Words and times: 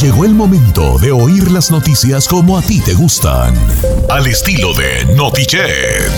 Llegó 0.00 0.26
el 0.26 0.34
momento 0.34 0.98
de 0.98 1.10
oír 1.10 1.50
las 1.50 1.70
noticias 1.70 2.28
como 2.28 2.58
a 2.58 2.60
ti 2.60 2.82
te 2.82 2.92
gustan. 2.92 3.54
Al 4.10 4.26
estilo 4.26 4.74
de 4.74 5.06
Notichet. 5.16 6.12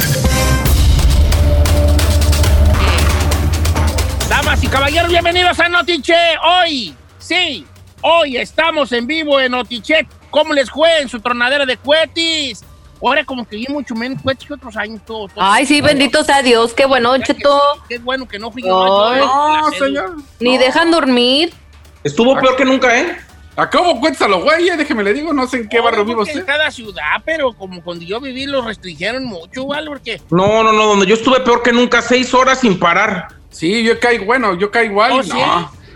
Damas 4.29 4.64
y 4.64 4.67
caballeros, 4.67 5.09
bienvenidos 5.09 5.61
a 5.61 5.69
Notiche. 5.69 6.17
Hoy, 6.43 6.93
sí, 7.19 7.64
hoy 8.03 8.37
estamos 8.37 8.91
en 8.91 9.06
vivo 9.06 9.38
en 9.38 9.53
Notichet. 9.53 10.08
¿Cómo 10.31 10.54
les 10.54 10.69
fue 10.69 11.01
en 11.01 11.08
su 11.08 11.21
tronadera 11.21 11.65
de 11.65 11.76
cuetis? 11.76 12.65
Ahora 13.01 13.24
como 13.24 13.47
que 13.47 13.58
vi 13.58 13.67
mucho 13.69 13.95
menos 13.95 14.21
cuetis 14.22 14.49
que 14.49 14.54
otros 14.54 14.76
años. 14.76 15.03
Todo, 15.06 15.29
todo. 15.29 15.37
Ay, 15.38 15.67
sí, 15.67 15.81
bendito 15.81 16.24
sea 16.24 16.42
Dios, 16.42 16.74
qué 16.74 16.84
bueno, 16.84 17.16
Ya 17.16 17.27
Cheto. 17.27 17.60
Qué 17.88 17.98
bueno 17.98 18.27
que 18.27 18.41
no 18.41 18.51
fui 18.51 18.62
No, 18.62 19.15
la 19.15 19.70
señor. 19.79 20.16
Ni 20.41 20.59
dejan 20.59 20.91
dormir. 20.91 21.55
Estuvo 22.02 22.34
peor 22.41 22.56
que 22.56 22.65
nunca, 22.65 22.98
¿eh? 22.98 23.27
Acabo 23.59 23.98
cuéntalo, 23.98 24.41
güey, 24.41 24.70
déjeme 24.77 25.03
le 25.03 25.12
digo, 25.12 25.33
no 25.33 25.48
sé 25.48 25.57
en 25.57 25.69
qué 25.69 25.80
barrio 25.80 26.05
vive 26.05 26.19
porque 26.19 26.30
En 26.30 26.39
usted. 26.39 26.53
cada 26.53 26.71
ciudad, 26.71 27.21
pero 27.25 27.53
como 27.53 27.83
cuando 27.83 28.05
yo 28.05 28.21
viví 28.21 28.47
los 28.47 28.65
restringieron 28.65 29.25
mucho, 29.25 29.66
¿vale? 29.66 29.89
Porque 29.89 30.23
No, 30.30 30.62
no, 30.62 30.73
no, 30.73 30.87
donde 30.87 31.07
yo 31.07 31.16
estuve 31.16 31.41
peor 31.41 31.61
que 31.65 31.73
nunca, 31.73 32.01
seis 32.01 32.33
horas 32.33 32.61
sin 32.61 32.79
parar. 32.79 33.27
Sí, 33.51 33.83
yo 33.83 33.99
caí, 33.99 34.19
bueno, 34.19 34.55
yo 34.57 34.71
caí 34.71 34.87
igual. 34.87 35.11
¿Oh, 35.11 35.16
no. 35.16 35.23
sí? 35.25 35.41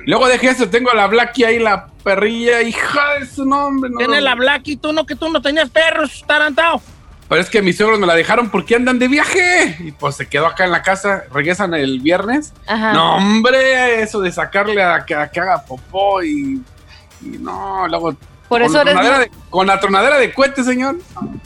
Luego 0.06 0.26
dejé 0.26 0.48
eso, 0.48 0.68
tengo 0.68 0.90
a 0.90 0.96
la 0.96 1.06
Blackie 1.06 1.44
ahí, 1.44 1.58
la 1.60 1.86
perrilla, 2.02 2.62
hija 2.62 3.20
de 3.20 3.26
su 3.26 3.44
nombre. 3.44 3.90
No, 3.90 3.98
tiene 3.98 4.16
no, 4.16 4.22
la 4.22 4.34
Black 4.34 4.62
y 4.64 4.76
tú 4.76 4.92
no, 4.92 5.06
que 5.06 5.14
tú 5.14 5.28
no 5.30 5.40
tenías 5.40 5.70
perros, 5.70 6.24
tarantado. 6.26 6.82
Pero 7.28 7.40
es 7.40 7.48
que 7.48 7.62
mis 7.62 7.76
suegros 7.76 8.00
me 8.00 8.08
la 8.08 8.16
dejaron 8.16 8.50
porque 8.50 8.74
andan 8.74 8.98
de 8.98 9.06
viaje. 9.06 9.76
Y 9.78 9.92
pues 9.92 10.16
se 10.16 10.28
quedó 10.28 10.46
acá 10.48 10.64
en 10.64 10.72
la 10.72 10.82
casa, 10.82 11.22
regresan 11.32 11.72
el 11.74 12.00
viernes. 12.00 12.52
Ajá. 12.66 12.92
No, 12.92 13.18
hombre, 13.18 14.02
eso 14.02 14.20
de 14.20 14.32
sacarle 14.32 14.82
a 14.82 15.04
que, 15.06 15.14
a 15.14 15.30
que 15.30 15.38
haga 15.38 15.62
popó 15.64 16.22
y, 16.24 16.60
y 17.24 17.38
no, 17.38 17.86
luego. 17.88 18.14
Por 18.48 18.60
con 18.60 18.62
eso 18.70 18.74
la 18.84 18.90
eres- 18.90 18.92
tronadera 18.94 19.18
de- 19.20 19.30
con 19.48 19.66
la 19.66 19.80
tronadera 19.80 20.18
de 20.18 20.34
cohete, 20.34 20.62
señor. 20.62 20.96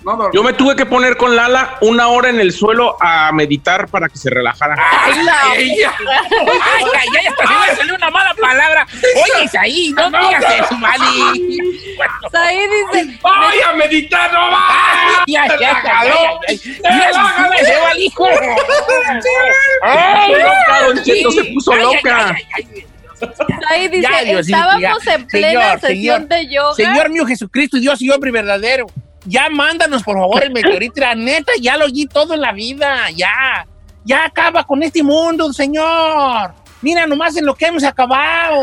No, 0.02 0.16
no, 0.16 0.32
Yo 0.32 0.42
me 0.42 0.52
tuve 0.54 0.74
que 0.74 0.86
poner 0.86 1.16
con 1.16 1.36
Lala 1.36 1.76
una 1.82 2.08
hora 2.08 2.30
en 2.30 2.40
el 2.40 2.52
suelo 2.52 2.96
a 3.00 3.30
meditar 3.32 3.86
para 3.88 4.08
que 4.08 4.18
se 4.18 4.28
relajara. 4.28 4.74
¡Ay, 5.04 5.22
la 5.22 5.54
Ella. 5.56 5.94
¡Ay, 6.00 6.84
ay, 6.98 7.08
ay! 7.20 7.26
Hasta 7.28 7.46
se 7.46 7.70
me 7.70 7.76
salió 7.76 7.94
una 7.94 8.10
mala 8.10 8.34
palabra. 8.34 8.86
Oye, 8.92 9.48
ahí, 9.60 9.94
no 9.96 10.10
digas 10.10 10.44
eso, 10.64 10.74
Mali. 10.78 11.60
Ahí 12.32 12.58
dice. 12.92 13.18
¡Ay, 13.22 13.58
a 13.60 13.72
meditar, 13.74 14.32
no 14.32 14.50
va! 14.50 14.66
Ya, 15.28 15.46
ya, 15.46 15.56
¡Te 15.56 15.60
la 15.60 15.60
ya, 15.60 15.74
jaló! 15.74 16.40
ya, 16.48 16.54
ya. 16.54 16.58
¡Te 16.82 16.88
la 17.12 17.22
jaló! 17.24 17.50
Mira, 17.50 17.64
se 17.64 17.80
va 17.80 17.90
el 17.92 17.98
hijo. 18.02 18.26
Ay, 19.82 20.32
loca, 20.32 20.86
Don 20.86 21.02
Cheto 21.04 21.30
se 21.30 21.44
puso 21.44 21.72
Ay, 21.72 21.78
ay, 21.78 21.84
loca. 21.84 22.28
ay, 22.34 22.42
ay, 22.54 22.66
ay. 22.74 22.85
Ahí 23.68 23.88
dice, 23.88 24.02
Ya, 24.02 24.20
estábamos 24.20 25.04
ya. 25.04 25.14
en 25.14 25.26
plena 25.26 25.50
Señor, 25.50 25.80
sesión 25.80 26.22
señor, 26.22 26.28
de 26.28 26.48
yoga. 26.48 26.74
Señor 26.74 27.10
mío 27.10 27.26
Jesucristo, 27.26 27.78
Dios 27.78 28.00
y 28.02 28.10
hombre 28.10 28.30
verdadero, 28.30 28.86
ya 29.24 29.48
mándanos 29.48 30.02
por 30.02 30.16
favor 30.16 30.42
el 30.44 30.52
meteorito. 30.52 31.00
La 31.00 31.14
neta, 31.14 31.52
ya 31.60 31.76
lo 31.76 31.86
oí 31.86 32.06
todo 32.06 32.34
en 32.34 32.40
la 32.40 32.52
vida, 32.52 33.10
ya. 33.14 33.66
Ya 34.04 34.24
acaba 34.24 34.64
con 34.64 34.82
este 34.84 35.02
mundo, 35.02 35.52
Señor. 35.52 36.54
Mira 36.82 37.06
nomás 37.06 37.36
en 37.36 37.46
lo 37.46 37.54
que 37.54 37.66
hemos 37.66 37.84
acabado. 37.84 38.62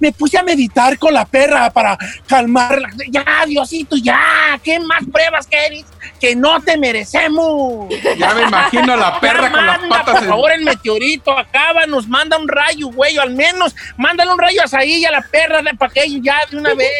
Me 0.00 0.12
puse 0.12 0.38
a 0.38 0.42
meditar 0.42 0.98
con 0.98 1.14
la 1.14 1.24
perra 1.24 1.70
para 1.70 1.96
calmarla. 2.26 2.88
Ya, 3.10 3.24
Diosito, 3.46 3.96
ya. 3.96 4.58
¿Qué 4.62 4.78
más 4.80 5.02
pruebas 5.10 5.46
quieres? 5.46 5.84
Que 6.20 6.34
no 6.34 6.60
te 6.60 6.76
merecemos. 6.76 7.88
Ya 8.18 8.34
me 8.34 8.42
imagino 8.42 8.92
a 8.92 8.96
la 8.96 9.20
perra 9.20 9.42
Ya 9.42 9.50
con 9.52 9.66
las 9.66 9.80
manda, 9.80 9.96
patas 9.98 10.14
Por 10.14 10.22
en- 10.24 10.28
favor, 10.30 10.52
el 10.52 10.62
meteorito 10.64 11.38
acaba, 11.38 11.86
nos 11.86 12.08
manda 12.08 12.36
un 12.36 12.48
rayo, 12.48 12.88
güey, 12.88 13.16
al 13.18 13.30
menos 13.30 13.74
mándale 13.96 14.32
un 14.32 14.38
rayo 14.38 14.62
a 14.64 14.68
Saí 14.68 14.96
y 14.98 15.04
a 15.04 15.10
la 15.10 15.22
perra 15.22 15.62
de 15.62 15.70
ellos 16.04 16.20
ya 16.22 16.38
de 16.50 16.56
una 16.58 16.74
vez. 16.74 16.90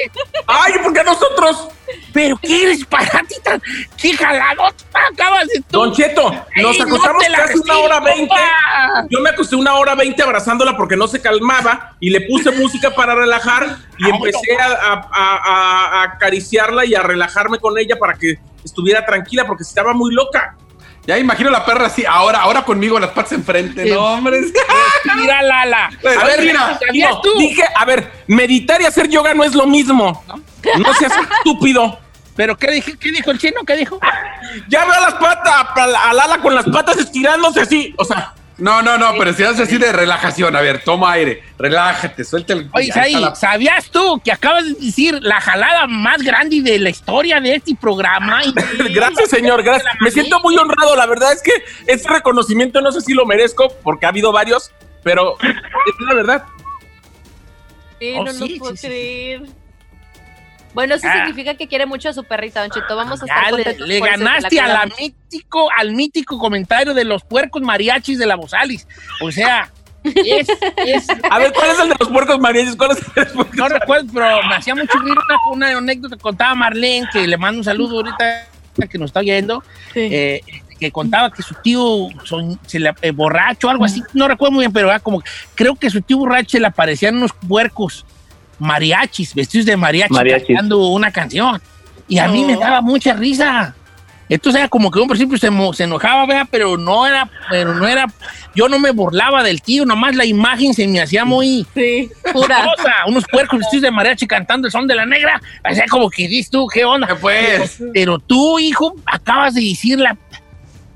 Ay, 0.47 0.72
¿por 0.83 0.92
qué 0.92 1.03
nosotros? 1.05 1.69
Pero 2.12 2.36
qué 2.42 2.62
eres 2.64 2.84
para 2.84 3.22
ti 3.28 3.34
tan. 3.42 3.60
¡Qué 3.96 4.16
jalado 4.16 4.64
acabas 5.12 5.46
de 5.48 5.60
tú! 5.60 5.78
Don 5.78 5.92
Cheto, 5.92 6.30
nos 6.56 6.78
no 6.78 6.84
acostamos 6.84 7.28
la 7.28 7.38
casi 7.38 7.58
una 7.58 7.78
hora 7.78 8.00
veinte. 8.00 8.34
Yo 9.10 9.20
me 9.20 9.30
acosté 9.30 9.56
una 9.56 9.74
hora 9.74 9.94
veinte 9.94 10.22
abrazándola 10.22 10.76
porque 10.76 10.96
no 10.96 11.06
se 11.08 11.20
calmaba 11.20 11.96
y 12.00 12.10
le 12.10 12.22
puse 12.22 12.50
música 12.50 12.91
para 12.94 13.14
relajar 13.14 13.76
y 13.98 14.04
Ay, 14.06 14.10
empecé 14.14 14.56
a, 14.58 14.66
a- 14.66 15.08
a- 15.12 16.00
a 16.00 16.02
acariciarla 16.04 16.84
y 16.84 16.94
a 16.94 17.02
relajarme 17.02 17.58
con 17.58 17.76
ella 17.78 17.96
para 17.98 18.14
que 18.14 18.38
estuviera 18.64 19.04
tranquila 19.04 19.46
porque 19.46 19.62
estaba 19.62 19.92
muy 19.92 20.12
loca. 20.14 20.56
Ya 21.06 21.19
imagino 21.19 21.50
la 21.50 21.65
perra 21.65 21.87
así, 21.87 22.05
ahora, 22.05 22.41
ahora 22.41 22.65
conmigo, 22.65 22.99
las 22.99 23.11
patas 23.11 23.33
enfrente. 23.33 23.84
Sí. 23.84 23.91
No, 23.91 24.00
hombre. 24.15 24.41
Mira, 25.17 25.41
Lala. 25.43 25.87
A 25.87 26.25
ver, 26.25 26.41
mira. 26.43 26.78
¿Sabías 26.84 27.12
No, 27.12 27.21
tú? 27.21 27.39
Dije, 27.39 27.62
a 27.77 27.84
ver, 27.84 28.11
meditar 28.27 28.81
y 28.83 28.87
hacer 28.87 29.09
yoga 29.09 29.33
no 29.34 29.44
es 29.44 29.55
lo 29.55 29.67
mismo. 29.67 30.25
No, 30.78 30.94
seas 30.94 31.12
estúpido. 31.39 31.99
¿Pero 32.34 32.56
qué, 32.59 32.71
dije, 32.72 32.99
qué 32.99 33.12
dijo 33.12 33.31
el 33.31 33.39
chino? 33.39 33.61
¿Qué 33.67 33.77
dijo? 33.77 33.99
Ya 34.69 34.84
veo 34.84 35.00
las 35.00 35.15
patas, 35.15 35.67
a 35.77 36.12
Lala 36.12 36.39
con 36.39 36.55
las 36.55 36.65
patas 36.67 36.99
estirándose 36.99 37.61
así. 37.61 37.94
O 37.97 38.05
sea, 38.05 38.34
No, 38.59 38.81
no, 38.81 38.97
no, 38.97 39.12
pero 39.19 39.34
si 39.34 39.43
haces 39.43 39.61
así 39.69 39.77
de 39.77 39.93
relajación, 39.93 40.56
a 40.56 40.62
ver, 40.62 40.83
toma 40.83 41.12
aire, 41.12 41.43
relájate, 41.59 42.25
suelta 42.25 42.55
el. 42.55 42.71
Oye, 42.72 42.91
la- 43.21 43.34
¿sabías 43.34 43.91
tú 43.91 44.19
que 44.25 44.33
acabas 44.33 44.65
de 44.65 44.72
decir 44.72 45.19
la 45.21 45.41
jalada 45.43 45.87
más 45.87 46.22
grande 46.22 46.62
de 46.62 46.78
la 46.78 46.89
historia 46.89 47.39
de 47.41 47.56
este 47.56 47.75
programa? 47.78 48.41
gracias, 48.94 49.28
señor, 49.28 49.62
gracias. 49.62 49.93
Me 50.00 50.11
siento 50.11 50.41
muy 50.41 50.56
honrado. 50.56 50.97
La 50.97 51.05
verdad 51.06 51.34
es 51.34 51.43
que 51.43 51.53
ese 51.87 52.09
reconocimiento 52.09 52.81
no 52.81 52.91
sé 52.93 53.03
si 53.03 53.12
lo 53.12 53.27
merezco 53.27 53.69
porque 53.83 54.06
ha 54.06 54.09
habido 54.09 54.33
varios, 54.33 54.71
pero 55.03 55.37
es 55.41 55.94
la 56.09 56.15
verdad. 56.15 56.44
Sí, 57.99 58.15
Oh, 58.19 58.25
no 58.25 58.33
sí, 58.33 58.38
lo 58.41 58.47
sí, 58.47 58.59
puedo 58.59 58.77
sí. 58.77 58.87
creer. 58.87 59.43
Bueno, 60.76 60.94
eso 60.94 61.06
Ah. 61.10 61.14
significa 61.25 61.54
que 61.54 61.66
quiere 61.69 61.87
mucho 61.87 62.10
a 62.10 62.12
su 62.12 62.22
perrita, 62.22 62.60
Don 62.60 62.70
Cheto. 62.70 62.94
Vamos 62.94 63.22
a 63.22 63.26
Ya 63.26 63.32
estar 63.34 63.44
le, 63.47 63.50
contentos 63.64 63.88
le 63.88 63.98
ganaste 64.00 64.60
a 64.60 64.69
la 64.69 64.87
mítico, 64.98 65.70
al 65.75 65.92
mítico 65.94 66.38
comentario 66.38 66.92
de 66.92 67.04
los 67.04 67.25
puercos 67.25 67.62
mariachis 67.62 68.19
de 68.19 68.26
la 68.26 68.37
Bosalis. 68.37 68.87
O 69.22 69.32
sea, 69.32 69.70
es, 70.04 70.47
es- 70.84 71.06
A 71.31 71.38
ver, 71.38 71.54
¿cuál 71.54 71.70
es 71.70 71.78
el 71.78 71.88
de 71.88 71.94
los 71.98 72.09
puercos 72.10 72.38
mariachis? 72.38 72.76
¿Cuál 72.76 72.91
es 72.91 72.98
el 72.98 73.04
de 73.14 73.22
los 73.25 73.32
puercos 73.32 73.56
no 73.56 73.69
recuerdo, 73.70 74.10
pero 74.12 74.42
me 74.42 74.54
hacía 74.54 74.75
mucho 74.75 74.98
reír 74.98 75.16
una, 75.50 75.70
una 75.70 75.78
anécdota 75.78 76.14
que 76.16 76.22
contaba 76.22 76.54
Marlene, 76.54 77.08
que 77.10 77.26
le 77.26 77.38
mando 77.38 77.58
un 77.60 77.64
saludo 77.64 77.97
ahorita 77.97 78.47
que 78.91 78.98
nos 78.98 79.08
está 79.08 79.20
oyendo, 79.20 79.64
Sí. 79.94 80.00
eh, 80.12 80.41
que 80.78 80.93
contaba 80.93 81.31
que 81.32 81.43
su 81.43 81.54
tío 81.54 82.08
son- 82.25 82.60
se 82.66 82.78
le, 82.78 82.93
eh, 83.00 83.12
borracho, 83.12 83.70
algo 83.70 83.87
así, 83.87 84.03
no 84.12 84.28
recuerdo 84.28 84.53
muy 84.53 84.60
bien, 84.64 84.72
pero 84.75 84.88
era 84.91 85.00
como, 85.00 85.22
creo 85.54 85.75
que 85.75 85.88
su 85.88 86.03
tío 86.03 86.19
borracho 86.19 86.50
se 86.50 86.60
le 86.60 86.66
aparecían 86.66 87.16
unos 87.16 87.32
puercos 87.32 88.04
mariachis, 88.59 89.34
vestidos 89.34 89.67
de 89.67 89.77
mariachi, 89.77 90.12
Mariachis. 90.15 90.47
cantando 90.49 90.87
una 90.89 91.11
canción. 91.11 91.61
Y 92.09 92.19
a 92.19 92.28
mí 92.28 92.44
me 92.44 92.56
daba 92.56 92.81
mucha 92.81 93.15
risa. 93.15 93.75
Entonces 94.28 94.59
era 94.61 94.69
como 94.69 94.91
que 94.91 94.99
un 94.99 95.06
principio 95.06 95.39
se, 95.39 95.50
mo- 95.50 95.72
se 95.72 95.84
enojaba, 95.84 96.27
¿verdad? 96.27 96.49
pero 96.50 96.77
no 96.77 97.06
era, 97.06 97.31
pero 97.49 97.75
no 97.75 97.87
era, 97.87 98.06
yo 98.56 98.69
no 98.69 98.81
me 98.81 98.91
burlaba 98.91 99.44
del 99.44 99.62
tío, 99.62 99.84
nomás 99.87 100.17
la 100.17 100.25
imagen 100.25 100.75
se 100.75 100.89
me 100.89 101.00
hacía 101.00 101.25
muy 101.25 101.65
Sí, 101.75 102.11
pura. 102.33 102.65
cosa, 102.77 102.93
unos 103.06 103.22
puercos 103.31 103.61
vestidos 103.61 103.83
de 103.83 103.91
mariachi 103.93 104.27
cantando 104.27 104.67
el 104.67 104.73
son 104.73 104.88
de 104.88 104.97
la 104.97 105.06
negra, 105.06 105.41
o 105.71 105.73
sea, 105.73 105.84
como 105.88 106.11
que 106.11 106.27
dices 106.27 106.50
tú, 106.50 106.67
¿qué 106.67 106.84
onda? 106.84 107.06
¿Qué 107.06 107.15
pues? 107.15 107.81
Pero 107.94 108.19
tú, 108.19 108.59
hijo, 108.59 108.94
acabas 109.06 109.55
de 109.55 109.61
decir 109.61 110.00
la... 110.00 110.17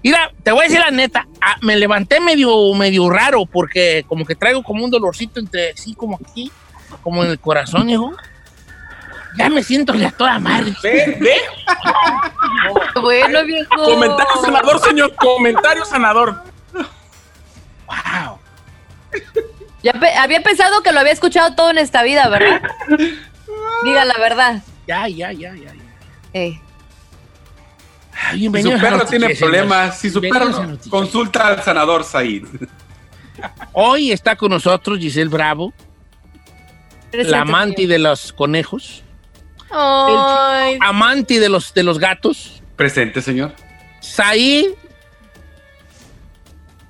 Mira, 0.03 0.32
te 0.42 0.50
voy 0.50 0.62
a 0.62 0.65
decir 0.65 0.81
la 0.81 0.91
neta, 0.91 1.28
ah, 1.41 1.56
me 1.62 1.77
levanté 1.77 2.19
medio, 2.21 2.75
medio 2.75 3.09
raro 3.10 3.47
porque 3.47 4.04
como 4.09 4.25
que 4.25 4.34
traigo 4.34 4.62
como 4.65 4.84
un 4.84 4.91
dolorcito 4.91 5.38
entre 5.38 5.77
sí, 5.77 5.94
como 5.94 6.19
aquí, 6.28 6.50
como 7.02 7.24
en 7.24 7.30
el 7.30 7.38
corazón, 7.38 7.88
hijo. 7.90 8.12
Ya 9.36 9.48
me 9.48 9.62
siento 9.62 9.92
a 9.92 10.10
toda 10.10 10.38
madre. 10.38 10.74
Ve, 10.82 11.16
ve. 11.20 11.34
Bueno, 13.00 13.44
viejo. 13.44 13.84
Comentario 13.84 14.34
sanador, 14.42 14.80
señor. 14.80 15.14
Comentario 15.16 15.84
sanador. 15.84 16.42
Wow. 17.86 18.38
Ya 19.82 19.92
pe- 19.94 20.14
había 20.14 20.42
pensado 20.42 20.82
que 20.82 20.92
lo 20.92 21.00
había 21.00 21.12
escuchado 21.12 21.54
todo 21.54 21.70
en 21.70 21.78
esta 21.78 22.02
vida, 22.02 22.28
¿verdad? 22.28 22.60
Diga 23.84 24.04
la 24.04 24.14
verdad. 24.18 24.62
Ya, 24.86 25.09
ya, 25.09 25.32
ya, 25.32 25.54
ya. 25.54 25.72
ya. 25.72 25.82
Eh. 26.34 26.60
Ay, 28.22 28.50
Si 28.53 28.62
su 28.62 28.78
perro 28.78 29.04
tiene 29.06 29.34
problemas, 29.34 29.98
si 29.98 30.10
su 30.10 30.20
perro 30.20 30.50
consulta 30.91 31.47
al 31.47 31.62
sanador 31.62 32.04
Said. 32.04 32.44
Hoy 33.72 34.12
está 34.12 34.36
con 34.36 34.50
nosotros 34.50 34.98
Giselle 34.98 35.30
Bravo, 35.30 35.72
la 37.12 37.41
amante 37.42 37.86
de 37.86 37.98
los 37.98 38.33
conejos, 38.33 39.03
Ay, 39.71 40.78
amante 40.80 41.39
de 41.39 41.48
los, 41.48 41.72
de 41.74 41.83
los 41.83 41.98
gatos, 41.98 42.60
Presente, 42.80 43.21
señor. 43.21 43.53
Said, 44.01 44.71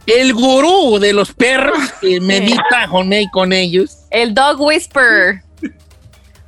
el 0.07 0.33
gurú 0.33 1.01
de 1.01 1.13
los 1.13 1.33
perros 1.33 1.79
que 2.01 2.21
medita 2.21 2.87
con, 2.89 3.11
con 3.33 3.53
ellos, 3.53 3.99
el 4.11 4.33
dog 4.33 4.61
whisperer. 4.61 5.43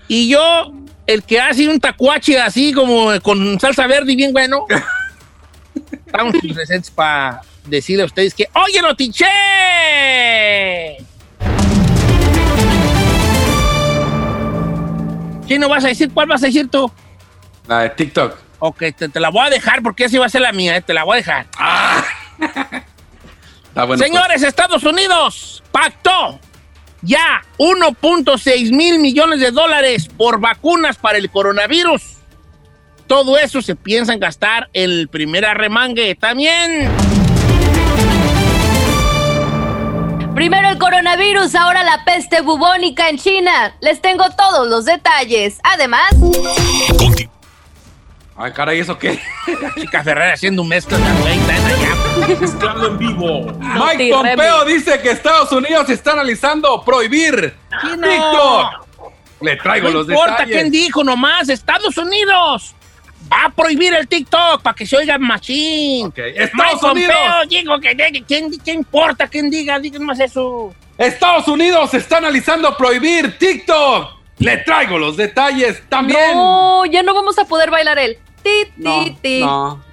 y 0.07 0.29
yo, 0.29 0.73
el 1.09 1.25
que 1.25 1.41
hace 1.41 1.69
un 1.69 1.81
tacuache 1.81 2.39
así 2.41 2.73
como 2.73 3.11
con 3.21 3.59
salsa 3.59 3.89
verde 3.89 4.13
y 4.13 4.17
bien 4.17 4.33
bueno. 4.33 4.65
Estamos 6.07 6.37
presentes 6.55 6.91
para 6.91 7.41
decirle 7.67 8.05
a 8.05 8.07
ustedes 8.07 8.35
que 8.35 8.47
¡Oye, 8.55 8.81
Notiche! 8.81 9.27
¿Quién 15.47 15.61
no 15.61 15.69
vas 15.69 15.85
a 15.85 15.89
decir? 15.89 16.11
¿Cuál 16.13 16.29
vas 16.29 16.43
a 16.43 16.47
decir 16.47 16.69
tú? 16.69 16.91
La 17.67 17.81
de 17.81 17.91
TikTok. 17.91 18.37
Ok, 18.59 18.83
te, 18.97 19.09
te 19.09 19.21
la 19.21 19.31
voy 19.31 19.47
a 19.47 19.51
dejar 19.51 19.83
porque 19.83 20.05
esa 20.05 20.17
iba 20.17 20.27
a 20.27 20.29
ser 20.29 20.41
la 20.43 20.53
mía, 20.53 20.77
eh, 20.77 20.83
te 20.83 20.95
la 20.95 21.05
voy 21.05 21.15
a 21.15 21.17
dejar. 21.17 21.47
Está 23.69 23.85
bueno, 23.85 24.03
Señores, 24.03 24.43
Estados 24.43 24.85
Unidos 24.85 25.63
pactó 25.73 26.39
ya 27.01 27.43
1.6 27.59 28.71
mil 28.73 28.99
millones 28.99 29.41
de 29.41 29.51
dólares 29.51 30.09
por 30.09 30.41
vacunas 30.41 30.97
para 30.97 31.19
el 31.19 31.31
coronavirus. 31.31 32.03
Todo 33.07 33.37
eso 33.37 33.61
se 33.61 33.75
piensa 33.75 34.13
en 34.13 34.21
gastar 34.21 34.71
en 34.73 34.91
el 34.91 35.09
primer 35.09 35.45
arremangue. 35.45 36.15
También. 36.15 36.89
Primero 40.35 40.69
el 40.71 40.79
coronavirus, 40.79 41.55
ahora 41.55 41.85
la 41.85 42.05
peste 42.05 42.41
bubónica 42.41 43.09
en 43.09 43.19
China. 43.19 43.75
Les 43.81 44.01
tengo 44.01 44.25
todos 44.31 44.67
los 44.67 44.85
detalles. 44.87 45.59
Además, 45.63 46.11
Conti-. 46.99 47.29
Ay, 48.37 48.53
caray, 48.53 48.81
¿eso 48.81 48.99
qué? 48.99 49.21
Chica 49.81 50.03
Ferrer 50.03 50.33
haciendo 50.33 50.63
un 50.63 50.69
mezcla 50.69 50.97
de. 50.99 52.37
Mezclando 52.41 52.87
en 52.89 52.99
vivo. 52.99 53.53
Mike 53.59 53.99
Remy. 53.99 54.11
Pompeo 54.11 54.65
dice 54.65 55.01
que 55.03 55.11
Estados 55.11 55.53
Unidos 55.53 55.89
está 55.91 56.13
analizando 56.13 56.83
prohibir 56.83 57.55
no. 57.99 58.09
TikTok. 58.09 59.13
Le 59.43 59.57
traigo 59.57 59.89
No 59.89 59.95
los 59.99 60.09
importa 60.09 60.31
detalles. 60.33 60.55
quién 60.57 60.71
dijo 60.71 61.05
nomás, 61.05 61.49
Estados 61.51 61.97
Unidos 61.99 62.75
Va 63.31 63.45
a 63.47 63.51
prohibir 63.51 63.93
el 63.95 64.09
TikTok 64.09 64.63
para 64.63 64.75
que 64.75 64.87
se 64.87 64.97
oiga 64.97 65.19
machín. 65.19 66.07
Okay. 66.07 66.35
Estados 66.37 66.83
Unidos. 66.83 67.15
Pompeo, 67.15 67.81
que, 67.81 68.25
¿quién, 68.25 68.77
importa 68.77 69.27
quién 69.29 69.51
diga? 69.51 69.79
Digan 69.79 70.05
más 70.05 70.21
eso. 70.21 70.75
Estados 70.99 71.49
Unidos 71.49 71.95
está 71.95 72.19
analizando 72.19 72.77
prohibir 72.77 73.39
TikTok. 73.39 74.23
Le 74.39 74.59
traigo 74.59 74.99
los 74.99 75.17
detalles 75.17 75.83
también. 75.89 76.35
No, 76.35 76.85
ya 76.87 77.03
no 77.03 77.15
vamos 77.15 77.39
a 77.39 77.45
poder 77.45 77.71
bailar 77.71 77.99
el 77.99 78.19
ti, 78.43 78.73
no, 78.77 79.05
ti, 79.23 79.41
no. 79.41 79.85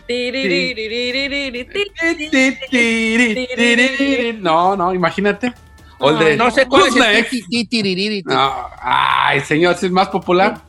ti. 3.98 4.34
No, 4.40 4.76
no, 4.76 4.94
imagínate. 4.94 5.54
No 6.00 6.52
sé 6.52 6.66
cuál 6.68 6.88
es 6.88 6.96
el 6.96 7.04
Ay, 8.82 9.42
señor, 9.42 9.76
¿es 9.82 9.92
más 9.92 10.08
popular? 10.08 10.62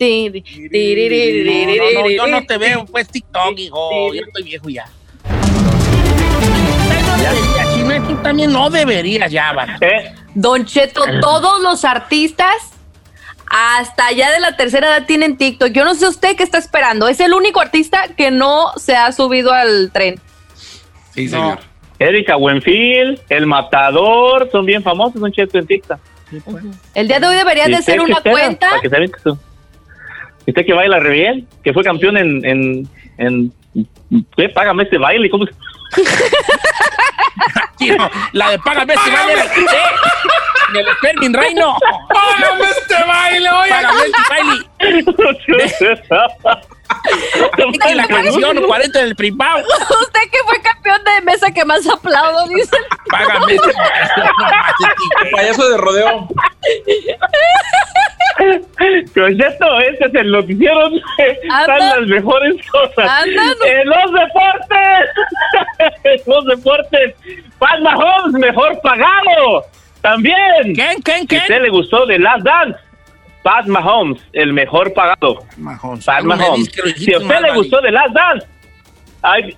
No, 1.95 2.11
yo 2.11 2.27
no 2.27 2.45
te 2.45 2.59
veo, 2.59 2.85
pues 2.87 3.09
TikTok, 3.09 3.59
hijo. 3.59 4.13
Yo 4.13 4.23
estoy 4.27 4.43
viejo 4.43 4.69
ya. 4.69 4.87
Si 7.73 7.83
tú 8.07 8.17
también 8.23 8.53
no 8.53 8.71
deberías 8.71 9.31
ya, 9.31 9.53
¿Eh? 9.81 10.13
Don 10.35 10.65
Cheto, 10.65 11.03
todos 11.21 11.61
los 11.61 11.85
artistas 11.85 12.55
hasta 13.47 14.07
allá 14.07 14.31
de 14.31 14.41
la 14.41 14.57
tercera 14.57 14.97
edad 14.97 15.07
tienen 15.07 15.37
TikTok. 15.37 15.71
Yo 15.73 15.85
no 15.85 15.95
sé 15.95 16.07
usted 16.07 16.37
qué 16.37 16.45
está 16.45 16.59
esperando. 16.59 17.09
Es 17.09 17.21
el 17.21 17.35
único 17.35 17.61
artista 17.61 18.09
que 18.17 18.31
no 18.31 18.73
se 18.77 18.95
ha 18.95 19.11
subido 19.13 19.53
al 19.53 19.91
tren. 19.93 20.21
Sí, 21.13 21.29
señor. 21.29 21.59
Erika 22.01 22.35
Buenfil, 22.37 23.21
El 23.29 23.47
Matador, 23.47 24.49
son 24.51 24.65
bien 24.65 24.83
famosos, 24.83 25.21
son 25.21 25.31
chetos 25.31 25.55
en 25.57 25.67
TikTok. 25.67 25.99
El 26.95 27.07
día 27.09 27.21
de 27.21 27.27
hoy 27.27 27.37
debería 27.37 27.69
¿Y 27.69 27.73
de 27.73 27.83
qué 27.85 28.01
una 28.01 28.23
cuenta. 28.23 28.71
Para 28.71 28.81
que 28.81 28.89
se 28.89 28.99
vea 28.99 29.07
que 29.09 29.21
son- 29.23 29.39
¿Y 30.47 30.51
usted 30.53 30.65
que 30.65 30.73
baila 30.73 30.99
re 30.99 31.11
bien? 31.11 31.47
Que 31.63 31.75
fue 31.75 31.85
campeón 31.85 32.17
en... 32.17 32.43
en, 32.47 32.89
en 33.19 33.53
¿Qué? 34.37 34.49
Págame 34.49 34.85
este 34.85 34.97
baile. 34.97 35.29
¿Cómo 35.29 35.45
se- 35.45 35.53
la 38.33 38.51
de 38.51 38.59
Págame 38.61 38.95
este 38.95 39.11
baile 39.11 39.43
quité. 39.55 39.77
En 40.71 40.77
el 40.77 40.87
Spermin 40.97 41.35
Reino. 41.35 41.77
¡Págame 42.09 42.65
este 42.65 42.95
baile, 43.07 43.51
oye! 43.51 43.71
Págame 43.71 44.01
este 44.07 44.23
baile. 44.31 44.65
Quita 47.83 47.95
la 47.95 48.07
canción 48.09 48.63
40 48.67 48.99
del 49.01 49.17
privado. 49.17 49.59
Usted 50.03 50.21
que 50.31 50.39
fue 50.47 50.61
campeón 50.63 51.01
de 51.05 51.21
mesa 51.23 51.51
que 51.53 51.65
más 51.65 51.87
aplaudo, 51.89 52.47
dice. 52.49 52.77
Págame 53.11 53.55
este. 53.55 53.73
Payaso 55.33 55.69
de 55.71 55.77
rodeo. 55.79 56.29
Con 59.15 59.41
esto, 59.43 59.81
este 59.81 60.07
es 60.07 60.15
el 60.15 60.31
noticiero 60.31 60.89
están 61.19 61.79
las 61.79 62.01
mejores 62.07 62.55
cosas. 62.71 63.09
Anda, 63.11 63.43
no- 63.45 63.67
¡En 63.67 63.87
los 63.89 64.13
deportes! 64.13 65.09
¡En 66.05 66.21
los 66.27 66.45
deportes! 66.47 67.15
¡Pat 67.59 67.81
Mahomes, 67.81 68.33
mejor 68.41 68.81
pagado! 68.83 69.67
¡También! 70.01 70.75
¿Quién, 70.75 71.03
quién, 71.03 71.19
Si 71.19 71.25
a 71.25 71.27
quién? 71.29 71.43
usted 71.43 71.61
le 71.63 71.69
gustó 71.69 72.07
The 72.07 72.19
Last 72.19 72.43
Dance, 72.45 72.79
Pat 73.43 73.67
Mahomes, 73.67 74.21
el 74.33 74.53
mejor 74.53 74.93
pagado. 74.93 75.45
Mahomes. 75.57 76.05
Pat 76.05 76.23
Mahomes. 76.25 76.71
Si 76.97 77.13
a 77.13 77.19
usted 77.19 77.41
le 77.41 77.55
gustó 77.55 77.81
The 77.81 77.91
Last 77.91 78.13
Dance, 78.15 78.47
ay, 79.23 79.57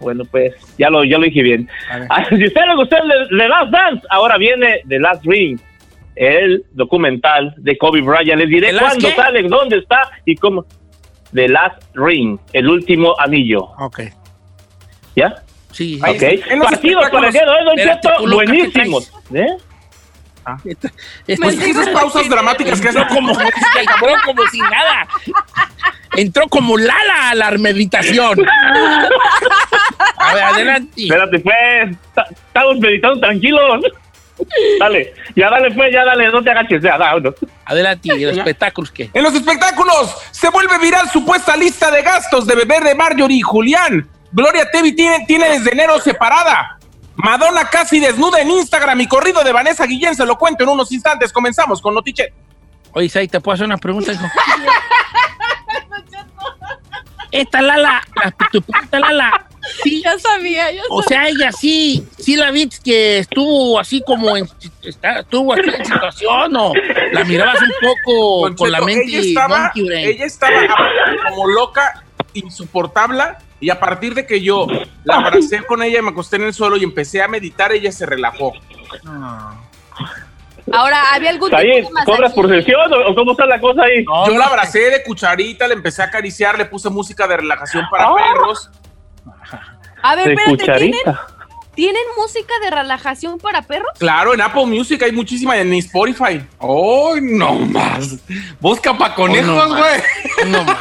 bueno, 0.00 0.24
pues 0.30 0.52
ya 0.78 0.90
lo, 0.90 1.04
ya 1.04 1.18
lo 1.18 1.24
dije 1.24 1.42
bien. 1.42 1.68
A 2.10 2.24
Si 2.28 2.34
a 2.42 2.46
usted 2.46 2.60
le 2.68 2.74
gustó 2.76 2.96
The 3.30 3.48
Last 3.48 3.70
Dance, 3.70 4.06
ahora 4.10 4.36
viene 4.36 4.82
The 4.88 4.98
Last 4.98 5.24
Ring, 5.24 5.58
el 6.16 6.64
documental 6.72 7.54
de 7.56 7.76
Kobe 7.78 8.02
Bryant. 8.02 8.40
Les 8.40 8.48
diré 8.48 8.68
¿The 8.68 8.72
Last 8.74 8.86
cuándo 8.86 9.08
qué? 9.08 9.14
sale, 9.14 9.42
dónde 9.48 9.78
está 9.78 10.10
y 10.24 10.36
cómo. 10.36 10.64
The 11.32 11.48
Last 11.48 11.82
Ring, 11.94 12.38
el 12.52 12.68
último 12.68 13.14
anillo. 13.18 13.70
Ok. 13.78 14.00
¿Ya? 15.16 15.42
Sí. 15.72 15.98
Ok. 16.00 16.60
Partidos 16.62 17.10
para 17.10 17.26
el 17.28 17.32
día 17.32 17.44
de 17.44 17.50
hoy, 17.50 17.64
Don 17.64 17.76
Cheto, 17.76 18.10
tú, 18.18 18.26
Luca, 18.26 18.44
¿qué 21.26 21.36
Pues 21.36 21.60
esas 21.60 21.88
pausas 21.88 22.28
dramáticas 22.28 22.80
que 22.80 22.88
entró 22.88 23.02
hacen 23.04 23.16
como, 23.16 23.32
como 24.24 24.46
sin 24.50 24.62
nada. 24.62 25.06
Entró 26.16 26.48
como 26.48 26.76
Lala 26.78 27.30
a 27.30 27.34
la 27.34 27.50
meditación. 27.52 28.38
A 30.18 30.34
ver, 30.34 30.42
adelante. 30.44 31.02
Espérate, 31.02 31.38
pues. 31.40 31.96
ta- 32.14 32.26
Estamos 32.30 32.78
meditando 32.78 33.20
tranquilos. 33.20 33.82
Dale, 34.80 35.14
ya 35.36 35.48
dale, 35.48 35.70
pues, 35.70 35.92
ya 35.92 36.04
dale, 36.04 36.28
no 36.28 36.42
te 36.42 36.50
agaches, 36.50 36.82
ya, 36.82 36.96
vámonos. 36.96 37.34
Adelante, 37.64 38.08
los 38.18 38.36
espectáculos 38.36 38.90
que. 38.90 39.10
En 39.12 39.22
los 39.22 39.34
espectáculos 39.34 40.14
se 40.32 40.48
vuelve 40.50 40.76
viral 40.78 41.08
supuesta 41.08 41.56
lista 41.56 41.90
de 41.90 42.02
gastos 42.02 42.46
de 42.46 42.54
bebé 42.56 42.80
de 42.80 42.94
Marjorie 42.94 43.38
y 43.38 43.40
Julián. 43.40 44.08
Gloria 44.32 44.68
Trevi 44.70 44.94
tiene, 44.96 45.24
tiene 45.26 45.48
desde 45.50 45.70
enero 45.72 46.00
separada. 46.00 46.78
Madonna 47.16 47.64
casi 47.70 48.00
desnuda 48.00 48.40
en 48.40 48.50
Instagram 48.50 49.00
y 49.00 49.06
corrido 49.06 49.42
de 49.44 49.52
Vanessa 49.52 49.86
Guillén 49.86 50.14
se 50.16 50.26
lo 50.26 50.36
cuento 50.36 50.64
en 50.64 50.70
unos 50.70 50.90
instantes. 50.92 51.32
Comenzamos 51.32 51.80
con 51.80 51.94
Notichet. 51.94 52.32
Oye, 52.92 53.08
Sai, 53.08 53.28
¿te 53.28 53.40
puedo 53.40 53.54
hacer 53.54 53.66
una 53.66 53.76
pregunta, 53.78 54.12
hijo? 54.12 54.24
Esta 57.30 57.60
Lala, 57.60 58.00
la, 58.14 58.30
tu 58.52 58.62
esta 58.82 59.00
Lala, 59.00 59.46
sí, 59.82 60.00
Ya 60.04 60.16
sabía, 60.20 60.70
ya 60.70 60.82
o 60.88 61.02
sea, 61.02 61.26
ella 61.26 61.50
sí, 61.50 62.06
sí 62.16 62.36
la 62.36 62.52
vi 62.52 62.68
que 62.84 63.18
estuvo 63.18 63.80
así 63.80 64.00
como 64.06 64.36
en, 64.36 64.48
está- 64.84 65.18
estuvo 65.18 65.52
aquí 65.52 65.68
en 65.68 65.84
situación 65.84 66.54
o 66.56 66.72
la 67.10 67.24
mirabas 67.24 67.60
un 67.60 67.72
poco 67.80 68.54
con 68.54 68.70
la 68.70 68.80
mente 68.82 69.04
ella 69.06 69.18
estaba, 69.20 69.72
ella 69.74 70.24
estaba 70.24 70.60
como 71.28 71.48
loca, 71.48 72.03
insoportable, 72.34 73.24
y 73.60 73.70
a 73.70 73.80
partir 73.80 74.14
de 74.14 74.26
que 74.26 74.40
yo 74.42 74.66
la 75.04 75.16
abracé 75.16 75.64
con 75.64 75.82
ella 75.82 75.98
y 76.00 76.02
me 76.02 76.10
acosté 76.10 76.36
en 76.36 76.42
el 76.44 76.54
suelo 76.54 76.76
y 76.76 76.84
empecé 76.84 77.22
a 77.22 77.28
meditar, 77.28 77.72
ella 77.72 77.90
se 77.92 78.04
relajó. 78.04 78.52
Ahora, 80.72 81.12
¿había 81.12 81.30
algún 81.30 81.50
tipo 81.50 81.58
Ahí, 81.60 81.82
de 81.82 81.88
¿cobras 82.04 82.32
por 82.32 82.48
sesión 82.48 82.80
o, 83.06 83.14
cómo 83.14 83.32
está 83.32 83.44
la 83.46 83.60
cosa 83.60 83.82
ahí? 83.82 84.02
No, 84.04 84.26
yo 84.26 84.38
la 84.38 84.46
abracé 84.46 84.78
de 84.90 85.02
cucharita, 85.02 85.68
le 85.68 85.74
empecé 85.74 86.02
a 86.02 86.06
acariciar, 86.06 86.56
le 86.56 86.64
puse 86.64 86.88
música 86.88 87.26
de 87.26 87.36
relajación 87.36 87.84
para 87.90 88.04
Ah. 88.06 88.14
perros. 88.16 88.70
A 90.02 90.16
ver, 90.16 90.26
De 90.26 90.32
espérate, 90.34 90.56
¿tienen, 90.56 90.92
cucharita. 90.92 91.26
¿Tienen 91.74 92.02
música 92.16 92.52
de 92.62 92.70
relajación 92.70 93.38
para 93.38 93.62
perros? 93.62 93.90
Claro, 93.98 94.34
en 94.34 94.40
Apple 94.40 94.66
Music 94.66 95.02
hay 95.02 95.12
muchísima, 95.12 95.56
en 95.56 95.72
Spotify. 95.74 96.44
¡Oh, 96.58 97.14
no 97.20 97.54
más! 97.54 98.16
Busca 98.60 98.96
pa' 98.96 99.14
conejos, 99.14 99.50
Oh, 99.50 99.68
no 99.68 99.76
güey. 99.78 100.50
no, 100.50 100.64
ma, 100.64 100.78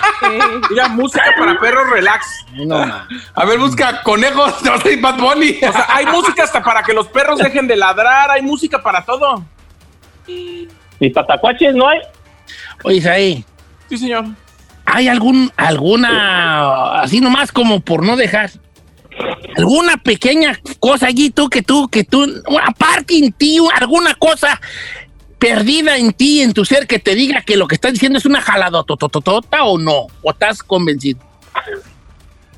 Mira, 0.70 0.88
música 0.90 1.26
para 1.38 1.60
perros 1.60 1.90
relax. 1.90 2.26
no, 2.54 2.86
ma. 2.86 3.08
A 3.36 3.46
ver, 3.46 3.60
busca 3.60 4.02
conejos. 4.04 4.54
No 4.64 4.80
soy 4.80 4.96
Bad 4.96 5.18
Bunny. 5.20 5.58
O 5.68 5.72
sea, 5.72 5.86
hay 5.90 6.06
música 6.06 6.44
hasta 6.44 6.64
para 6.64 6.84
que 6.84 6.94
los 6.94 7.08
perros 7.08 7.40
dejen 7.40 7.68
de 7.68 7.76
ladrar, 7.76 8.32
hay 8.32 8.42
música 8.42 8.82
para 8.82 9.04
todo. 9.04 9.44
¿Y 10.28 11.10
patacuaches 11.10 11.76
no 11.76 11.88
hay? 11.88 12.00
Oye, 12.84 13.02
Sai, 13.02 13.46
Sí, 13.90 13.98
señor. 13.98 14.26
¿hay 14.86 15.08
algún, 15.08 15.52
alguna, 15.56 17.02
así 17.02 17.20
nomás 17.22 17.52
como 17.52 17.80
por 17.82 18.04
no 18.06 18.16
dejar, 18.16 18.52
alguna 19.58 19.98
pequeña 19.98 20.60
cosa 20.80 21.08
allí 21.08 21.30
tú 21.30 21.50
que 21.50 21.62
tú, 21.62 21.88
que 21.88 22.04
tú, 22.04 22.26
aparte 22.66 23.18
en 23.18 23.32
ti, 23.32 23.58
alguna 23.76 24.16
cosa 24.16 24.60
perdida 25.40 25.98
en 25.98 26.14
ti, 26.14 26.42
en 26.42 26.54
tu 26.54 26.64
ser, 26.64 26.88
que 26.88 27.00
te 27.00 27.16
diga 27.16 27.42
que 27.42 27.58
lo 27.58 27.68
que 27.68 27.76
estás 27.76 27.92
diciendo 27.92 28.18
es 28.18 28.26
una 28.26 28.42
jaladotototota 28.42 29.64
o 29.66 29.78
no? 29.78 30.08
¿O 30.22 30.32
estás 30.32 30.64
convencido? 30.64 31.20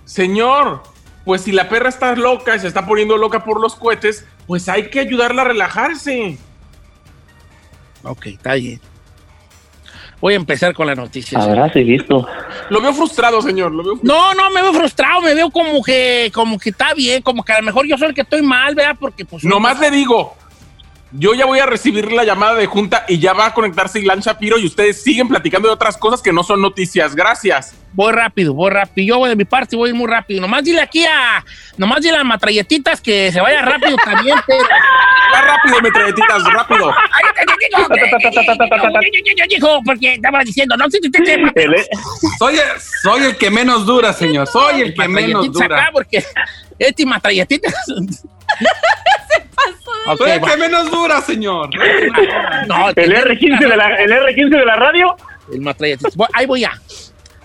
Señor, 0.06 0.84
pues 1.26 1.42
si 1.42 1.52
la 1.52 1.68
perra 1.68 1.90
está 1.90 2.16
loca 2.16 2.56
y 2.56 2.60
se 2.60 2.68
está 2.68 2.86
poniendo 2.86 3.18
loca 3.18 3.44
por 3.44 3.60
los 3.60 3.76
cohetes, 3.76 4.26
pues 4.46 4.70
hay 4.70 4.90
que 4.90 5.00
ayudarla 5.00 5.42
a 5.42 5.46
relajarse. 5.46 6.38
Ok, 8.04 8.28
está 8.28 8.54
bien. 8.54 8.80
Voy 10.26 10.34
a 10.34 10.38
empezar 10.38 10.74
con 10.74 10.88
las 10.88 10.98
noticias. 10.98 11.40
Ahora 11.40 11.72
sí, 11.72 11.84
listo. 11.84 12.28
Lo 12.72 12.82
veo 12.82 12.92
frustrado, 12.96 13.44
señor. 13.44 13.72
Lo 13.72 13.84
veo 13.84 14.00
No, 14.02 14.34
no, 14.34 14.50
me 14.50 14.60
veo 14.64 14.74
frustrado, 14.74 15.22
me 15.22 15.36
veo 15.36 15.52
como 15.52 15.84
que, 15.84 16.32
como 16.34 16.58
que 16.58 16.72
está 16.72 16.96
bien, 16.96 17.22
como 17.22 17.44
que 17.44 17.54
a 17.54 17.60
lo 17.60 17.64
mejor 17.64 17.86
yo 17.86 17.96
soy 17.96 18.08
el 18.08 18.16
que 18.16 18.22
estoy 18.22 18.42
mal, 18.42 18.74
¿verdad? 18.74 18.98
Porque 19.00 19.24
pues... 19.24 19.44
Nomás 19.44 19.80
le 19.80 19.92
digo, 19.92 20.36
yo 21.18 21.34
ya 21.34 21.46
voy 21.46 21.60
a 21.60 21.66
recibir 21.66 22.12
la 22.12 22.24
llamada 22.24 22.56
de 22.56 22.66
junta 22.66 23.06
y 23.08 23.20
ya 23.20 23.34
va 23.34 23.48
a 23.48 23.54
conectarse 23.54 24.00
Ilan 24.00 24.20
Shapiro 24.20 24.58
y 24.58 24.66
ustedes 24.66 25.02
siguen 25.02 25.28
platicando 25.28 25.68
de 25.68 25.74
otras 25.74 25.98
cosas 25.98 26.22
que 26.22 26.32
no 26.34 26.44
son 26.44 26.62
noticias. 26.62 27.16
Gracias. 27.16 27.74
Voy 27.94 28.12
rápido, 28.12 28.54
voy 28.54 28.72
rápido. 28.72 29.08
Yo 29.08 29.18
voy 29.20 29.30
de 29.30 29.36
mi 29.38 29.46
parte 29.46 29.76
voy 29.76 29.94
muy 29.94 30.08
rápido. 30.08 30.42
Nomás 30.42 30.64
dile 30.64 30.82
aquí 30.82 31.06
a... 31.06 31.44
Nomás 31.78 32.02
dile 32.02 32.16
a 32.16 32.18
las 32.18 32.26
matralletitas 32.26 33.00
que 33.00 33.32
se 33.32 33.40
vaya 33.40 33.62
rápido 33.62 33.96
también, 34.04 34.38
pero... 34.46 34.60
Va 35.34 35.42
rápido, 35.42 35.82
metralletitas, 35.82 36.44
rápido. 36.52 36.94
Dijo, 39.50 39.80
porque 39.86 40.14
estaba 40.16 40.44
diciendo, 40.44 40.76
no 40.76 40.90
sé 40.90 41.00
si 41.02 41.08
usted 41.08 41.24
sepa, 41.24 41.52
El- 41.56 41.76
e- 41.76 41.88
Soy 42.38 42.56
el, 42.56 42.82
soy 43.02 43.24
el 43.24 43.38
que 43.38 43.50
menos 43.50 43.86
dura, 43.86 44.12
señor. 44.12 44.48
Soy 44.48 44.82
el 44.82 44.94
que 44.94 45.08
menos 45.08 45.52
dura. 45.52 45.90
porque 45.94 46.24
este 46.80 47.06
matralletitas... 47.06 47.74
Ok, 50.08 50.18
Soy 50.20 50.32
el 50.32 50.44
va. 50.44 50.52
que 50.52 50.58
menos 50.58 50.92
dura, 50.92 51.22
señor. 51.22 51.70
No, 52.68 52.90
el 52.90 52.96
R15 52.96 53.60
de 53.60 53.78
la, 53.78 53.96
el 53.96 54.12
R15 54.12 54.50
de 54.60 54.66
la 54.66 54.76
radio. 54.76 55.16
El 55.52 55.62
Ahí 56.34 56.46
voy 56.46 56.62
ya. 56.62 56.72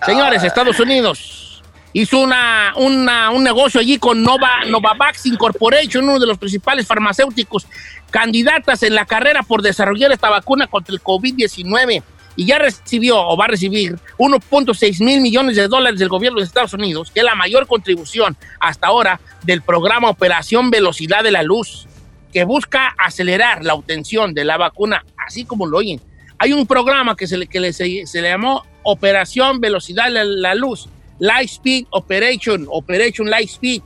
Señores, 0.05 0.43
Estados 0.43 0.79
Unidos 0.79 1.61
hizo 1.93 2.19
una, 2.19 2.73
una- 2.77 3.31
un 3.31 3.43
negocio 3.43 3.79
allí 3.81 3.97
con 3.99 4.23
Nova, 4.23 4.63
Novavax 4.67 5.25
Incorporation, 5.27 6.03
uno 6.05 6.19
de 6.19 6.25
los 6.27 6.37
principales 6.37 6.87
farmacéuticos 6.87 7.67
candidatas 8.09 8.83
en 8.83 8.95
la 8.95 9.05
carrera 9.05 9.43
por 9.43 9.61
desarrollar 9.61 10.11
esta 10.11 10.29
vacuna 10.29 10.67
contra 10.67 10.93
el 10.93 11.01
COVID-19 11.01 12.01
y 12.35 12.45
ya 12.45 12.59
recibió 12.59 13.19
o 13.19 13.35
va 13.37 13.45
a 13.45 13.49
recibir 13.49 13.97
1.6 14.17 15.03
mil 15.03 15.21
millones 15.21 15.55
de 15.57 15.67
dólares 15.67 15.99
del 15.99 16.07
gobierno 16.09 16.39
de 16.39 16.45
Estados 16.45 16.73
Unidos, 16.73 17.11
que 17.13 17.19
es 17.19 17.25
la 17.25 17.35
mayor 17.35 17.67
contribución 17.67 18.37
hasta 18.59 18.87
ahora 18.87 19.19
del 19.43 19.61
programa 19.61 20.09
Operación 20.09 20.71
Velocidad 20.71 21.23
de 21.23 21.31
la 21.31 21.43
Luz, 21.43 21.87
que 22.31 22.43
busca 22.43 22.95
acelerar 22.97 23.63
la 23.63 23.73
obtención 23.73 24.33
de 24.33 24.45
la 24.45 24.57
vacuna, 24.57 25.05
así 25.17 25.45
como 25.45 25.65
lo 25.65 25.77
oyen. 25.77 26.01
Hay 26.37 26.53
un 26.53 26.65
programa 26.65 27.15
que 27.15 27.27
se 27.27 27.37
le, 27.37 27.47
que 27.47 27.73
se, 27.73 28.05
le 28.21 28.29
llamó 28.29 28.65
Operación 28.83 29.59
Velocidad 29.59 30.05
de 30.11 30.25
la, 30.25 30.55
Luz, 30.55 30.89
Light 31.19 31.49
Speed 31.49 31.85
Operation, 31.91 32.65
Operation 32.69 33.29
Light 33.29 33.49
Speed, 33.49 33.81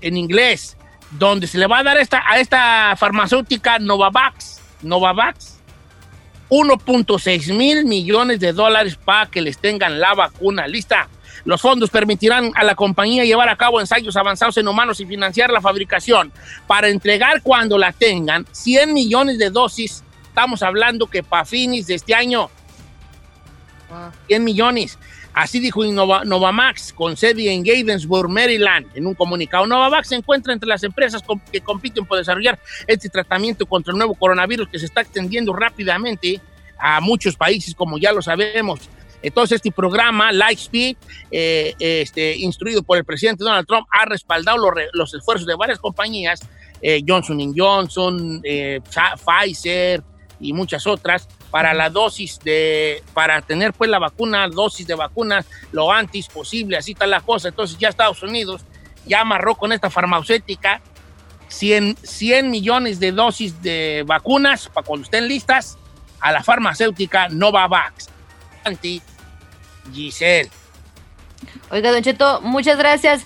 en 0.00 0.16
inglés, 0.16 0.76
donde 1.10 1.46
se 1.46 1.58
le 1.58 1.66
va 1.66 1.78
a 1.78 1.82
dar 1.82 1.98
esta, 1.98 2.22
a 2.26 2.38
esta 2.38 2.94
farmacéutica 2.96 3.78
Novavax, 3.78 4.60
Novavax, 4.82 5.58
1.6 6.48 7.54
mil 7.54 7.84
millones 7.84 8.40
de 8.40 8.52
dólares 8.52 8.96
para 8.96 9.26
que 9.26 9.42
les 9.42 9.58
tengan 9.58 10.00
la 10.00 10.14
vacuna 10.14 10.66
lista. 10.66 11.08
Los 11.48 11.62
fondos 11.62 11.88
permitirán 11.88 12.52
a 12.56 12.62
la 12.62 12.74
compañía 12.74 13.24
llevar 13.24 13.48
a 13.48 13.56
cabo 13.56 13.80
ensayos 13.80 14.14
avanzados 14.18 14.58
en 14.58 14.68
humanos 14.68 15.00
y 15.00 15.06
financiar 15.06 15.50
la 15.50 15.62
fabricación 15.62 16.30
para 16.66 16.90
entregar 16.90 17.40
cuando 17.40 17.78
la 17.78 17.90
tengan 17.92 18.46
100 18.52 18.92
millones 18.92 19.38
de 19.38 19.48
dosis. 19.48 20.04
Estamos 20.24 20.62
hablando 20.62 21.06
que 21.06 21.22
para 21.22 21.46
fines 21.46 21.86
de 21.86 21.94
este 21.94 22.14
año, 22.14 22.50
100 24.26 24.44
millones. 24.44 24.98
Así 25.32 25.58
dijo 25.58 25.86
Innova- 25.86 26.22
Novamax, 26.22 26.92
con 26.92 27.16
sede 27.16 27.50
en 27.50 27.64
Gaithersburg, 27.64 28.28
Maryland, 28.28 28.86
en 28.94 29.06
un 29.06 29.14
comunicado. 29.14 29.66
Novavax 29.66 30.08
se 30.08 30.16
encuentra 30.16 30.52
entre 30.52 30.68
las 30.68 30.82
empresas 30.82 31.22
que 31.50 31.62
compiten 31.62 32.04
por 32.04 32.18
desarrollar 32.18 32.58
este 32.86 33.08
tratamiento 33.08 33.64
contra 33.64 33.92
el 33.92 33.96
nuevo 33.96 34.14
coronavirus 34.14 34.68
que 34.68 34.78
se 34.78 34.84
está 34.84 35.00
extendiendo 35.00 35.54
rápidamente 35.54 36.42
a 36.78 37.00
muchos 37.00 37.36
países, 37.36 37.74
como 37.74 37.96
ya 37.96 38.12
lo 38.12 38.20
sabemos. 38.20 38.80
Entonces, 39.22 39.56
este 39.56 39.72
programa, 39.72 40.32
Lightspeed, 40.32 40.96
eh, 41.30 41.74
este, 41.78 42.36
instruido 42.36 42.82
por 42.82 42.98
el 42.98 43.04
presidente 43.04 43.44
Donald 43.44 43.66
Trump, 43.66 43.86
ha 43.90 44.04
respaldado 44.04 44.58
los, 44.58 44.72
los 44.92 45.14
esfuerzos 45.14 45.46
de 45.46 45.54
varias 45.56 45.78
compañías, 45.78 46.40
eh, 46.80 47.02
Johnson 47.06 47.52
Johnson, 47.56 48.40
eh, 48.44 48.80
Pfizer 49.24 50.02
y 50.40 50.52
muchas 50.52 50.86
otras, 50.86 51.28
para 51.50 51.74
la 51.74 51.90
dosis 51.90 52.38
de, 52.40 53.02
para 53.14 53.42
tener 53.42 53.72
pues 53.72 53.90
la 53.90 53.98
vacuna, 53.98 54.48
dosis 54.48 54.86
de 54.86 54.94
vacunas 54.94 55.46
lo 55.72 55.90
antes 55.90 56.28
posible, 56.28 56.76
así 56.76 56.92
está 56.92 57.06
la 57.06 57.20
cosa. 57.20 57.48
Entonces 57.48 57.78
ya 57.78 57.88
Estados 57.88 58.22
Unidos 58.22 58.64
ya 59.06 59.22
amarró 59.22 59.56
con 59.56 59.72
esta 59.72 59.90
farmacéutica 59.90 60.80
100, 61.48 61.96
100 62.02 62.50
millones 62.50 63.00
de 63.00 63.10
dosis 63.10 63.60
de 63.62 64.04
vacunas 64.06 64.68
para 64.68 64.86
cuando 64.86 65.04
estén 65.04 65.26
listas 65.26 65.78
a 66.20 66.30
la 66.30 66.44
farmacéutica 66.44 67.28
Novavax. 67.28 68.10
Anti 68.64 69.02
Giselle. 69.92 70.50
Oiga, 71.70 71.92
Don 71.92 72.02
Cheto, 72.02 72.40
muchas 72.42 72.78
gracias. 72.78 73.24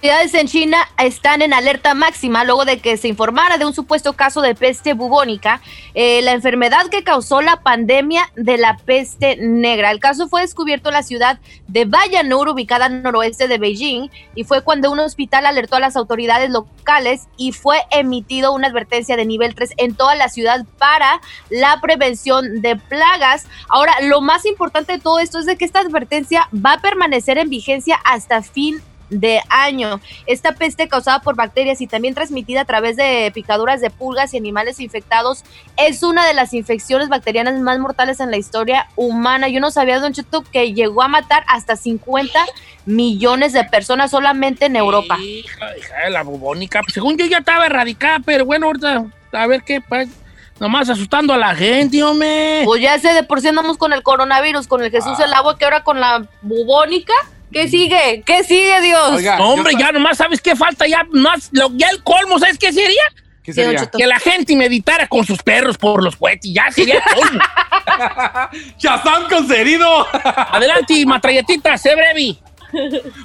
Autoridades 0.00 0.32
en 0.32 0.46
China 0.46 0.88
están 0.96 1.42
en 1.42 1.52
alerta 1.52 1.92
máxima 1.92 2.42
luego 2.44 2.64
de 2.64 2.78
que 2.78 2.96
se 2.96 3.06
informara 3.06 3.58
de 3.58 3.66
un 3.66 3.74
supuesto 3.74 4.14
caso 4.14 4.40
de 4.40 4.54
peste 4.54 4.94
bubónica, 4.94 5.60
eh, 5.92 6.22
la 6.22 6.32
enfermedad 6.32 6.86
que 6.86 7.04
causó 7.04 7.42
la 7.42 7.60
pandemia 7.62 8.22
de 8.34 8.56
la 8.56 8.78
peste 8.78 9.36
negra. 9.36 9.90
El 9.90 10.00
caso 10.00 10.26
fue 10.26 10.40
descubierto 10.40 10.88
en 10.88 10.94
la 10.94 11.02
ciudad 11.02 11.38
de 11.68 11.84
Bayanur, 11.84 12.48
ubicada 12.48 12.86
al 12.86 13.02
noroeste 13.02 13.46
de 13.46 13.58
Beijing, 13.58 14.08
y 14.34 14.44
fue 14.44 14.64
cuando 14.64 14.90
un 14.90 15.00
hospital 15.00 15.44
alertó 15.44 15.76
a 15.76 15.80
las 15.80 15.96
autoridades 15.96 16.48
locales 16.48 17.28
y 17.36 17.52
fue 17.52 17.76
emitido 17.90 18.54
una 18.54 18.68
advertencia 18.68 19.18
de 19.18 19.26
nivel 19.26 19.54
3 19.54 19.74
en 19.76 19.94
toda 19.94 20.14
la 20.14 20.30
ciudad 20.30 20.64
para 20.78 21.20
la 21.50 21.78
prevención 21.82 22.62
de 22.62 22.76
plagas. 22.76 23.44
Ahora, 23.68 24.00
lo 24.00 24.22
más 24.22 24.46
importante 24.46 24.94
de 24.94 24.98
todo 24.98 25.18
esto 25.18 25.38
es 25.38 25.44
de 25.44 25.58
que 25.58 25.66
esta 25.66 25.80
advertencia 25.80 26.48
va 26.54 26.72
a 26.72 26.80
permanecer 26.80 27.36
en 27.36 27.50
vigencia 27.50 28.00
hasta 28.02 28.40
fin 28.40 28.80
de 29.10 29.40
año. 29.48 30.00
Esta 30.26 30.52
peste 30.52 30.88
causada 30.88 31.20
por 31.20 31.36
bacterias 31.36 31.80
y 31.80 31.86
también 31.86 32.14
transmitida 32.14 32.62
a 32.62 32.64
través 32.64 32.96
de 32.96 33.30
picaduras 33.34 33.80
de 33.80 33.90
pulgas 33.90 34.32
y 34.32 34.38
animales 34.38 34.80
infectados 34.80 35.44
es 35.76 36.02
una 36.02 36.26
de 36.26 36.34
las 36.34 36.54
infecciones 36.54 37.08
bacterianas 37.08 37.60
más 37.60 37.78
mortales 37.78 38.20
en 38.20 38.30
la 38.30 38.36
historia 38.36 38.88
humana. 38.96 39.48
Yo 39.48 39.60
no 39.60 39.70
sabía, 39.70 40.00
Don 40.00 40.12
Cheto, 40.12 40.42
que 40.42 40.72
llegó 40.72 41.02
a 41.02 41.08
matar 41.08 41.44
hasta 41.48 41.76
50 41.76 42.44
millones 42.86 43.52
de 43.52 43.64
personas 43.64 44.10
solamente 44.10 44.66
en 44.66 44.76
Europa. 44.76 45.18
Hija, 45.20 45.76
hija 45.76 45.94
de 46.04 46.10
la 46.10 46.22
bubónica. 46.22 46.80
Según 46.92 47.16
yo 47.16 47.26
ya 47.26 47.38
estaba 47.38 47.66
erradicada, 47.66 48.20
pero 48.24 48.44
bueno, 48.44 48.66
ahorita 48.66 49.04
a 49.32 49.46
ver 49.46 49.62
qué. 49.62 49.80
pues, 49.80 50.08
nomás 50.58 50.90
asustando 50.90 51.32
a 51.32 51.38
la 51.38 51.54
gente, 51.54 52.02
hombre. 52.02 52.62
Pues 52.64 52.82
ya 52.82 52.98
sé, 52.98 53.12
de 53.12 53.22
por 53.22 53.40
sí 53.40 53.48
andamos 53.48 53.78
con 53.78 53.92
el 53.92 54.02
coronavirus, 54.02 54.68
con 54.68 54.82
el 54.82 54.90
Jesús 54.90 55.18
el 55.18 55.32
agua, 55.32 55.58
que 55.58 55.64
ahora 55.64 55.82
con 55.82 56.00
la 56.00 56.28
bubónica. 56.42 57.14
¿Qué 57.52 57.68
sigue? 57.68 58.22
¿Qué 58.24 58.44
sigue, 58.44 58.80
Dios? 58.80 59.10
Oiga, 59.12 59.36
No, 59.36 59.50
hombre, 59.54 59.72
yo- 59.74 59.78
ya 59.80 59.92
nomás 59.92 60.16
sabes 60.18 60.40
qué 60.40 60.54
falta, 60.56 60.86
ya 60.86 61.04
más, 61.12 61.48
lo- 61.52 61.70
ya 61.74 61.88
el 61.88 62.02
colmo, 62.02 62.38
¿sabes 62.38 62.58
qué 62.58 62.72
sería? 62.72 63.02
Que 63.42 64.06
la 64.06 64.18
gente 64.20 64.54
meditara 64.54 65.08
con 65.08 65.24
sus 65.26 65.42
perros 65.42 65.76
por 65.76 66.04
los 66.04 66.14
cohetes, 66.14 66.52
ya 66.52 66.70
sería 66.70 66.96
el 66.96 67.02
colmo. 67.14 67.40
¡Shazam 68.78 69.28
concedido! 69.28 70.06
Adelante, 70.24 71.04
matralletita, 71.06 71.76
sé 71.76 71.94
breve. 71.96 72.38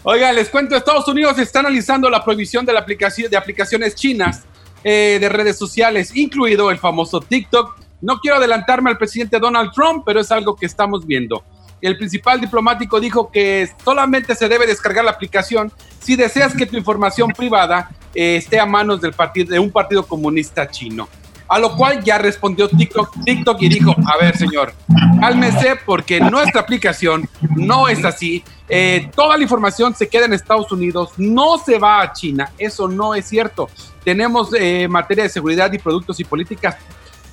Oiga, 0.04 0.34
les 0.34 0.50
cuento, 0.50 0.76
Estados 0.76 1.08
Unidos 1.08 1.38
está 1.38 1.60
analizando 1.60 2.10
la 2.10 2.24
prohibición 2.24 2.66
de, 2.66 2.74
la 2.74 2.80
aplicación, 2.80 3.30
de 3.30 3.38
aplicaciones 3.38 3.94
chinas 3.94 4.44
eh, 4.84 5.18
de 5.22 5.30
redes 5.30 5.58
sociales, 5.60 6.16
incluido 6.16 6.72
el 6.72 6.80
famoso 6.80 7.20
TikTok. 7.22 7.78
No 8.02 8.18
quiero 8.20 8.38
adelantarme 8.38 8.90
al 8.90 8.98
presidente 8.98 9.38
Donald 9.40 9.72
Trump, 9.74 10.04
pero 10.06 10.20
es 10.22 10.32
algo 10.32 10.56
que 10.56 10.66
estamos 10.66 11.06
viendo. 11.06 11.44
El 11.82 11.98
principal 11.98 12.40
diplomático 12.42 13.00
dijo 13.00 13.30
que 13.32 13.70
solamente 13.84 14.36
se 14.36 14.48
debe 14.48 14.66
descargar 14.66 15.06
la 15.06 15.12
aplicación 15.12 15.72
si 16.00 16.16
deseas 16.16 16.56
que 16.56 16.66
tu 16.66 16.78
información 16.78 17.32
privada 17.32 17.90
eh, 18.14 18.38
esté 18.38 18.60
a 18.60 18.66
manos 18.66 19.02
del 19.02 19.14
partido, 19.14 19.52
de 19.52 19.60
un 19.60 19.72
partido 19.72 20.06
comunista 20.06 20.70
chino. 20.70 21.08
A 21.48 21.60
lo 21.60 21.76
cual 21.76 22.04
ya 22.04 22.18
respondió 22.18 22.68
TikTok, 22.68 23.24
TikTok 23.24 23.62
y 23.62 23.70
dijo, 23.70 23.96
a 24.08 24.18
ver 24.18 24.36
señor, 24.36 24.74
cálmese 25.20 25.76
porque 25.86 26.20
nuestra 26.20 26.62
aplicación 26.62 27.30
no 27.56 27.88
es 27.88 28.04
así. 28.04 28.44
Eh, 28.68 29.12
toda 29.16 29.38
la 29.38 29.44
información 29.44 29.94
se 29.94 30.10
queda 30.10 30.26
en 30.26 30.34
Estados 30.34 30.72
Unidos, 30.72 31.12
no 31.18 31.60
se 31.60 31.78
va 31.78 32.02
a 32.02 32.14
China. 32.14 32.52
Eso 32.58 32.88
no 32.88 33.14
es 33.14 33.28
cierto. 33.28 33.70
Tenemos 34.04 34.50
eh, 34.58 34.88
materia 34.88 35.24
de 35.24 35.30
seguridad 35.30 35.72
y 35.72 35.78
productos 35.78 36.20
y 36.20 36.24
políticas 36.24 36.78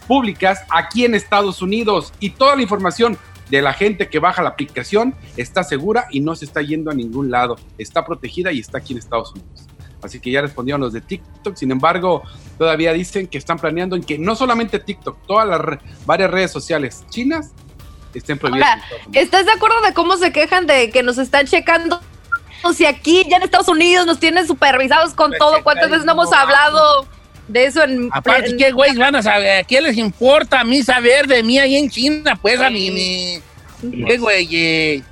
públicas 0.07 0.61
aquí 0.69 1.07
en 1.07 1.15
Estados 1.15 1.63
Unidos 1.63 2.13
y 2.21 2.31
toda 2.31 2.57
la 2.57 2.63
información 2.63 3.17
de 3.53 3.61
la 3.61 3.75
gente 3.75 4.09
que 4.09 4.19
baja 4.19 4.43
la 4.43 4.49
aplicación 4.49 5.15
está 5.37 5.63
segura 5.63 6.07
y 6.11 6.21
no 6.21 6.35
se 6.35 6.47
está 6.47 6.63
yendo 6.63 6.91
a 6.91 6.95
ningún 6.95 7.31
lado. 7.31 7.59
Está 7.77 8.03
protegida 8.03 8.51
y 8.51 8.61
está 8.61 8.79
aquí 8.79 8.95
en 8.95 8.99
Estados 8.99 9.33
Unidos. 9.33 9.67
Así 10.03 10.21
que 10.21 10.31
ya 10.31 10.41
respondieron 10.41 10.81
los 10.81 10.95
de 10.95 11.03
TikTok. 11.03 11.55
Sin 11.55 11.71
embargo, 11.71 12.23
todavía 12.57 12.95
dicen 12.95 13.27
que 13.27 13.37
están 13.37 13.59
planeando 13.59 13.95
en 13.95 14.05
que 14.05 14.19
no 14.19 14.35
solamente 14.37 14.79
TikTok, 14.79 15.19
todas 15.27 15.47
las 15.47 15.61
re- 15.61 15.79
varias 16.07 16.31
redes 16.31 16.51
sociales 16.51 17.05
chinas 17.11 17.51
estén 18.15 18.39
prohibidas. 18.39 18.71
Ahora. 18.91 19.21
¿estás 19.21 19.45
de 19.45 19.53
acuerdo 19.53 19.83
de 19.83 19.93
cómo 19.93 20.17
se 20.17 20.33
quejan 20.33 20.67
de 20.67 20.89
que 20.91 21.03
nos 21.03 21.19
están 21.19 21.47
checando? 21.47 22.01
O 22.63 22.73
si 22.73 22.87
aquí 22.87 23.27
ya 23.29 23.37
en 23.37 23.43
Estados 23.43 23.69
Unidos 23.69 24.07
nos 24.07 24.19
tienen 24.19 24.47
supervisados 24.47 25.13
con 25.13 25.31
todo, 25.39 25.63
¿cuántas 25.63 25.91
veces 25.91 26.07
no 26.07 26.13
hemos 26.13 26.33
hablado? 26.33 27.07
De 27.49 27.65
eso 27.67 27.83
en... 27.85 28.09
Aparte, 28.13 28.51
en- 28.51 28.57
¿qué 28.59 28.71
güey 28.73 28.97
van 28.97 29.15
a 29.17 29.23
saber? 29.23 29.65
¿Qué 29.67 29.81
les 29.81 29.97
importa 29.97 30.61
a 30.61 30.65
mí 30.65 30.83
saber 30.83 31.27
de 31.27 31.43
mí 31.43 31.59
ahí 31.59 31.77
en 31.77 31.91
China? 31.91 32.39
Pues 32.41 32.61
a 32.61 32.71
mí, 32.71 32.91
ni... 32.91 33.39
¿Qué 34.07 34.17
güey? 34.19 34.49
eh? 34.53 35.03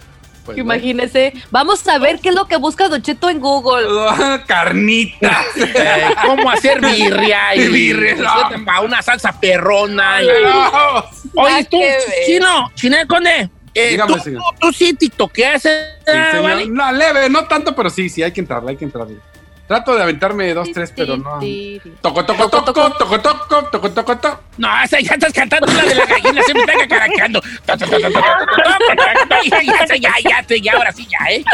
Pues, 0.45 0.57
Imagínese. 0.57 1.35
Vamos 1.51 1.87
a 1.87 1.99
ver 1.99 2.19
qué 2.21 2.31
es 2.31 2.35
lo 2.35 2.47
que 2.47 2.57
busca 2.57 2.89
Don 2.89 3.03
Cheto 3.03 3.29
en 3.29 3.41
Google. 3.41 3.87
Carnitas. 4.47 5.47
Eh, 5.57 6.11
¿Cómo 6.25 6.51
hacer 6.51 6.81
birria? 6.81 7.55
Y 7.55 7.69
Birria, 7.69 8.15
no. 8.17 8.65
Para 8.65 8.81
una 8.81 9.03
salsa 9.03 9.39
perrona. 9.39 10.23
y- 10.23 10.27
No. 10.43 11.05
Oye, 11.43 11.65
tú, 11.71 11.79
chino, 12.27 12.71
Chinel 12.75 13.07
Conde, 13.07 13.51
eh, 13.75 13.91
Dígame, 13.91 14.15
tú, 14.15 14.19
señor. 14.21 14.43
tú 14.61 14.73
sí 14.73 14.95
tiktokeas, 14.95 15.65
eh, 15.67 15.97
Sí. 16.07 16.39
¿vale? 16.43 16.67
No, 16.69 16.91
leve, 16.91 17.29
no 17.29 17.45
tanto, 17.45 17.75
pero 17.77 17.89
sí, 17.91 18.09
sí, 18.09 18.23
hay 18.23 18.33
que 18.33 18.41
entrarle, 18.41 18.71
hay 18.71 18.77
que 18.77 18.85
entrarle. 18.85 19.17
Trato 19.71 19.95
de 19.95 20.03
aventarme 20.03 20.53
dos, 20.53 20.69
tres, 20.73 20.93
pero 20.97 21.17
no. 21.17 21.39
Toco, 22.01 22.25
toco, 22.25 22.49
toco, 22.49 22.73
toco, 22.73 23.21
toco, 23.21 23.21
toco, 23.71 23.91
toco, 23.93 24.19
toco. 24.19 24.41
No, 24.57 24.83
esa 24.83 24.99
ya 24.99 25.13
estás 25.13 25.33
cantando 25.33 25.73
la 25.73 25.85
de 25.85 25.95
la 25.95 26.07
gallina, 26.07 26.43
se 26.43 26.55
me 26.55 26.61
está 26.63 26.73
cacaraqueando. 26.73 27.41
Ya, 27.69 27.77
ya, 29.63 29.87
ya, 29.87 30.43
ya, 30.43 30.57
ya, 30.57 30.73
ahora 30.73 30.91
sí, 30.91 31.07
ya, 31.09 31.19
¿eh? 31.31 31.45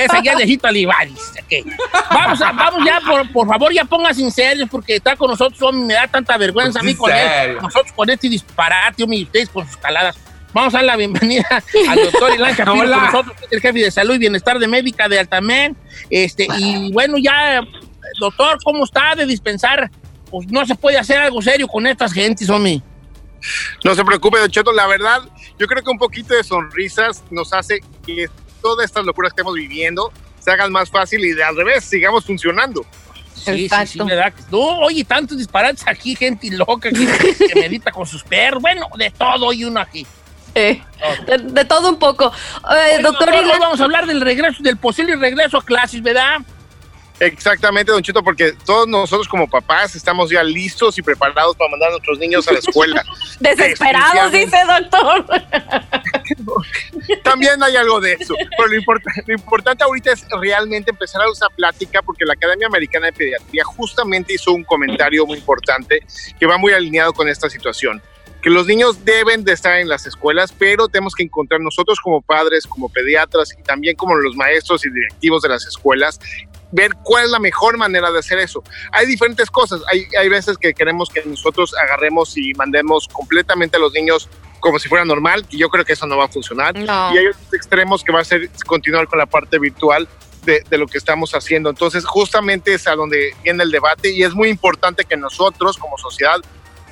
Esa 0.00 0.20
ya 0.20 0.32
es 0.32 0.38
de 0.38 0.44
Hito 0.46 0.68
Vamos, 2.10 2.40
vamos 2.40 2.84
ya, 2.84 3.00
por, 3.32 3.46
favor, 3.46 3.72
ya 3.72 3.84
pónganse 3.84 4.22
en 4.22 4.32
serio, 4.32 4.66
porque 4.66 4.96
está 4.96 5.14
con 5.14 5.30
nosotros, 5.30 5.72
me 5.74 5.94
da 5.94 6.08
tanta 6.08 6.36
vergüenza 6.36 6.80
a 6.80 6.82
mí 6.82 6.96
con 6.96 7.12
él. 7.12 7.56
Nosotros 7.62 7.92
con 7.92 8.10
este 8.10 8.28
disparate, 8.28 9.04
y 9.08 9.22
ustedes 9.22 9.48
con 9.48 9.64
sus 9.64 9.76
caladas. 9.76 10.18
Vamos 10.52 10.74
a 10.74 10.78
dar 10.78 10.84
la 10.84 10.96
bienvenida 10.96 11.62
al 11.88 11.96
doctor 11.96 12.34
Ilan 12.34 12.68
Hola. 12.68 12.96
con 12.96 13.04
nosotros, 13.04 13.36
el 13.50 13.60
jefe 13.60 13.78
de 13.78 13.90
salud 13.90 14.14
y 14.14 14.18
bienestar 14.18 14.58
de 14.58 14.66
médica 14.66 15.08
de 15.08 15.18
Altamén. 15.20 15.76
Este, 16.08 16.48
y 16.58 16.92
bueno, 16.92 17.16
ya, 17.18 17.60
doctor, 18.18 18.58
¿cómo 18.64 18.84
está 18.84 19.14
de 19.14 19.26
dispensar? 19.26 19.90
Pues 20.30 20.48
no 20.50 20.66
se 20.66 20.74
puede 20.74 20.98
hacer 20.98 21.18
algo 21.18 21.40
serio 21.40 21.68
con 21.68 21.86
estas 21.86 22.12
gentes, 22.12 22.50
hombre. 22.50 22.82
No 23.84 23.94
se 23.94 24.04
preocupe, 24.04 24.38
Don 24.38 24.50
Cheto. 24.50 24.72
La 24.72 24.86
verdad, 24.86 25.22
yo 25.58 25.66
creo 25.66 25.82
que 25.82 25.90
un 25.90 25.98
poquito 25.98 26.34
de 26.34 26.42
sonrisas 26.42 27.22
nos 27.30 27.52
hace 27.52 27.80
que 28.04 28.28
todas 28.60 28.86
estas 28.86 29.04
locuras 29.04 29.32
que 29.32 29.40
estamos 29.40 29.54
viviendo 29.54 30.12
se 30.40 30.50
hagan 30.50 30.72
más 30.72 30.90
fácil 30.90 31.24
y 31.24 31.32
de 31.32 31.44
al 31.44 31.56
revés, 31.56 31.84
sigamos 31.84 32.24
funcionando. 32.24 32.84
Sí, 33.34 33.68
sí, 33.68 33.86
sí. 33.86 33.98
¿verdad? 34.00 34.34
No, 34.50 34.80
oye, 34.80 35.02
tantos 35.04 35.38
disparates 35.38 35.86
aquí, 35.86 36.14
gente 36.14 36.50
loca 36.50 36.90
que, 36.90 37.06
que 37.48 37.54
medita 37.60 37.90
con 37.90 38.04
sus 38.04 38.22
perros. 38.22 38.60
Bueno, 38.60 38.86
de 38.98 39.10
todo 39.10 39.50
hay 39.50 39.64
uno 39.64 39.80
aquí. 39.80 40.06
Eh, 40.54 40.82
de, 41.26 41.38
de 41.38 41.64
todo 41.64 41.88
un 41.88 41.98
poco. 41.98 42.26
Eh, 42.26 42.94
Bueno, 42.94 43.10
doctor 43.10 43.30
hoy 43.30 43.44
Ilan, 43.44 43.60
vamos 43.60 43.80
a 43.80 43.84
hablar 43.84 44.06
del 44.06 44.20
regreso, 44.20 44.62
del 44.62 44.76
posible 44.76 45.16
regreso 45.16 45.58
a 45.58 45.64
clases, 45.64 46.02
¿verdad? 46.02 46.38
Exactamente, 47.20 47.92
Don 47.92 48.02
Cheto, 48.02 48.22
porque 48.22 48.54
todos 48.64 48.88
nosotros 48.88 49.28
como 49.28 49.46
papás 49.46 49.94
estamos 49.94 50.30
ya 50.30 50.42
listos 50.42 50.96
y 50.96 51.02
preparados 51.02 51.54
para 51.54 51.70
mandar 51.70 51.90
a 51.90 51.92
nuestros 51.92 52.18
niños 52.18 52.48
a 52.48 52.52
la 52.52 52.60
escuela. 52.60 53.04
desesperados, 53.40 54.32
dice 54.32 54.56
doctor. 54.66 55.26
También 57.22 57.62
hay 57.62 57.76
algo 57.76 58.00
de 58.00 58.14
eso. 58.14 58.34
Pero 58.56 58.68
lo, 58.68 58.80
lo 59.26 59.34
importante 59.34 59.84
ahorita 59.84 60.12
es 60.12 60.24
realmente 60.40 60.90
empezar 60.90 61.20
a 61.20 61.30
usar 61.30 61.50
plática 61.54 62.00
porque 62.00 62.24
la 62.24 62.32
Academia 62.32 62.66
Americana 62.66 63.06
de 63.06 63.12
Pediatría 63.12 63.64
justamente 63.64 64.32
hizo 64.32 64.52
un 64.52 64.64
comentario 64.64 65.26
muy 65.26 65.36
importante 65.36 66.00
que 66.38 66.46
va 66.46 66.56
muy 66.56 66.72
alineado 66.72 67.12
con 67.12 67.28
esta 67.28 67.50
situación. 67.50 68.00
Que 68.42 68.50
los 68.50 68.66
niños 68.66 69.04
deben 69.04 69.44
de 69.44 69.52
estar 69.52 69.78
en 69.78 69.88
las 69.88 70.06
escuelas, 70.06 70.52
pero 70.56 70.88
tenemos 70.88 71.14
que 71.14 71.22
encontrar 71.22 71.60
nosotros 71.60 71.98
como 72.00 72.22
padres, 72.22 72.66
como 72.66 72.88
pediatras 72.88 73.52
y 73.58 73.62
también 73.62 73.96
como 73.96 74.14
los 74.16 74.34
maestros 74.34 74.84
y 74.86 74.90
directivos 74.90 75.42
de 75.42 75.50
las 75.50 75.66
escuelas, 75.66 76.18
ver 76.72 76.92
cuál 77.02 77.24
es 77.24 77.30
la 77.30 77.38
mejor 77.38 77.76
manera 77.76 78.10
de 78.10 78.18
hacer 78.18 78.38
eso. 78.38 78.62
Hay 78.92 79.06
diferentes 79.06 79.50
cosas. 79.50 79.82
Hay, 79.92 80.06
hay 80.18 80.28
veces 80.28 80.56
que 80.56 80.72
queremos 80.72 81.10
que 81.10 81.22
nosotros 81.24 81.74
agarremos 81.74 82.36
y 82.36 82.54
mandemos 82.54 83.08
completamente 83.12 83.76
a 83.76 83.80
los 83.80 83.92
niños 83.92 84.28
como 84.60 84.78
si 84.78 84.88
fuera 84.90 85.04
normal, 85.06 85.46
y 85.48 85.56
yo 85.58 85.70
creo 85.70 85.86
que 85.86 85.94
eso 85.94 86.06
no 86.06 86.18
va 86.18 86.26
a 86.26 86.28
funcionar 86.28 86.78
No. 86.78 87.14
y 87.14 87.18
hay 87.18 87.26
otros 87.28 87.54
extremos 87.54 88.04
que 88.04 88.12
va 88.12 88.20
a 88.20 88.24
ser 88.24 88.50
continuar 88.66 89.08
con 89.08 89.18
la 89.18 89.24
parte 89.24 89.58
virtual 89.58 90.06
de, 90.44 90.62
de 90.68 90.76
lo 90.78 90.86
que 90.86 90.98
estamos 90.98 91.34
haciendo. 91.34 91.70
Entonces, 91.70 92.04
justamente 92.04 92.74
es 92.74 92.86
a 92.86 92.94
donde 92.94 93.34
viene 93.42 93.62
el 93.62 93.70
debate 93.70 94.10
y 94.10 94.22
es 94.22 94.34
muy 94.34 94.48
importante 94.50 95.06
que 95.06 95.16
nosotros 95.16 95.78
como 95.78 95.96
sociedad 95.96 96.40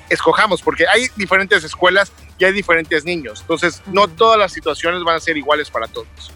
escojamos, 0.08 0.62
porque 0.62 0.86
hay 0.86 1.08
diferentes 1.16 1.64
escuelas 1.64 2.12
y 2.38 2.44
hay 2.44 2.52
diferentes 2.52 3.04
niños. 3.04 3.40
Entonces, 3.40 3.82
no 3.86 4.08
todas 4.08 4.38
las 4.38 4.52
situaciones 4.52 5.02
van 5.02 5.16
a 5.16 5.20
ser 5.20 5.36
iguales 5.36 5.70
para 5.70 5.86
todos. 5.86 6.32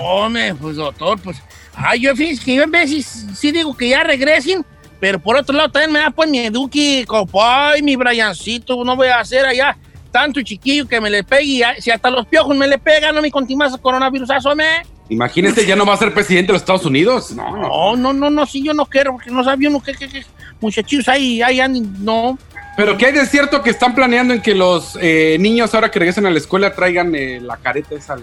Hombre, 0.00 0.54
pues 0.54 0.76
doctor, 0.76 1.20
pues. 1.20 1.42
Ay, 1.74 2.00
yo 2.00 2.14
fíjese 2.14 2.44
que 2.44 2.54
yo 2.56 2.62
en 2.62 2.70
veces 2.70 3.26
sí 3.34 3.50
digo 3.50 3.74
que 3.76 3.88
ya 3.88 4.04
regresen, 4.04 4.64
pero 5.00 5.18
por 5.18 5.36
otro 5.36 5.56
lado 5.56 5.70
también 5.70 5.92
me 5.92 5.98
da 6.00 6.10
pues 6.10 6.28
mi 6.28 6.38
eduqui, 6.38 7.04
copay, 7.06 7.82
mi 7.82 7.96
Briancito, 7.96 8.84
no 8.84 8.94
voy 8.94 9.08
a 9.08 9.20
hacer 9.20 9.46
allá 9.46 9.76
tanto 10.12 10.42
chiquillo 10.42 10.86
que 10.86 11.00
me 11.00 11.10
le 11.10 11.24
pegue, 11.24 11.44
y 11.44 11.62
si 11.80 11.90
hasta 11.90 12.10
los 12.10 12.26
piojos 12.26 12.54
me 12.54 12.68
le 12.68 12.78
pegan, 12.78 13.14
no 13.14 13.22
me 13.22 13.30
continuas 13.30 13.76
coronavirus, 13.78 14.28
me. 14.54 14.82
Imagínese, 15.08 15.66
ya 15.66 15.74
no 15.74 15.84
va 15.84 15.94
a 15.94 15.96
ser 15.96 16.14
presidente 16.14 16.48
de 16.48 16.52
los 16.52 16.62
Estados 16.62 16.84
Unidos. 16.84 17.32
No, 17.32 17.56
no. 17.56 17.62
No, 17.62 17.96
no, 17.96 18.12
no, 18.12 18.30
no, 18.30 18.46
sí, 18.46 18.62
yo 18.62 18.74
no 18.74 18.86
quiero, 18.86 19.12
porque 19.12 19.30
no 19.30 19.42
sabía 19.42 19.68
uno 19.68 19.82
qué, 19.82 19.94
qué, 19.94 20.08
qué 20.08 20.24
muchachillos 20.62 21.08
ahí, 21.08 21.42
ahí 21.42 21.60
andan, 21.60 21.92
no. 22.04 22.38
Pero 22.76 22.96
¿qué 22.96 23.06
hay 23.06 23.12
de 23.12 23.26
cierto 23.26 23.62
que 23.62 23.70
están 23.70 23.94
planeando 23.94 24.32
en 24.32 24.40
que 24.40 24.54
los 24.54 24.96
eh, 25.00 25.36
niños 25.38 25.74
ahora 25.74 25.90
que 25.90 25.98
regresen 25.98 26.24
a 26.24 26.30
la 26.30 26.38
escuela 26.38 26.74
traigan 26.74 27.14
eh, 27.14 27.38
la 27.40 27.56
careta 27.58 27.94
esa 27.94 28.14
al... 28.14 28.22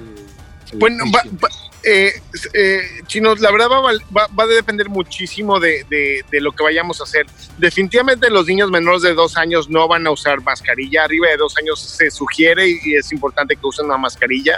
Bueno, 0.74 1.04
va- 1.14 1.22
juicio? 1.22 1.40
va- 1.44 1.50
eh, 1.84 2.12
eh, 2.54 2.82
chinos, 3.08 3.40
la 3.40 3.52
verdad 3.52 3.68
va, 3.72 3.78
a 3.78 3.82
val- 3.82 4.04
va- 4.16 4.28
va 4.38 4.44
a 4.44 4.48
depender 4.48 4.90
muchísimo 4.90 5.60
de, 5.60 5.86
de- 5.90 6.26
de 6.30 6.42
lo 6.42 6.52
que 6.52 6.64
vayamos 6.64 7.00
a 7.00 7.04
hacer. 7.04 7.26
Definitivamente 7.58 8.30
los 8.30 8.46
niños 8.48 8.70
menores 8.70 9.02
de 9.02 9.14
dos 9.14 9.38
años 9.38 9.70
no 9.70 9.88
van 9.88 10.06
a 10.08 10.12
usar 10.12 10.42
mascarilla. 10.42 11.04
Arriba 11.06 11.28
de 11.30 11.38
dos 11.38 11.56
años 11.58 11.80
se 11.80 12.12
sugiere 12.12 12.68
y, 12.68 12.80
y 12.84 12.96
es 12.96 13.12
importante 13.12 13.56
que 13.56 13.62
usen 13.66 13.86
una 13.86 13.98
mascarilla. 13.98 14.58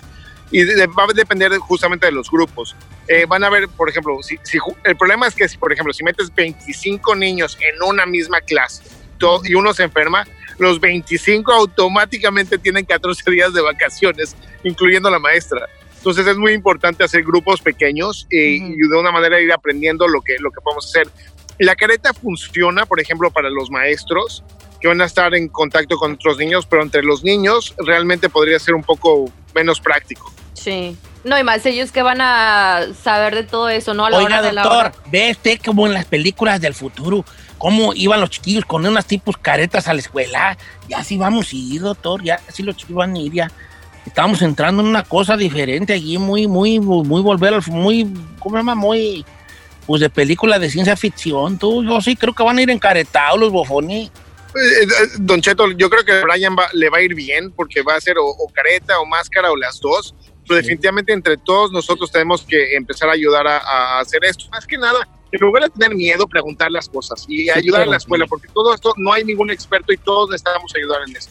Y 0.51 0.63
de- 0.63 0.87
va 0.87 1.05
a 1.05 1.13
depender 1.13 1.57
justamente 1.59 2.05
de 2.07 2.11
los 2.11 2.29
grupos. 2.29 2.75
Eh, 3.07 3.25
van 3.27 3.43
a 3.43 3.49
ver, 3.49 3.67
por 3.69 3.89
ejemplo, 3.89 4.17
si, 4.21 4.37
si 4.43 4.57
el 4.83 4.95
problema 4.97 5.27
es 5.27 5.33
que, 5.35 5.47
si, 5.47 5.57
por 5.57 5.71
ejemplo, 5.71 5.93
si 5.93 6.03
metes 6.03 6.33
25 6.33 7.15
niños 7.15 7.57
en 7.61 7.81
una 7.83 8.05
misma 8.05 8.41
clase 8.41 8.83
to- 9.17 9.41
y 9.45 9.53
uno 9.53 9.73
se 9.73 9.83
enferma, 9.83 10.27
los 10.57 10.79
25 10.79 11.51
automáticamente 11.53 12.57
tienen 12.57 12.85
14 12.85 13.29
días 13.31 13.53
de 13.53 13.61
vacaciones, 13.61 14.35
incluyendo 14.63 15.09
la 15.09 15.19
maestra. 15.19 15.67
Entonces 15.97 16.25
es 16.27 16.37
muy 16.37 16.53
importante 16.53 17.03
hacer 17.03 17.23
grupos 17.23 17.61
pequeños 17.61 18.27
eh, 18.31 18.59
Ujú. 18.61 18.73
y 18.73 18.87
de 18.89 18.97
una 18.97 19.11
manera 19.11 19.39
ir 19.39 19.51
aprendiendo 19.53 20.07
lo 20.07 20.21
que, 20.21 20.37
lo 20.39 20.51
que 20.51 20.59
podemos 20.61 20.87
hacer. 20.87 21.07
La 21.59 21.75
careta 21.75 22.13
funciona, 22.13 22.85
por 22.87 22.99
ejemplo, 22.99 23.29
para 23.31 23.49
los 23.51 23.69
maestros 23.69 24.43
que 24.79 24.87
van 24.87 24.99
a 25.01 25.05
estar 25.05 25.35
en 25.35 25.47
contacto 25.47 25.95
con 25.97 26.13
otros 26.13 26.37
niños, 26.39 26.65
pero 26.65 26.81
entre 26.81 27.03
los 27.03 27.23
niños 27.23 27.75
realmente 27.85 28.29
podría 28.29 28.57
ser 28.57 28.73
un 28.73 28.81
poco 28.83 29.31
menos 29.53 29.79
práctico. 29.79 30.33
Sí. 30.63 30.95
No, 31.23 31.37
y 31.39 31.43
más 31.43 31.65
ellos 31.65 31.91
que 31.91 32.01
van 32.01 32.19
a 32.21 32.87
saber 33.03 33.35
de 33.35 33.43
todo 33.43 33.69
eso, 33.69 33.93
¿no? 33.93 34.05
A 34.05 34.09
la 34.09 34.17
Oiga, 34.17 34.25
hora 34.27 34.41
de 34.41 34.53
la 34.53 34.63
doctor, 34.63 34.85
hora. 34.87 34.93
ve 35.11 35.31
usted 35.31 35.59
como 35.63 35.85
en 35.87 35.93
las 35.93 36.05
películas 36.05 36.59
del 36.61 36.73
futuro, 36.73 37.23
cómo 37.59 37.93
iban 37.93 38.19
los 38.21 38.31
chiquillos 38.31 38.65
con 38.65 38.85
unas 38.85 39.05
tipos 39.05 39.37
caretas 39.37 39.87
a 39.87 39.93
la 39.93 39.99
escuela. 39.99 40.57
Ya 40.89 41.03
sí 41.03 41.17
vamos 41.17 41.51
a 41.53 41.55
ir, 41.55 41.81
doctor, 41.81 42.23
ya 42.23 42.39
sí 42.51 42.63
los 42.63 42.75
chiquillos 42.75 42.97
van 42.97 43.15
a 43.15 43.19
ir, 43.19 43.33
ya. 43.33 43.51
Estamos 44.05 44.41
entrando 44.41 44.81
en 44.81 44.87
una 44.89 45.03
cosa 45.03 45.37
diferente 45.37 45.93
allí, 45.93 46.17
muy, 46.17 46.47
muy, 46.47 46.79
muy 46.79 47.21
volver 47.21 47.53
al, 47.53 47.61
muy, 47.67 48.11
¿cómo 48.39 48.55
se 48.55 48.59
llama? 48.59 48.73
Muy, 48.73 49.23
pues 49.85 50.01
de 50.01 50.09
película 50.09 50.57
de 50.57 50.71
ciencia 50.71 50.95
ficción, 50.97 51.59
tú, 51.59 51.83
yo 51.83 52.01
sí 52.01 52.15
creo 52.15 52.33
que 52.33 52.41
van 52.41 52.57
a 52.57 52.61
ir 52.63 52.69
encaretados 52.71 53.39
los 53.39 53.51
bofones. 53.51 54.09
Eh, 54.55 54.83
eh, 54.83 54.87
Don 55.19 55.39
Cheto, 55.39 55.69
yo 55.71 55.87
creo 55.89 56.03
que 56.03 56.11
a 56.13 56.23
Brian 56.23 56.55
va- 56.57 56.67
le 56.73 56.89
va 56.89 56.97
a 56.97 57.01
ir 57.01 57.13
bien 57.13 57.51
porque 57.51 57.83
va 57.83 57.95
a 57.95 58.01
ser 58.01 58.17
o, 58.17 58.25
o 58.25 58.47
careta 58.51 58.99
o 58.99 59.05
máscara 59.05 59.51
o 59.51 59.55
las 59.55 59.79
dos. 59.79 60.15
Pero 60.51 60.61
definitivamente 60.61 61.13
entre 61.13 61.37
todos 61.37 61.71
nosotros 61.71 62.11
tenemos 62.11 62.43
que 62.43 62.75
empezar 62.75 63.09
a 63.09 63.13
ayudar 63.13 63.47
a, 63.47 63.57
a 63.57 63.99
hacer 63.99 64.23
esto. 64.25 64.45
Más 64.51 64.67
que 64.67 64.77
nada, 64.77 65.07
en 65.31 65.39
lugar 65.39 65.63
de 65.63 65.69
tener 65.69 65.95
miedo, 65.95 66.27
preguntar 66.27 66.69
las 66.71 66.89
cosas 66.89 67.25
y 67.27 67.49
ayudar 67.49 67.81
a 67.81 67.83
claro. 67.83 67.91
la 67.91 67.97
escuela, 67.97 68.25
porque 68.27 68.47
todo 68.53 68.73
esto 68.73 68.93
no 68.97 69.13
hay 69.13 69.23
ningún 69.23 69.49
experto 69.49 69.93
y 69.93 69.97
todos 69.97 70.29
necesitamos 70.29 70.73
ayudar 70.75 71.01
en 71.07 71.15
eso. 71.15 71.29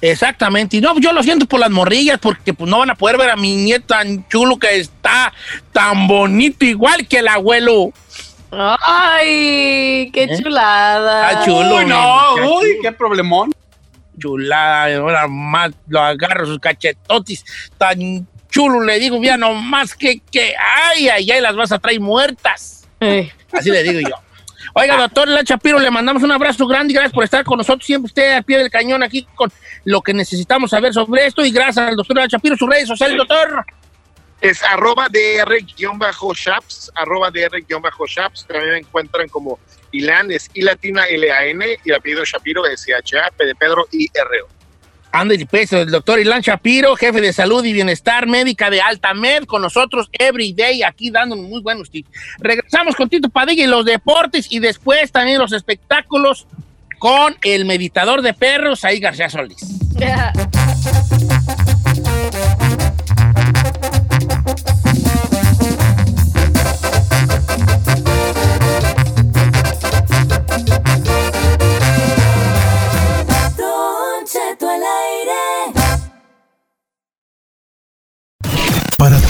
Exactamente, 0.00 0.78
y 0.78 0.80
no, 0.80 0.98
yo 0.98 1.12
lo 1.12 1.22
siento 1.22 1.46
por 1.46 1.60
las 1.60 1.70
morrillas, 1.70 2.18
porque 2.18 2.52
pues 2.54 2.68
no 2.68 2.78
van 2.78 2.90
a 2.90 2.94
poder 2.94 3.18
ver 3.18 3.30
a 3.30 3.36
mi 3.36 3.54
nieto 3.56 3.86
tan 3.88 4.26
chulo 4.28 4.58
que 4.58 4.76
está, 4.76 5.32
tan 5.72 6.06
bonito, 6.06 6.64
igual 6.64 7.06
que 7.06 7.18
el 7.18 7.28
abuelo. 7.28 7.92
Ay, 8.50 10.10
qué 10.12 10.24
¿Eh? 10.24 10.42
chulada. 10.42 11.30
Está 11.30 11.44
chulo. 11.44 11.76
Uy, 11.76 11.84
no, 11.86 12.30
muchacho. 12.32 12.54
uy, 12.54 12.78
qué 12.82 12.92
problemón. 12.92 13.52
chulada, 14.18 14.96
ahora 14.96 15.26
más 15.28 15.72
lo 15.88 16.00
agarro 16.00 16.46
sus 16.46 16.58
cachetotis, 16.60 17.44
tan 17.76 18.26
chulo, 18.54 18.84
le 18.84 19.00
digo, 19.00 19.18
mira 19.18 19.36
nomás 19.36 19.96
que, 19.96 20.20
que, 20.30 20.54
ay, 20.56 21.08
ay, 21.08 21.28
ay, 21.28 21.40
las 21.40 21.56
vas 21.56 21.72
a 21.72 21.78
traer 21.80 21.98
muertas. 22.00 22.86
Eh, 23.00 23.32
Así 23.52 23.68
le 23.68 23.82
digo 23.82 24.08
yo. 24.08 24.14
Oiga, 24.74 24.96
doctor 24.96 25.26
La 25.26 25.42
Chapiro, 25.42 25.80
le 25.80 25.90
mandamos 25.90 26.22
un 26.22 26.30
abrazo 26.30 26.64
grande 26.68 26.92
y 26.92 26.94
gracias 26.94 27.12
por 27.12 27.24
estar 27.24 27.44
con 27.44 27.58
nosotros. 27.58 27.84
Siempre 27.84 28.06
usted 28.06 28.32
al 28.32 28.44
pie 28.44 28.58
del 28.58 28.70
cañón 28.70 29.02
aquí 29.02 29.26
con 29.34 29.52
lo 29.84 30.00
que 30.02 30.14
necesitamos 30.14 30.70
saber 30.70 30.94
sobre 30.94 31.26
esto. 31.26 31.44
Y 31.44 31.50
gracias 31.50 31.78
al 31.78 31.96
doctor 31.96 32.16
La 32.16 32.28
Chapiro, 32.28 32.56
sus 32.56 32.70
redes 32.70 32.86
sociales, 32.86 33.16
doctor. 33.16 33.64
Es 34.40 34.62
arroba 34.62 35.08
dr-shaps, 35.08 36.92
arroba 36.94 37.32
dr-shaps. 37.32 38.46
También 38.46 38.70
me 38.70 38.78
encuentran 38.78 39.28
como 39.28 39.58
Ilan, 39.90 40.30
es 40.30 40.48
I 40.54 40.62
latina 40.62 41.04
L-A-N 41.06 41.78
y 41.84 41.90
el 41.90 41.96
apellido 41.96 42.24
Shapiro 42.24 42.64
es 42.66 42.82
C-H-A, 42.82 43.32
P 43.32 43.46
de 43.46 43.54
Pedro 43.56 43.88
y 43.90 44.08
R-O. 45.14 45.20
Ande 45.20 45.46
peso, 45.46 45.78
el 45.78 45.90
doctor 45.90 46.18
Ilan 46.18 46.40
Shapiro, 46.40 46.96
jefe 46.96 47.20
de 47.20 47.32
salud 47.32 47.64
y 47.64 47.72
bienestar 47.72 48.26
médica 48.26 48.70
de 48.70 48.80
Altamed, 48.80 49.44
con 49.44 49.62
nosotros 49.62 50.08
every 50.12 50.52
day, 50.52 50.82
aquí 50.82 51.10
dándonos 51.10 51.48
muy 51.48 51.62
buenos 51.62 51.90
tips. 51.90 52.10
Regresamos 52.38 52.96
con 52.96 53.08
Tito 53.08 53.28
Padilla 53.28 53.64
y 53.64 53.66
los 53.66 53.84
deportes 53.84 54.46
y 54.50 54.58
después 54.58 55.12
también 55.12 55.38
los 55.38 55.52
espectáculos 55.52 56.46
con 56.98 57.36
el 57.42 57.64
meditador 57.64 58.22
de 58.22 58.34
perros, 58.34 58.84
ahí 58.84 58.98
García 58.98 59.28
Solís. 59.28 59.64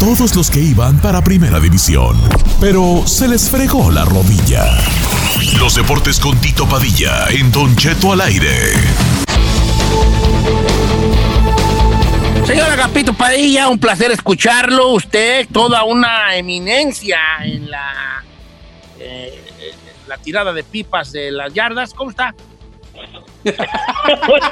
todos 0.04 0.36
los 0.36 0.50
que 0.50 0.60
iban 0.60 0.98
para 0.98 1.24
Primera 1.24 1.58
División, 1.58 2.20
pero 2.60 3.04
se 3.06 3.26
les 3.26 3.50
fregó 3.50 3.90
la 3.90 4.04
rodilla. 4.04 4.76
Los 5.58 5.76
deportes 5.76 6.20
con 6.20 6.38
Tito 6.42 6.68
Padilla 6.68 7.26
en 7.30 7.50
Don 7.50 7.74
Cheto 7.74 8.12
al 8.12 8.20
aire. 8.20 8.74
Señor 12.44 12.70
Agapito 12.70 13.14
Padilla, 13.14 13.68
un 13.68 13.78
placer 13.78 14.10
escucharlo. 14.10 14.90
Usted, 14.90 15.48
toda 15.50 15.84
una 15.84 16.36
eminencia 16.36 17.18
en 17.42 17.70
la, 17.70 18.22
eh, 19.00 19.42
la 20.06 20.18
tirada 20.18 20.52
de 20.52 20.64
pipas 20.64 21.12
de 21.12 21.30
las 21.30 21.54
yardas. 21.54 21.94
¿Cómo 21.94 22.10
está? 22.10 22.34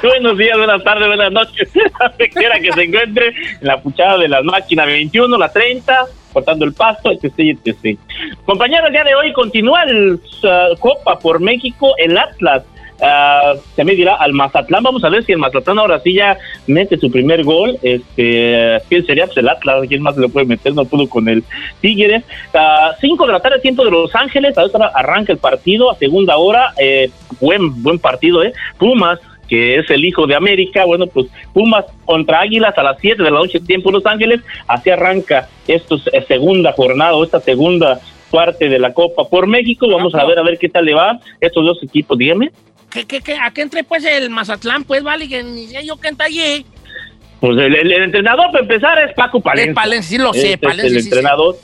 Buenos 0.03 0.37
días, 0.37 0.57
buenas 0.57 0.83
tardes, 0.83 1.07
buenas 1.07 1.31
noches. 1.31 1.69
Donde 1.99 2.29
quiera 2.29 2.59
que 2.59 2.71
se 2.71 2.83
encuentre, 2.83 3.27
en 3.27 3.67
la 3.67 3.81
puchada 3.81 4.17
de 4.17 4.27
las 4.27 4.43
máquinas 4.43 4.85
21, 4.87 5.37
la 5.37 5.51
30, 5.51 6.05
cortando 6.31 6.65
el 6.65 6.73
pasto, 6.73 7.11
etc, 7.11 7.57
etc. 7.63 7.99
Compañeros, 8.45 8.87
el 8.87 8.93
día 8.93 9.03
de 9.03 9.15
hoy 9.15 9.33
continúa 9.33 9.83
el 9.83 10.13
uh, 10.15 10.77
Copa 10.79 11.19
por 11.19 11.39
México, 11.39 11.93
el 11.97 12.17
Atlas. 12.17 12.63
Uh, 12.99 13.59
se 13.75 13.83
me 13.83 13.95
dirá 13.95 14.15
al 14.15 14.33
Mazatlán. 14.33 14.83
Vamos 14.83 15.03
a 15.03 15.09
ver 15.09 15.23
si 15.23 15.31
el 15.31 15.37
Mazatlán 15.37 15.79
ahora 15.79 15.99
sí 15.99 16.13
ya 16.13 16.37
mete 16.67 16.97
su 16.97 17.11
primer 17.11 17.43
gol. 17.43 17.77
Este, 17.81 18.79
¿Quién 18.89 19.05
sería? 19.05 19.25
Pues 19.25 19.37
el 19.37 19.49
Atlas. 19.49 19.85
¿Quién 19.87 20.01
más 20.01 20.15
se 20.15 20.21
lo 20.21 20.29
puede 20.29 20.45
meter? 20.45 20.73
No 20.73 20.85
pudo 20.85 21.07
con 21.07 21.27
el 21.29 21.43
Tigres. 21.81 22.23
5 22.99 23.27
de 23.27 23.31
la 23.31 23.39
tarde, 23.39 23.59
tiempo 23.59 23.83
de 23.85 23.91
Los 23.91 24.13
Ángeles. 24.15 24.57
A 24.57 24.63
esta 24.63 24.77
hora 24.77 24.91
arranca 24.93 25.31
el 25.31 25.39
partido 25.39 25.91
a 25.91 25.95
segunda 25.95 26.37
hora. 26.37 26.73
Eh, 26.77 27.09
buen, 27.39 27.81
buen 27.81 27.99
partido, 27.99 28.43
¿eh? 28.43 28.53
Pumas 28.77 29.19
que 29.47 29.77
es 29.77 29.89
el 29.91 30.05
hijo 30.05 30.25
de 30.25 30.35
América, 30.35 30.85
bueno, 30.85 31.05
pues 31.07 31.27
Pumas 31.53 31.85
contra 32.05 32.41
Águilas 32.41 32.77
a 32.77 32.81
las 32.81 32.97
7 32.99 33.21
de 33.21 33.29
la 33.29 33.37
noche, 33.37 33.59
tiempo 33.59 33.91
Los 33.91 34.05
Ángeles, 34.05 34.41
así 34.67 34.89
arranca 34.89 35.49
esta 35.67 35.95
segunda 36.27 36.71
jornada 36.73 37.15
o 37.15 37.23
esta 37.23 37.39
segunda 37.39 37.99
parte 38.31 38.67
de 38.67 38.79
la 38.79 38.93
Copa 38.93 39.29
por 39.29 39.45
México, 39.45 39.87
vamos 39.87 40.15
a 40.15 40.25
ver 40.25 40.39
a 40.39 40.43
ver 40.43 40.57
qué 40.57 40.69
tal 40.69 40.85
le 40.85 40.95
va 40.95 41.19
estos 41.39 41.63
dos 41.63 41.83
equipos, 41.83 42.17
dígame. 42.17 42.51
¿Qué, 42.93 43.05
qué, 43.05 43.21
qué? 43.21 43.35
¿A 43.37 43.49
qué 43.51 43.61
entre 43.61 43.83
pues 43.83 44.05
el 44.05 44.29
Mazatlán? 44.29 44.83
Pues 44.83 45.01
vale, 45.03 45.27
que 45.27 45.43
ni 45.43 45.67
sé 45.67 45.83
yo 45.85 45.97
qué 45.97 46.09
entra 46.09 46.27
allí. 46.27 46.65
Pues 47.39 47.57
el, 47.57 47.75
el- 47.75 47.91
el 47.91 48.03
entrenador 48.03 48.45
para 48.51 48.59
empezar 48.59 48.99
es 48.99 49.13
Paco 49.15 49.41
Palencia. 49.41 49.71
Es 49.71 49.75
Palencia, 49.75 50.09
sí 50.17 50.23
lo 50.23 50.31
sé, 50.33 50.39
Este 50.39 50.53
es 50.53 50.59
Palencia, 50.59 50.87
el 50.87 50.93
sí, 50.95 51.01
sí. 51.01 51.07
entrenador. 51.07 51.55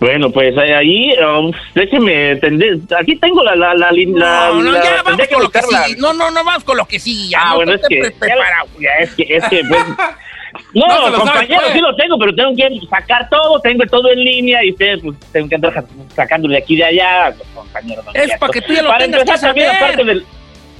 Bueno, 0.00 0.30
pues 0.30 0.56
ahí, 0.56 1.10
um, 1.20 1.52
déjeme, 1.74 2.36
tender- 2.40 2.80
aquí 2.98 3.16
tengo 3.16 3.42
la, 3.42 3.54
la, 3.56 3.74
la, 3.74 3.90
la- 3.92 4.04
No, 4.52 4.62
no, 4.62 4.72
ya 4.74 5.02
vamos 5.02 5.20
que 5.26 5.34
con 5.34 5.42
lo 5.42 5.50
que 5.50 5.60
sí. 5.62 5.94
No, 5.98 6.12
no, 6.14 6.30
no, 6.30 6.44
vamos 6.44 6.64
con 6.64 6.76
lo 6.76 6.86
que 6.86 6.98
sí. 7.00 7.28
Ya 7.28 7.38
Ah, 7.42 7.48
no 7.50 7.56
bueno, 7.56 7.72
es 7.74 7.80
que, 7.88 7.98
pre- 7.98 8.10
preparado. 8.12 8.68
ya, 8.80 8.90
es 9.00 9.10
que, 9.14 9.22
es 9.28 9.44
que, 9.48 9.62
pues, 9.68 9.84
no, 10.74 11.10
No 11.10 11.18
compañero, 11.18 11.60
pues. 11.62 11.72
sí 11.74 11.80
lo 11.80 11.96
tengo, 11.96 12.16
pero 12.18 12.34
tengo 12.34 12.54
que 12.56 12.86
sacar 12.88 13.28
todo, 13.28 13.60
tengo 13.60 13.84
todo 13.86 14.10
en 14.12 14.20
línea 14.24 14.64
y 14.64 14.70
ustedes, 14.70 15.00
pues, 15.02 15.16
tengo 15.32 15.48
que 15.48 15.54
andar 15.56 15.84
sacándolo 16.14 16.52
de 16.52 16.58
aquí 16.60 16.74
y 16.74 16.76
de 16.78 16.84
allá, 16.84 17.34
compañero. 17.54 18.02
Es 18.14 18.38
para 18.38 18.52
que 18.52 18.60
tú 18.62 18.72
ya 18.72 18.82
lo 18.82 18.88
Para 18.90 19.04
tengas 19.04 19.24
que 19.24 19.28
empezar 19.30 19.48
también, 19.50 19.66
saber. 19.72 19.82
aparte 19.82 20.04
del... 20.04 20.24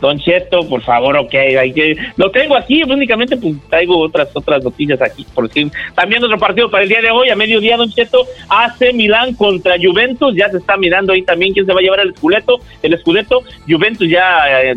Don 0.01 0.19
Cheto, 0.19 0.69
por 0.69 0.83
favor, 0.83 1.17
ok, 1.17 1.35
hay 1.35 1.73
que, 1.73 1.97
lo 2.17 2.31
tengo 2.31 2.57
aquí, 2.57 2.83
únicamente 2.83 3.37
pues 3.37 3.55
traigo 3.69 3.99
otras 3.99 4.29
otras 4.35 4.63
noticias 4.63 5.01
aquí, 5.03 5.27
por 5.35 5.51
si 5.51 5.71
también 5.95 6.23
otro 6.23 6.39
partido 6.39 6.71
para 6.71 6.85
el 6.85 6.89
día 6.89 7.01
de 7.01 7.11
hoy, 7.11 7.31
a 7.31 7.37
mediodía, 7.37 7.77
Don 7.77 7.91
Cheto, 7.91 8.27
AC 8.49 8.93
Milán 8.95 9.35
contra 9.35 9.77
Juventus, 9.81 10.35
ya 10.37 10.49
se 10.51 10.59
está 10.59 10.77
mirando 10.77 11.13
ahí 11.13 11.23
también 11.23 11.53
quién 11.53 11.67
se 11.67 11.73
va 11.73 11.81
a 11.81 11.83
llevar 11.83 12.01
el 12.01 12.11
escudeto, 12.11 12.61
el 12.83 12.95
escudeto, 12.95 13.43
Juventus 13.67 14.09
ya 14.09 14.63
eh, 14.63 14.75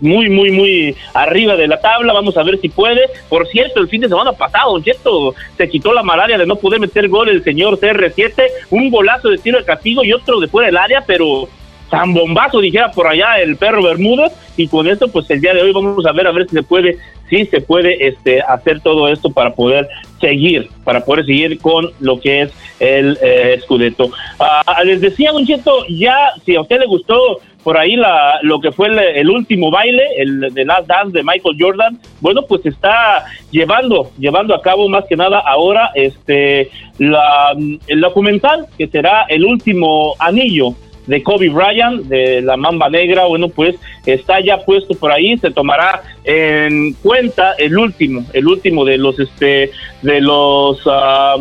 muy, 0.00 0.28
muy, 0.28 0.50
muy 0.50 0.96
arriba 1.14 1.56
de 1.56 1.66
la 1.68 1.80
tabla. 1.80 2.12
Vamos 2.12 2.36
a 2.36 2.42
ver 2.42 2.58
si 2.60 2.68
puede. 2.68 3.00
Por 3.28 3.46
cierto, 3.48 3.80
el 3.80 3.88
fin 3.88 4.00
de 4.00 4.08
semana 4.08 4.32
pasado, 4.32 4.72
Don 4.72 4.82
Cheto, 4.82 5.34
se 5.56 5.68
quitó 5.68 5.92
la 5.92 6.02
malaria 6.02 6.38
de 6.38 6.46
no 6.46 6.56
poder 6.56 6.80
meter 6.80 7.08
gol 7.08 7.28
el 7.28 7.42
señor 7.42 7.78
CR7. 7.78 8.44
Un 8.70 8.90
golazo 8.90 9.28
de 9.28 9.38
tiro 9.38 9.58
de 9.58 9.64
castigo 9.64 10.04
y 10.04 10.12
otro 10.12 10.40
de 10.40 10.48
fuera 10.48 10.66
del 10.66 10.76
área, 10.76 11.02
pero 11.06 11.48
tan 11.94 12.12
bombazo, 12.12 12.60
dijera 12.60 12.90
por 12.90 13.06
allá 13.06 13.38
el 13.40 13.56
perro 13.56 13.82
Bermúdez. 13.82 14.32
Y 14.56 14.68
con 14.68 14.88
esto, 14.88 15.08
pues 15.08 15.30
el 15.30 15.40
día 15.40 15.54
de 15.54 15.62
hoy 15.62 15.72
vamos 15.72 16.04
a 16.06 16.12
ver 16.12 16.26
a 16.26 16.32
ver 16.32 16.48
si 16.48 16.56
se 16.56 16.62
puede, 16.62 16.98
si 17.28 17.46
se 17.46 17.60
puede 17.60 18.06
este, 18.06 18.40
hacer 18.40 18.80
todo 18.80 19.08
esto 19.08 19.30
para 19.30 19.54
poder 19.54 19.88
seguir, 20.20 20.68
para 20.84 21.04
poder 21.04 21.24
seguir 21.26 21.58
con 21.58 21.90
lo 22.00 22.20
que 22.20 22.42
es 22.42 22.52
el 22.80 23.18
eh, 23.22 23.58
Scudetto. 23.62 24.10
Ah, 24.38 24.82
les 24.84 25.00
decía, 25.00 25.32
Don 25.32 25.46
Cheto, 25.46 25.86
ya 25.88 26.16
si 26.44 26.56
a 26.56 26.60
usted 26.60 26.80
le 26.80 26.86
gustó 26.86 27.40
por 27.62 27.78
ahí 27.78 27.96
la, 27.96 28.38
lo 28.42 28.60
que 28.60 28.72
fue 28.72 28.88
el, 28.88 28.98
el 28.98 29.30
último 29.30 29.70
baile, 29.70 30.02
el 30.18 30.52
de 30.52 30.64
Last 30.64 30.86
Dance 30.86 31.16
de 31.16 31.24
Michael 31.24 31.56
Jordan, 31.58 31.98
bueno, 32.20 32.42
pues 32.42 32.64
está 32.66 33.24
llevando, 33.50 34.10
llevando 34.18 34.54
a 34.54 34.60
cabo 34.60 34.88
más 34.88 35.04
que 35.06 35.16
nada 35.16 35.38
ahora 35.38 35.90
este 35.94 36.70
la, 36.98 37.56
el 37.86 38.00
documental 38.00 38.66
que 38.76 38.86
será 38.86 39.24
el 39.28 39.44
último 39.44 40.14
anillo 40.18 40.74
de 41.06 41.22
Kobe 41.22 41.48
Bryant, 41.48 42.02
de 42.04 42.40
la 42.40 42.56
Mamba 42.56 42.88
Negra, 42.88 43.26
bueno, 43.26 43.48
pues 43.48 43.76
está 44.06 44.40
ya 44.40 44.58
puesto 44.64 44.94
por 44.94 45.12
ahí, 45.12 45.36
se 45.38 45.50
tomará 45.50 46.02
en 46.24 46.94
cuenta 46.94 47.52
el 47.58 47.76
último, 47.76 48.24
el 48.32 48.46
último 48.46 48.84
de 48.84 48.98
los, 48.98 49.18
este, 49.18 49.70
de 50.02 50.20
los 50.20 50.80
ah, 50.86 51.36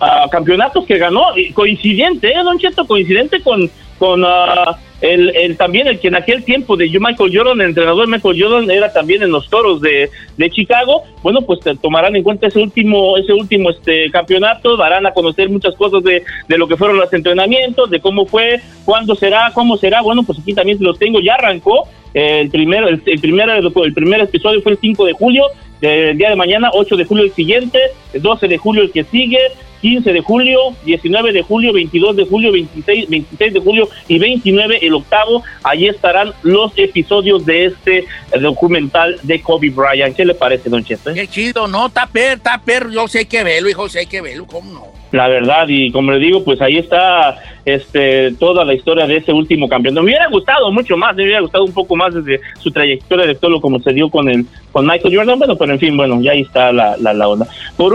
ah, 0.00 0.26
campeonatos 0.30 0.84
que 0.86 0.98
ganó, 0.98 1.26
coincidente, 1.54 2.32
¿eh, 2.32 2.42
Don 2.42 2.58
Cheto? 2.58 2.86
Coincidente 2.86 3.40
con, 3.40 3.70
con 3.98 4.24
ah, 4.24 4.78
el, 5.00 5.34
el 5.36 5.56
también 5.56 5.86
el 5.86 5.98
que 6.00 6.08
en 6.08 6.14
aquel 6.14 6.44
tiempo 6.44 6.76
de 6.76 6.88
Michael 6.88 7.36
Jordan, 7.36 7.60
el 7.60 7.68
entrenador 7.68 8.08
Michael 8.08 8.42
Jordan 8.42 8.70
era 8.70 8.92
también 8.92 9.22
en 9.22 9.30
los 9.30 9.48
toros 9.48 9.80
de, 9.80 10.10
de 10.36 10.50
Chicago, 10.50 11.02
bueno, 11.22 11.42
pues 11.42 11.60
tomarán 11.80 12.16
en 12.16 12.22
cuenta 12.22 12.46
ese 12.46 12.60
último, 12.60 13.16
ese 13.16 13.32
último 13.32 13.70
este 13.70 14.10
campeonato, 14.10 14.76
darán 14.76 15.06
a 15.06 15.12
conocer 15.12 15.50
muchas 15.50 15.74
cosas 15.74 16.02
de, 16.02 16.22
de 16.48 16.58
lo 16.58 16.66
que 16.66 16.76
fueron 16.76 16.96
los 16.96 17.12
entrenamientos, 17.12 17.90
de 17.90 18.00
cómo 18.00 18.26
fue, 18.26 18.60
cuándo 18.84 19.14
será, 19.14 19.50
cómo 19.54 19.76
será, 19.76 20.00
bueno, 20.00 20.22
pues 20.22 20.38
aquí 20.38 20.54
también 20.54 20.78
lo 20.80 20.94
tengo, 20.94 21.20
ya 21.20 21.34
arrancó, 21.34 21.88
el 22.14 22.48
primero, 22.48 22.88
el, 22.88 23.02
el 23.04 23.20
primer, 23.20 23.50
el 23.50 23.94
primer 23.94 24.20
episodio 24.22 24.62
fue 24.62 24.72
el 24.72 24.78
5 24.78 25.04
de 25.04 25.12
julio, 25.12 25.44
del 25.80 26.16
día 26.16 26.30
de 26.30 26.36
mañana, 26.36 26.70
8 26.72 26.96
de 26.96 27.04
julio 27.04 27.24
el 27.24 27.32
siguiente, 27.32 27.78
el 28.14 28.22
12 28.22 28.48
de 28.48 28.56
julio 28.56 28.82
el 28.82 28.90
que 28.90 29.04
sigue, 29.04 29.38
15 29.80 30.12
de 30.12 30.20
julio, 30.20 30.58
19 30.84 31.32
de 31.32 31.42
julio, 31.42 31.72
22 31.72 32.16
de 32.16 32.26
julio, 32.26 32.52
26, 32.52 33.08
26 33.08 33.54
de 33.54 33.60
julio 33.60 33.88
y 34.08 34.18
29 34.18 34.78
el 34.82 34.94
octavo. 34.94 35.42
Allí 35.62 35.88
estarán 35.88 36.32
los 36.42 36.72
episodios 36.76 37.44
de 37.44 37.66
este 37.66 37.98
eh, 37.98 38.06
documental 38.40 39.18
de 39.22 39.40
Kobe 39.40 39.70
Bryant. 39.70 40.16
¿Qué 40.16 40.24
le 40.24 40.34
parece, 40.34 40.68
Don 40.68 40.84
Cheto? 40.84 41.12
Qué 41.12 41.26
chido, 41.28 41.68
no, 41.68 41.86
está 41.86 42.06
perro. 42.06 42.90
Yo 42.90 43.08
sé 43.08 43.26
que 43.26 43.44
verlo, 43.44 43.68
hijo, 43.68 43.88
sé 43.88 44.06
que 44.06 44.20
verlo, 44.20 44.46
¿cómo 44.46 44.72
no? 44.72 45.05
La 45.12 45.28
verdad, 45.28 45.66
y 45.68 45.92
como 45.92 46.10
le 46.10 46.18
digo, 46.18 46.42
pues 46.44 46.60
ahí 46.60 46.78
está 46.78 47.38
este 47.64 48.32
toda 48.32 48.64
la 48.64 48.74
historia 48.74 49.06
de 49.06 49.18
ese 49.18 49.32
último 49.32 49.68
campeón. 49.68 49.94
Me 49.94 50.00
hubiera 50.00 50.28
gustado 50.28 50.70
mucho 50.72 50.96
más, 50.96 51.14
me 51.14 51.22
hubiera 51.22 51.40
gustado 51.40 51.64
un 51.64 51.72
poco 51.72 51.94
más 51.94 52.12
desde 52.12 52.40
su 52.58 52.70
trayectoria 52.70 53.26
de 53.26 53.36
todo 53.36 53.52
lo 53.52 53.60
como 53.60 53.78
se 53.78 53.92
dio 53.92 54.10
con 54.10 54.28
el 54.28 54.44
con 54.72 54.86
Michael 54.86 55.16
Jordan, 55.16 55.38
bueno, 55.38 55.56
pero 55.56 55.72
en 55.72 55.78
fin, 55.78 55.96
bueno, 55.96 56.20
ya 56.20 56.32
ahí 56.32 56.40
está 56.40 56.72
la, 56.72 56.96
la, 56.96 57.28
onda. 57.28 57.46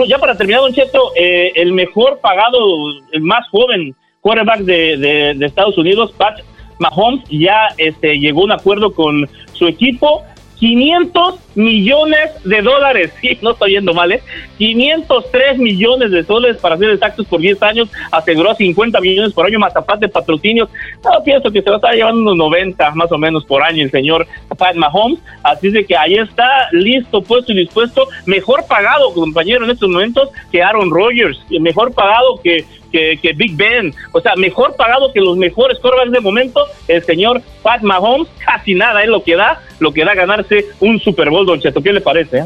Ya 0.08 0.18
para 0.18 0.36
terminar, 0.36 0.62
Don 0.62 0.74
Cheto, 0.74 1.12
eh, 1.16 1.52
el 1.56 1.74
mejor 1.74 2.20
pagado, 2.22 2.60
el 3.12 3.22
más 3.22 3.48
joven 3.50 3.94
quarterback 4.22 4.62
de, 4.62 4.98
de, 4.98 5.34
de 5.36 5.46
Estados 5.46 5.78
Unidos, 5.78 6.14
Pat 6.18 6.40
Mahomes, 6.80 7.24
ya 7.30 7.68
este, 7.78 8.20
llegó 8.20 8.42
a 8.42 8.46
un 8.46 8.52
acuerdo 8.52 8.94
con 8.94 9.30
su 9.54 9.68
equipo, 9.68 10.24
500 10.62 11.40
millones 11.56 12.30
de 12.46 12.62
dólares. 12.62 13.12
Sí, 13.20 13.38
no 13.42 13.52
estoy 13.52 13.72
yendo 13.72 13.94
mal, 13.96 14.12
¿eh? 14.12 14.22
503 14.60 15.58
millones 15.58 16.12
de 16.12 16.22
dólares 16.22 16.58
para 16.62 16.78
ser 16.78 16.92
exactos 16.92 17.26
por 17.26 17.42
10 17.42 17.62
años. 17.64 17.90
Aseguró 18.12 18.54
50 18.54 19.02
millones 19.02 19.34
por 19.34 19.48
año 19.48 19.58
más 19.58 19.76
aparte 19.76 20.06
de 20.06 20.12
patrocinios. 20.12 20.70
No, 21.04 21.24
pienso 21.24 21.52
que 21.52 21.64
se 21.64 21.70
va 21.70 21.78
a 21.78 21.80
estar 21.80 21.94
llevando 21.96 22.22
unos 22.22 22.38
90 22.38 22.92
más 22.92 23.12
o 23.12 23.18
menos 23.18 23.44
por 23.44 23.64
año 23.64 23.84
el 23.84 23.90
señor 23.90 24.28
Pat 24.56 24.76
Mahomes. 24.76 25.20
Así 25.42 25.72
de 25.72 25.84
que 25.84 25.98
ahí 25.98 26.14
está 26.14 26.68
listo, 26.72 27.24
puesto 27.24 27.54
y 27.54 27.58
dispuesto. 27.58 28.08
Mejor 28.28 28.64
pagado, 28.68 29.12
compañero, 29.16 29.66
en 29.66 29.72
estos 29.72 29.90
momentos 29.90 30.30
que 30.52 30.62
Aaron 30.62 30.92
Rodgers. 30.92 31.44
Mejor 31.50 31.92
pagado 31.92 32.40
que 32.44 32.66
que, 32.92 33.18
que 33.22 33.34
Big 33.34 33.56
Ben, 33.56 33.94
o 34.12 34.22
sea, 34.22 34.34
mejor 34.36 34.76
pagado 34.76 35.12
que 35.14 35.20
los 35.22 35.38
mejores 35.38 35.80
quarterbacks 35.80 36.12
de 36.12 36.20
momento, 36.20 36.66
el 36.88 37.04
señor 37.04 37.42
Pat 37.64 37.82
Mahomes, 37.82 38.28
casi 38.46 38.74
nada 38.76 39.02
es 39.04 39.10
lo 39.10 39.24
que 39.24 39.36
da, 39.36 39.62
lo 39.80 39.92
que 39.94 40.04
da 40.06 40.14
ganarse 40.14 40.66
un 40.80 41.00
Super 41.00 41.30
Bowl, 41.30 41.46
Don 41.46 41.60
Cheto, 41.60 41.82
¿qué 41.82 41.94
le 41.94 42.02
parece? 42.02 42.40
eh? 42.40 42.46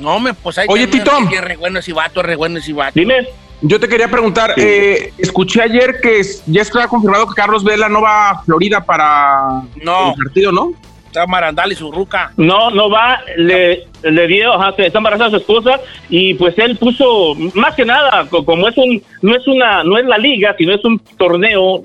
No, 0.00 0.18
me, 0.18 0.32
pues 0.34 0.56
ahí 0.58 0.66
Oye, 0.70 0.86
Tito. 0.86 1.10
que 1.28 1.36
Es 1.36 1.44
re 1.44 1.56
bueno 1.56 1.78
ese 1.80 1.92
vato, 1.92 2.20
es 2.20 2.26
re 2.26 2.36
bueno 2.36 2.58
ese 2.58 2.72
vato. 2.72 2.92
Dime. 2.94 3.26
Yo 3.64 3.78
te 3.78 3.86
quería 3.88 4.08
preguntar, 4.08 4.54
eh, 4.56 5.12
escuché 5.18 5.62
ayer 5.62 6.00
que 6.02 6.20
ya 6.46 6.62
está 6.62 6.88
confirmado 6.88 7.28
que 7.28 7.34
Carlos 7.34 7.62
Vela 7.62 7.88
no 7.88 8.02
va 8.02 8.30
a 8.30 8.42
Florida 8.42 8.84
para 8.84 9.62
No. 9.82 10.10
el 10.10 10.24
partido, 10.24 10.50
¿no? 10.50 10.72
Está 11.06 11.26
Marandal 11.26 11.70
y 11.70 11.76
su 11.76 11.92
ruca. 11.92 12.32
No, 12.36 12.70
no 12.70 12.90
va, 12.90 13.20
le, 13.36 13.86
le 14.02 14.26
dio, 14.26 14.52
ajá, 14.52 14.74
está 14.78 14.98
embarazada 14.98 15.30
su 15.30 15.36
esposa 15.36 15.80
y 16.10 16.34
pues 16.34 16.58
él 16.58 16.76
puso, 16.76 17.34
más 17.54 17.74
que 17.74 17.84
nada, 17.84 18.26
co- 18.28 18.44
como 18.44 18.68
es 18.68 18.76
un, 18.76 19.02
no 19.22 19.34
es 19.34 19.46
una, 19.46 19.84
no 19.84 19.98
es 19.98 20.06
la 20.06 20.18
liga, 20.18 20.54
sino 20.58 20.74
es 20.74 20.84
un 20.84 20.98
torneo, 21.16 21.82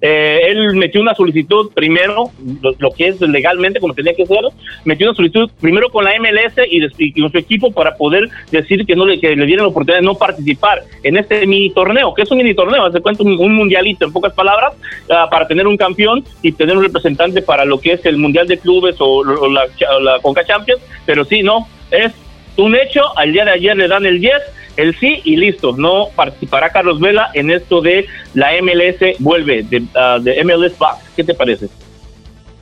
eh, 0.00 0.40
él 0.48 0.74
metió 0.76 1.00
una 1.00 1.14
solicitud 1.14 1.70
primero, 1.74 2.30
lo, 2.78 2.90
que 2.90 3.08
es 3.08 3.20
legalmente 3.20 3.80
como 3.80 3.94
tenía 3.94 4.14
que 4.14 4.22
hacerlo, 4.24 4.50
metió 4.84 5.08
una 5.08 5.16
solicitud 5.16 5.50
primero 5.60 5.88
con 5.90 6.04
la 6.04 6.12
MLS 6.18 6.54
y, 6.70 7.12
con 7.20 7.30
su 7.30 7.38
equipo 7.38 7.70
para 7.72 7.96
poder 7.96 8.28
decir 8.50 8.84
que 8.86 8.96
no 8.96 9.06
le, 9.06 9.18
que 9.20 9.34
le 9.36 9.46
dieran 9.46 9.64
la 9.66 9.70
oportunidad 9.70 10.00
de 10.00 10.06
no 10.06 10.14
participar 10.14 10.82
en 11.02 11.16
este 11.16 11.46
mini 11.46 11.70
torneo, 11.70 12.14
que 12.14 12.22
es 12.22 12.30
un 12.30 12.38
mini 12.38 12.54
torneo, 12.54 12.90
se 12.90 13.00
cuenta 13.00 13.22
un, 13.22 13.38
un 13.38 13.54
mundialito 13.54 14.04
en 14.06 14.12
pocas 14.12 14.32
palabras, 14.34 14.72
ah, 15.10 15.28
para 15.30 15.46
tener 15.46 15.66
un 15.66 15.76
campeón 15.76 16.24
y 16.42 16.52
tener 16.52 16.76
un 16.76 16.82
representante 16.84 17.42
para 17.42 17.64
lo 17.64 17.78
que 17.78 17.92
es 17.92 18.04
el 18.06 18.16
mundial 18.16 18.46
de 18.46 18.58
clubes 18.58 18.96
o, 19.00 19.18
o 19.18 19.48
la, 19.48 19.64
o 19.96 20.00
la 20.00 20.18
Conca 20.20 20.44
Champions, 20.44 20.80
pero 21.06 21.24
sí, 21.24 21.33
no, 21.42 21.68
es 21.90 22.12
un 22.56 22.74
hecho, 22.76 23.02
al 23.18 23.32
día 23.32 23.44
de 23.44 23.52
ayer 23.52 23.76
le 23.76 23.88
dan 23.88 24.06
el 24.06 24.20
10, 24.20 24.32
el 24.76 24.94
sí 24.98 25.20
y 25.24 25.36
listo, 25.36 25.74
no 25.76 26.08
participará 26.14 26.70
Carlos 26.70 27.00
Vela 27.00 27.30
en 27.34 27.50
esto 27.50 27.80
de 27.80 28.06
la 28.34 28.50
MLS 28.62 29.18
vuelve, 29.18 29.62
de, 29.62 29.82
ah, 29.94 30.18
de 30.20 30.42
MLS 30.44 30.78
Back, 30.78 30.98
¿qué 31.16 31.24
te 31.24 31.34
parece? 31.34 31.68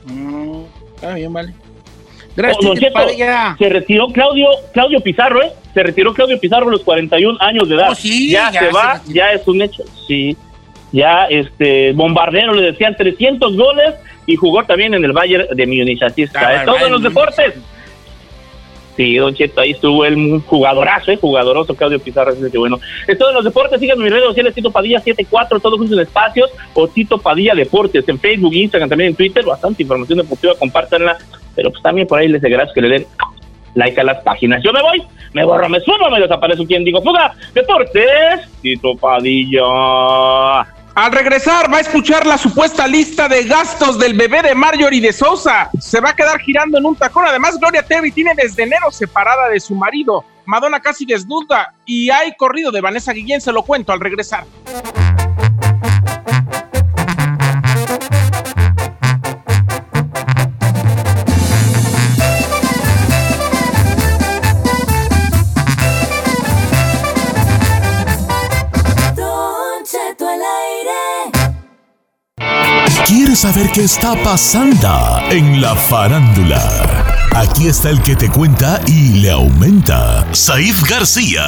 Mm, 0.05 0.63
está 0.95 1.15
bien, 1.15 1.31
vale. 1.31 1.53
Oh, 1.53 2.35
Gracias, 2.35 2.79
Cheto, 2.79 2.93
Padilla. 2.93 3.55
se 3.59 3.69
retiró 3.69 4.07
Claudio 4.07 4.47
Claudio 4.73 4.99
Pizarro, 5.01 5.43
¿eh? 5.43 5.51
Se 5.73 5.83
retiró 5.83 6.13
Claudio 6.13 6.39
Pizarro 6.39 6.67
a 6.67 6.71
los 6.71 6.81
41 6.81 7.37
años 7.39 7.69
de 7.69 7.75
edad. 7.75 7.89
Oh, 7.91 7.95
sí, 7.95 8.31
ya, 8.31 8.51
ya 8.51 8.59
se 8.59 8.71
va, 8.71 9.01
ya 9.07 9.31
es 9.33 9.47
un 9.47 9.61
hecho. 9.61 9.83
Sí. 10.07 10.35
Ya 10.91 11.25
este 11.25 11.91
bombardero 11.93 12.53
le 12.53 12.71
decían 12.71 12.95
300 12.95 13.55
goles 13.55 13.95
y 14.25 14.35
jugó 14.35 14.63
también 14.63 14.93
en 14.93 15.03
el 15.03 15.11
Bayern 15.11 15.45
de 15.55 15.65
Múnich. 15.67 16.01
Así 16.01 16.23
está. 16.23 16.47
Ah, 16.47 16.55
Es 16.55 16.65
todo 16.65 16.85
en 16.85 16.91
los 16.91 17.03
deportes. 17.03 17.53
Sí, 18.95 19.15
Don 19.15 19.33
Cheto, 19.33 19.61
ahí 19.61 19.71
estuvo 19.71 20.05
el 20.05 20.39
jugadorazo, 20.41 21.11
¿eh? 21.11 21.17
jugadoroso 21.17 21.73
Claudio 21.75 21.99
Pizarro, 21.99 22.31
así 22.31 22.51
que 22.51 22.57
bueno. 22.57 22.79
Es 23.07 23.17
todo 23.17 23.29
en 23.29 23.35
los 23.35 23.43
deportes, 23.43 23.79
síganme 23.79 24.01
en 24.01 24.05
mis 24.05 24.13
redes 24.13 24.27
sociales, 24.27 24.53
Tito 24.53 24.71
Padilla 24.71 24.99
74, 24.99 25.59
todos 25.59 25.79
juntos 25.79 25.97
en 25.97 26.03
espacios, 26.03 26.51
o 26.75 26.87
Tito 26.87 27.17
Padilla 27.17 27.55
Deportes, 27.55 28.07
en 28.07 28.19
Facebook, 28.19 28.53
Instagram, 28.53 28.89
también 28.89 29.09
en 29.09 29.15
Twitter, 29.15 29.43
bastante 29.43 29.81
información 29.81 30.19
deportiva, 30.19 30.53
compártanla, 30.59 31.17
pero 31.55 31.71
pues 31.71 31.81
también 31.81 32.07
por 32.07 32.19
ahí 32.19 32.27
les 32.27 32.43
agradezco 32.43 32.75
que 32.75 32.81
le 32.81 32.89
den 32.89 33.07
like 33.73 33.99
a 33.99 34.03
las 34.03 34.21
páginas. 34.21 34.61
Yo 34.63 34.71
me 34.71 34.81
voy, 34.81 35.01
me 35.33 35.43
borro, 35.43 35.67
me 35.69 35.79
sumo, 35.79 36.09
me 36.11 36.19
desaparezco, 36.19 36.65
quien 36.65 36.83
digo, 36.83 37.01
fuga, 37.01 37.33
deportes, 37.55 38.47
Tito 38.61 38.95
Padilla. 38.95 39.63
Al 40.95 41.11
regresar 41.11 41.73
va 41.73 41.77
a 41.77 41.81
escuchar 41.81 42.27
la 42.27 42.37
supuesta 42.37 42.87
lista 42.87 43.27
de 43.27 43.45
gastos 43.45 43.97
del 43.97 44.13
bebé 44.13 44.43
de 44.43 44.53
Marjorie 44.53 45.01
de 45.01 45.11
Sousa. 45.11 45.71
Se 45.79 45.99
va 45.99 46.11
a 46.11 46.15
quedar 46.15 46.39
girando 46.39 46.77
en 46.77 46.85
un 46.85 46.95
tacón. 46.95 47.25
Además, 47.25 47.57
Gloria 47.59 47.83
Trevi 47.83 48.11
tiene 48.11 48.33
desde 48.35 48.61
enero 48.61 48.91
separada 48.91 49.49
de 49.49 49.59
su 49.59 49.73
marido. 49.73 50.23
Madonna 50.45 50.79
casi 50.79 51.05
desnuda 51.05 51.73
y 51.83 52.11
hay 52.11 52.35
corrido 52.35 52.69
de 52.69 52.81
Vanessa 52.81 53.11
Guillén. 53.11 53.41
Se 53.41 53.51
lo 53.51 53.63
cuento 53.63 53.91
al 53.91 54.01
regresar. 54.01 54.45
Saber 73.43 73.69
qué 73.73 73.81
está 73.81 74.15
pasando 74.23 75.19
en 75.29 75.59
la 75.59 75.75
farándula? 75.75 76.61
Aquí 77.35 77.67
está 77.67 77.89
el 77.89 78.01
que 78.01 78.15
te 78.15 78.31
cuenta 78.31 78.79
y 78.87 79.19
le 79.19 79.31
aumenta, 79.31 80.25
Saif 80.33 80.89
García. 80.89 81.43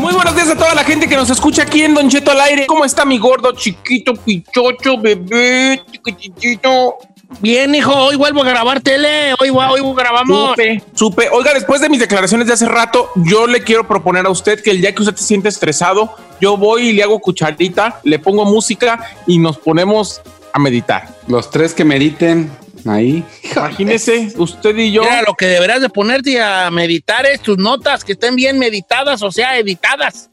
Muy 0.00 0.14
buenos 0.14 0.34
días 0.34 0.48
a 0.48 0.56
toda 0.56 0.74
la 0.74 0.82
gente 0.82 1.06
que 1.06 1.14
nos 1.14 1.28
escucha 1.28 1.64
aquí 1.64 1.82
en 1.82 1.92
Don 1.92 2.08
Cheto 2.08 2.30
al 2.30 2.40
aire. 2.40 2.64
¿Cómo 2.66 2.86
está 2.86 3.04
mi 3.04 3.18
gordo, 3.18 3.52
chiquito, 3.52 4.14
pichocho, 4.14 4.96
bebé, 4.96 5.82
chiquitito? 5.92 6.96
Bien, 7.40 7.72
hijo, 7.74 7.94
hoy 7.94 8.16
vuelvo 8.16 8.42
a 8.42 8.46
grabar 8.46 8.80
tele. 8.80 9.34
Hoy, 9.40 9.50
hoy 9.50 9.94
grabamos. 9.94 10.50
Supe, 10.50 10.82
supe. 10.94 11.28
Oiga, 11.30 11.52
después 11.54 11.80
de 11.80 11.88
mis 11.88 12.00
declaraciones 12.00 12.46
de 12.46 12.54
hace 12.54 12.66
rato, 12.66 13.10
yo 13.16 13.46
le 13.46 13.62
quiero 13.62 13.86
proponer 13.86 14.26
a 14.26 14.30
usted 14.30 14.62
que 14.62 14.70
el 14.70 14.80
día 14.80 14.94
que 14.94 15.02
usted 15.02 15.14
se 15.16 15.24
siente 15.24 15.48
estresado, 15.48 16.16
yo 16.40 16.56
voy 16.56 16.88
y 16.88 16.92
le 16.94 17.02
hago 17.02 17.20
cucharita, 17.20 18.00
le 18.02 18.18
pongo 18.18 18.44
música 18.44 19.06
y 19.26 19.38
nos 19.38 19.58
ponemos 19.58 20.20
a 20.52 20.58
meditar. 20.58 21.08
Los 21.26 21.50
tres 21.50 21.74
que 21.74 21.84
mediten 21.84 22.50
ahí. 22.86 23.22
Imagínese, 23.54 24.32
usted 24.36 24.76
y 24.76 24.90
yo. 24.90 25.02
Mira, 25.02 25.22
lo 25.22 25.34
que 25.34 25.46
deberás 25.46 25.80
de 25.82 25.90
ponerte 25.90 26.40
a 26.40 26.70
meditar 26.70 27.26
es 27.26 27.40
tus 27.40 27.58
notas 27.58 28.04
que 28.04 28.12
estén 28.12 28.36
bien 28.36 28.58
meditadas, 28.58 29.22
o 29.22 29.30
sea, 29.30 29.58
editadas. 29.58 30.30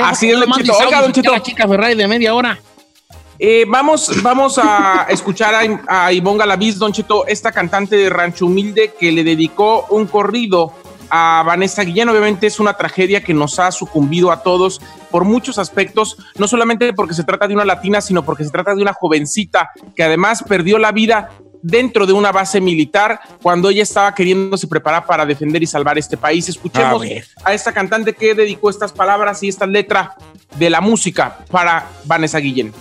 Así 0.00 0.30
es, 0.30 0.38
mandes 0.46 0.68
Cheto. 0.68 0.78
Oiga, 0.78 1.02
Don 1.02 1.12
Cheto. 1.12 1.32
La 1.32 1.42
chica 1.42 1.66
Ferrari 1.66 1.94
de 1.94 2.06
media 2.06 2.34
hora. 2.34 2.58
Eh, 3.40 3.64
vamos, 3.68 4.10
vamos 4.22 4.58
a 4.58 5.06
escuchar 5.08 5.54
a, 5.54 6.06
a 6.06 6.12
Ivonne 6.12 6.38
Galaviz, 6.38 6.76
Don 6.76 6.92
Cheto, 6.92 7.26
esta 7.26 7.52
cantante 7.52 7.96
de 7.96 8.10
Rancho 8.10 8.46
Humilde 8.46 8.94
que 8.98 9.12
le 9.12 9.22
dedicó 9.22 9.86
un 9.90 10.06
corrido 10.06 10.72
a 11.08 11.44
Vanessa 11.46 11.84
Guillén. 11.84 12.08
Obviamente 12.08 12.48
es 12.48 12.58
una 12.58 12.74
tragedia 12.74 13.22
que 13.22 13.34
nos 13.34 13.60
ha 13.60 13.70
sucumbido 13.70 14.32
a 14.32 14.42
todos 14.42 14.80
por 15.10 15.24
muchos 15.24 15.58
aspectos, 15.58 16.16
no 16.36 16.48
solamente 16.48 16.92
porque 16.92 17.14
se 17.14 17.22
trata 17.22 17.46
de 17.46 17.54
una 17.54 17.64
latina, 17.64 18.00
sino 18.00 18.24
porque 18.24 18.44
se 18.44 18.50
trata 18.50 18.74
de 18.74 18.82
una 18.82 18.92
jovencita 18.92 19.70
que 19.94 20.02
además 20.02 20.42
perdió 20.42 20.78
la 20.78 20.90
vida 20.90 21.30
dentro 21.62 22.06
de 22.06 22.12
una 22.12 22.32
base 22.32 22.60
militar 22.60 23.20
cuando 23.42 23.70
ella 23.70 23.82
estaba 23.82 24.14
queriéndose 24.14 24.66
preparar 24.66 25.06
para 25.06 25.26
defender 25.26 25.62
y 25.62 25.66
salvar 25.66 25.96
este 25.96 26.16
país. 26.16 26.48
Escuchemos 26.48 27.02
A 27.44 27.50
a 27.50 27.54
esta 27.54 27.72
cantante 27.72 28.14
que 28.14 28.34
dedicó 28.34 28.70
estas 28.70 28.92
palabras 28.92 29.42
y 29.42 29.48
esta 29.48 29.66
letra 29.66 30.16
de 30.56 30.70
la 30.70 30.80
música 30.80 31.38
para 31.50 31.86
Vanessa 32.04 32.38
Guillén. 32.38 32.72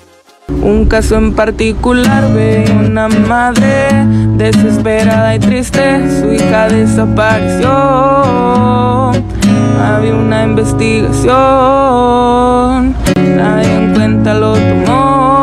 Un 0.49 0.86
caso 0.86 1.15
en 1.15 1.33
particular 1.33 2.33
ve 2.33 2.65
una 2.86 3.07
madre 3.07 4.05
desesperada 4.38 5.36
y 5.36 5.39
triste, 5.39 6.19
su 6.19 6.33
hija 6.33 6.67
desapareció. 6.67 7.71
Había 9.79 10.15
una 10.15 10.43
investigación, 10.43 12.95
nadie 13.15 13.73
en 13.73 13.93
cuenta 13.93 14.33
lo 14.33 14.53
tomó 14.53 15.38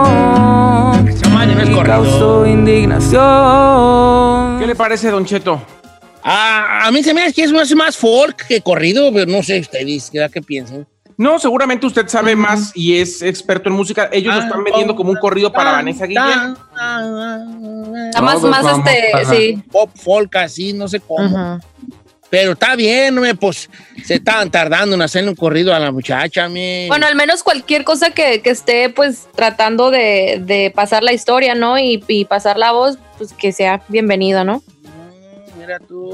y 1.64 1.72
corrido. 1.72 1.84
causó 1.84 2.46
indignación. 2.46 4.58
¿Qué 4.58 4.66
le 4.66 4.74
parece, 4.74 5.10
Don 5.10 5.24
Cheto? 5.24 5.62
Ah, 6.22 6.86
a 6.86 6.90
mí 6.90 7.02
se 7.02 7.12
me 7.12 7.22
hace 7.22 7.34
que 7.34 7.44
es 7.44 7.52
más, 7.52 7.74
más 7.74 7.96
folk 7.96 8.46
que 8.46 8.62
corrido, 8.62 9.12
pero 9.12 9.30
no 9.30 9.42
sé 9.42 9.60
ustedes, 9.60 10.10
¿qué, 10.10 10.26
qué 10.32 10.40
piensan? 10.40 10.86
No, 11.16 11.38
seguramente 11.38 11.87
usted 11.87 12.09
sabe 12.09 12.35
más 12.35 12.72
y 12.74 12.98
es 12.98 13.22
experto 13.22 13.68
en 13.68 13.77
música. 13.77 14.09
Ellos 14.12 14.35
lo 14.35 14.40
Ah, 14.40 14.44
están 14.44 14.64
vendiendo 14.64 14.96
como 14.96 15.11
un 15.11 15.16
corrido 15.16 15.53
para 15.53 15.70
Ah, 15.70 15.74
Vanessa 15.74 16.07
Guillén. 16.07 16.22
ah, 16.24 16.57
ah, 16.77 18.20
más, 18.20 18.42
más 18.42 18.64
este, 18.79 19.09
para- 19.12 19.24
sí. 19.31 19.62
Pop 19.70 19.90
folk 19.94 20.35
así, 20.37 20.72
no 20.72 20.88
sé 20.88 21.00
cómo. 21.00 21.61
Pero 22.31 22.53
está 22.53 22.74
bien, 22.74 23.16
pues 23.38 23.70
se 24.05 24.14
estaban 24.14 24.50
tardando 24.50 24.96
en 24.96 25.03
hacerle 25.03 25.31
un 25.31 25.37
corrido 25.37 25.72
a 25.72 25.79
la 25.79 25.92
muchacha, 25.92 26.48
me. 26.48 26.87
Bueno, 26.88 27.07
al 27.07 27.14
menos 27.14 27.44
cualquier 27.44 27.85
cosa 27.85 28.11
que, 28.11 28.40
que 28.42 28.50
esté 28.50 28.88
pues 28.88 29.29
tratando 29.37 29.92
de, 29.92 30.42
de 30.44 30.72
pasar 30.74 31.05
la 31.05 31.12
historia, 31.12 31.55
¿no? 31.55 31.79
Y, 31.79 32.03
y 32.09 32.24
pasar 32.24 32.59
la 32.59 32.72
voz, 32.72 32.98
pues 33.18 33.33
que 33.35 33.53
sea 33.53 33.83
bienvenido, 33.88 34.42
¿no? 34.42 34.64
Mira 35.64 35.79
tú. 35.79 36.11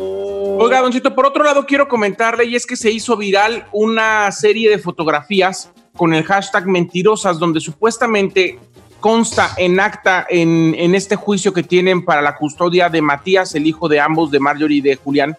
Oiga, 0.60 0.80
Don 0.80 0.92
Cheto, 0.92 1.12
por 1.12 1.26
otro 1.26 1.42
lado 1.42 1.66
quiero 1.66 1.88
comentarle 1.88 2.44
y 2.44 2.54
es 2.54 2.64
que 2.64 2.76
se 2.76 2.90
hizo 2.92 3.16
viral 3.16 3.66
una 3.72 4.30
serie 4.30 4.70
de 4.70 4.78
fotografías 4.78 5.72
con 5.96 6.14
el 6.14 6.22
hashtag 6.22 6.66
mentirosas 6.66 7.40
donde 7.40 7.58
supuestamente 7.58 8.60
consta 9.00 9.54
en 9.56 9.80
acta 9.80 10.24
en, 10.30 10.76
en 10.78 10.94
este 10.94 11.16
juicio 11.16 11.52
que 11.52 11.64
tienen 11.64 12.04
para 12.04 12.22
la 12.22 12.36
custodia 12.36 12.88
de 12.88 13.02
Matías, 13.02 13.56
el 13.56 13.66
hijo 13.66 13.88
de 13.88 13.98
ambos, 13.98 14.30
de 14.30 14.38
Marjorie 14.38 14.78
y 14.78 14.82
de 14.82 14.94
Julián, 14.94 15.36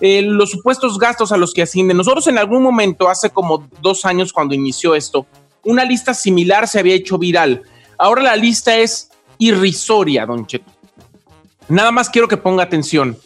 eh, 0.00 0.22
los 0.22 0.52
supuestos 0.52 0.96
gastos 0.96 1.32
a 1.32 1.36
los 1.36 1.52
que 1.52 1.62
ascienden. 1.62 1.96
Nosotros 1.96 2.28
en 2.28 2.38
algún 2.38 2.62
momento, 2.62 3.08
hace 3.08 3.30
como 3.30 3.68
dos 3.80 4.04
años 4.04 4.32
cuando 4.32 4.54
inició 4.54 4.94
esto, 4.94 5.26
una 5.64 5.84
lista 5.84 6.14
similar 6.14 6.68
se 6.68 6.78
había 6.78 6.94
hecho 6.94 7.18
viral. 7.18 7.62
Ahora 7.98 8.22
la 8.22 8.36
lista 8.36 8.76
es 8.76 9.10
irrisoria, 9.38 10.26
don 10.26 10.46
Cheto. 10.46 10.70
Nada 11.68 11.90
más 11.90 12.08
quiero 12.08 12.28
que 12.28 12.36
ponga 12.36 12.62
atención. 12.62 13.18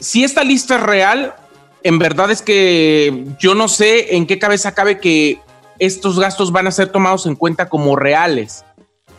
Si 0.00 0.24
esta 0.24 0.44
lista 0.44 0.76
es 0.76 0.82
real, 0.82 1.34
en 1.82 1.98
verdad 1.98 2.30
es 2.30 2.42
que 2.42 3.24
yo 3.38 3.54
no 3.54 3.68
sé 3.68 4.16
en 4.16 4.26
qué 4.26 4.38
cabeza 4.38 4.74
cabe 4.74 5.00
que 5.00 5.40
estos 5.78 6.18
gastos 6.18 6.52
van 6.52 6.66
a 6.66 6.70
ser 6.70 6.90
tomados 6.90 7.26
en 7.26 7.36
cuenta 7.36 7.68
como 7.68 7.96
reales. 7.96 8.64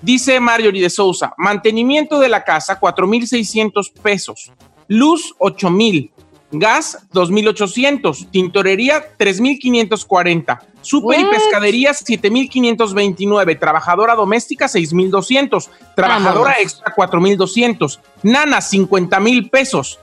Dice 0.01 0.39
Marjorie 0.39 0.81
de 0.81 0.89
Sousa, 0.89 1.33
mantenimiento 1.37 2.19
de 2.19 2.29
la 2.29 2.43
casa, 2.43 2.79
4.600 2.79 3.91
pesos. 4.01 4.51
Luz, 4.87 5.35
8.000. 5.39 6.11
Gas, 6.51 6.97
2.800. 7.13 8.31
Tintorería, 8.31 9.17
3.540. 9.17 10.59
Super 10.81 11.19
y 11.19 11.25
pescadería, 11.25 11.91
7.529. 11.91 13.59
Trabajadora 13.59 14.15
doméstica, 14.15 14.65
6.200. 14.65 15.67
Trabajadora 15.95 16.51
Vámonos. 16.51 16.61
extra, 16.61 16.95
4.200. 16.95 17.99
Nana, 18.23 18.59
50.000 18.59 19.49
pesos. 19.49 19.99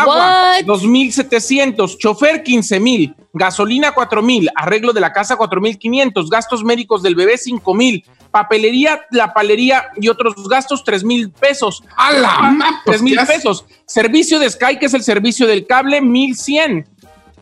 Agua, 0.00 0.54
What? 0.58 0.64
2.700. 0.66 1.98
Chofer, 1.98 2.42
15.000. 2.42 3.14
Gasolina, 3.34 3.94
4.000. 3.94 4.48
Arreglo 4.54 4.92
de 4.92 5.00
la 5.00 5.12
casa, 5.12 5.36
4.500. 5.36 6.28
Gastos 6.30 6.64
médicos 6.64 7.02
del 7.02 7.14
bebé, 7.14 7.34
5.000. 7.36 8.04
Papelería, 8.30 9.02
la 9.10 9.32
palería 9.34 9.84
y 10.00 10.08
otros 10.08 10.34
gastos, 10.48 10.82
3.000 10.84 11.30
pesos. 11.32 11.82
¡A 11.96 12.12
la 12.12 12.38
ma- 12.40 12.80
pues, 12.84 12.96
3 12.98 13.02
mil 13.02 13.14
¿qué 13.14 13.20
hace? 13.20 13.32
pesos. 13.34 13.66
Servicio 13.86 14.38
de 14.38 14.48
Sky, 14.48 14.78
que 14.78 14.86
es 14.86 14.94
el 14.94 15.02
servicio 15.02 15.46
del 15.46 15.66
cable, 15.66 16.00
1100. 16.00 16.86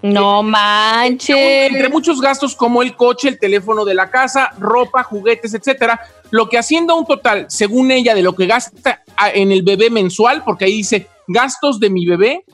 No 0.02 0.42
manches. 0.42 1.36
Entre 1.70 1.88
muchos 1.88 2.20
gastos 2.20 2.56
como 2.56 2.82
el 2.82 2.96
coche, 2.96 3.28
el 3.28 3.38
teléfono 3.38 3.84
de 3.84 3.94
la 3.94 4.10
casa, 4.10 4.50
ropa, 4.58 5.02
juguetes, 5.02 5.54
etcétera. 5.54 6.00
Lo 6.30 6.48
que 6.48 6.58
haciendo 6.58 6.96
un 6.96 7.04
total, 7.04 7.46
según 7.48 7.90
ella, 7.90 8.14
de 8.14 8.22
lo 8.22 8.34
que 8.34 8.46
gasta 8.46 9.02
en 9.34 9.52
el 9.52 9.62
bebé 9.62 9.90
mensual, 9.90 10.42
porque 10.44 10.64
ahí 10.64 10.76
dice 10.76 11.08
gastos 11.26 11.78
de 11.80 11.90
mi 11.90 12.06
bebé, 12.06 12.44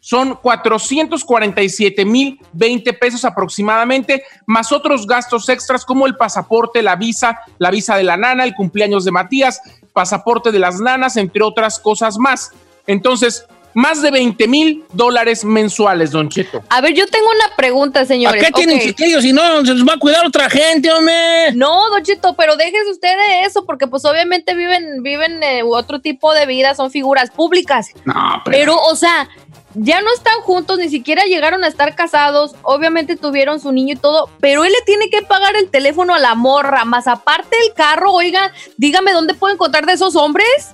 son 0.00 0.36
447 0.36 2.04
mil 2.04 2.38
20 2.52 2.92
pesos 2.92 3.24
aproximadamente, 3.24 4.22
más 4.46 4.70
otros 4.70 5.04
gastos 5.04 5.48
extras 5.48 5.84
como 5.84 6.06
el 6.06 6.16
pasaporte, 6.16 6.80
la 6.80 6.94
visa, 6.94 7.40
la 7.58 7.72
visa 7.72 7.96
de 7.96 8.04
la 8.04 8.16
nana, 8.16 8.44
el 8.44 8.54
cumpleaños 8.54 9.04
de 9.04 9.10
Matías, 9.10 9.60
pasaporte 9.92 10.52
de 10.52 10.60
las 10.60 10.80
nanas, 10.80 11.16
entre 11.16 11.42
otras 11.42 11.80
cosas 11.80 12.18
más. 12.18 12.52
Entonces, 12.86 13.46
más 13.76 14.00
de 14.00 14.10
20 14.10 14.48
mil 14.48 14.84
dólares 14.94 15.44
mensuales, 15.44 16.10
Don 16.10 16.30
Cheto. 16.30 16.62
A 16.70 16.80
ver, 16.80 16.94
yo 16.94 17.06
tengo 17.06 17.26
una 17.26 17.54
pregunta, 17.56 18.00
¿Para 18.00 18.06
señores. 18.06 18.42
qué 18.42 18.50
tienen 18.50 18.80
chiquillos 18.80 19.22
si 19.22 19.34
no 19.34 19.66
se 19.66 19.74
los 19.74 19.86
va 19.86 19.92
a 19.92 19.98
cuidar 19.98 20.26
otra 20.26 20.48
gente, 20.48 20.90
hombre? 20.90 21.52
No, 21.52 21.90
Don 21.90 22.02
Cheto, 22.02 22.34
pero 22.36 22.56
déjese 22.56 22.90
usted 22.90 23.10
de 23.10 23.40
eso, 23.44 23.66
porque 23.66 23.86
pues 23.86 24.06
obviamente 24.06 24.54
viven, 24.54 25.02
viven 25.02 25.42
eh, 25.42 25.62
otro 25.62 26.00
tipo 26.00 26.32
de 26.32 26.46
vida, 26.46 26.74
son 26.74 26.90
figuras 26.90 27.30
públicas. 27.30 27.90
No, 28.06 28.40
pero, 28.46 28.56
Pero, 28.56 28.76
o 28.78 28.96
sea, 28.96 29.28
ya 29.74 30.00
no 30.00 30.10
están 30.14 30.40
juntos, 30.40 30.78
ni 30.78 30.88
siquiera 30.88 31.24
llegaron 31.24 31.62
a 31.62 31.68
estar 31.68 31.94
casados, 31.94 32.54
obviamente 32.62 33.16
tuvieron 33.16 33.60
su 33.60 33.72
niño 33.72 33.92
y 33.92 33.98
todo, 33.98 34.30
pero 34.40 34.64
él 34.64 34.72
le 34.72 34.80
tiene 34.86 35.10
que 35.10 35.20
pagar 35.20 35.54
el 35.54 35.68
teléfono 35.68 36.14
a 36.14 36.18
la 36.18 36.34
morra, 36.34 36.86
más 36.86 37.06
aparte 37.06 37.54
el 37.66 37.74
carro, 37.74 38.10
oiga, 38.12 38.54
dígame 38.78 39.12
dónde 39.12 39.34
puedo 39.34 39.52
encontrar 39.52 39.84
de 39.84 39.92
esos 39.92 40.16
hombres. 40.16 40.70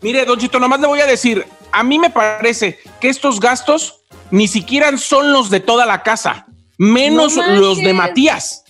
Mire, 0.00 0.24
Don 0.24 0.40
Chito, 0.40 0.58
nomás 0.58 0.80
le 0.80 0.88
voy 0.88 1.00
a 1.00 1.06
decir, 1.06 1.46
a 1.74 1.82
mí 1.82 1.98
me 1.98 2.10
parece 2.10 2.78
que 3.00 3.08
estos 3.08 3.40
gastos 3.40 4.00
ni 4.30 4.48
siquiera 4.48 4.96
son 4.96 5.32
los 5.32 5.50
de 5.50 5.60
toda 5.60 5.84
la 5.86 6.02
casa, 6.02 6.46
menos 6.78 7.36
No 7.36 7.46
los 7.56 7.78
de 7.78 7.92
Matías. 7.92 8.64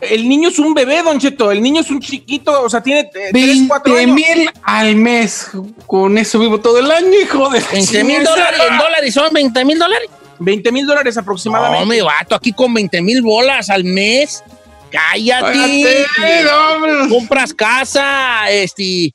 El 0.00 0.28
niño 0.28 0.50
es 0.50 0.58
un 0.58 0.74
bebé, 0.74 1.02
Don 1.02 1.18
Cheto, 1.18 1.50
el 1.50 1.62
niño 1.62 1.80
es 1.80 1.90
un 1.90 1.98
chiquito, 2.00 2.62
o 2.62 2.68
sea, 2.68 2.82
tiene 2.82 3.08
3, 3.32 3.62
4 3.66 3.94
20 3.94 4.12
años. 4.24 4.36
mil 4.38 4.50
al 4.62 4.96
mes. 4.96 5.48
Con 5.86 6.18
eso 6.18 6.38
vivo 6.38 6.60
todo 6.60 6.78
el 6.78 6.90
año, 6.90 7.08
hijo 7.22 7.48
de... 7.48 7.60
20 7.72 8.04
mil 8.04 8.22
dólares, 8.22 8.60
en 8.70 8.76
dólares 8.78 9.14
son 9.14 9.32
20 9.32 9.64
mil 9.64 9.78
dólares. 9.78 10.10
20 10.40 10.72
mil 10.72 10.84
dólares 10.86 11.14
No, 11.14 11.22
aproximadamente. 11.22 11.86
me 11.86 12.02
vato 12.02 12.34
aquí 12.34 12.52
con 12.52 12.74
20 12.74 13.00
mil 13.00 13.22
bolas 13.22 13.70
al 13.70 13.84
mes. 13.84 14.42
Cállate. 14.90 15.52
Cállate, 16.16 16.42
no, 16.44 16.74
hombre. 16.74 17.08
Compras 17.08 17.54
casa, 17.54 18.50
este, 18.50 19.14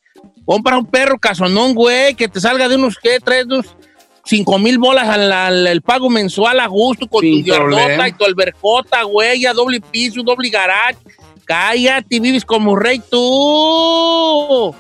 compra 0.50 0.80
un 0.80 0.86
perro 0.88 1.20
casonón, 1.20 1.76
güey, 1.76 2.16
que 2.16 2.28
te 2.28 2.42
salga 2.42 2.68
de 2.68 2.74
unos, 2.74 2.98
¿qué? 2.98 3.20
Tres, 3.24 3.46
unos 3.46 3.68
5 4.26 4.58
mil 4.58 4.80
bolas 4.80 5.08
al, 5.08 5.82
pago 5.84 6.10
mensual 6.10 6.60
a 6.60 6.66
gusto 6.66 7.06
con 7.08 7.22
Sin 7.22 7.46
tu 7.46 7.54
problema. 7.54 8.08
y 8.08 8.14
tu 8.14 8.26
albercota, 8.26 9.04
güey, 9.04 9.46
a 9.46 9.54
doble 9.54 9.80
piso, 9.80 10.24
doble 10.24 10.50
garage. 10.50 10.98
Cállate, 11.46 12.20
vives 12.20 12.44
como 12.44 12.76
rey 12.76 13.00
tú. 13.12 14.74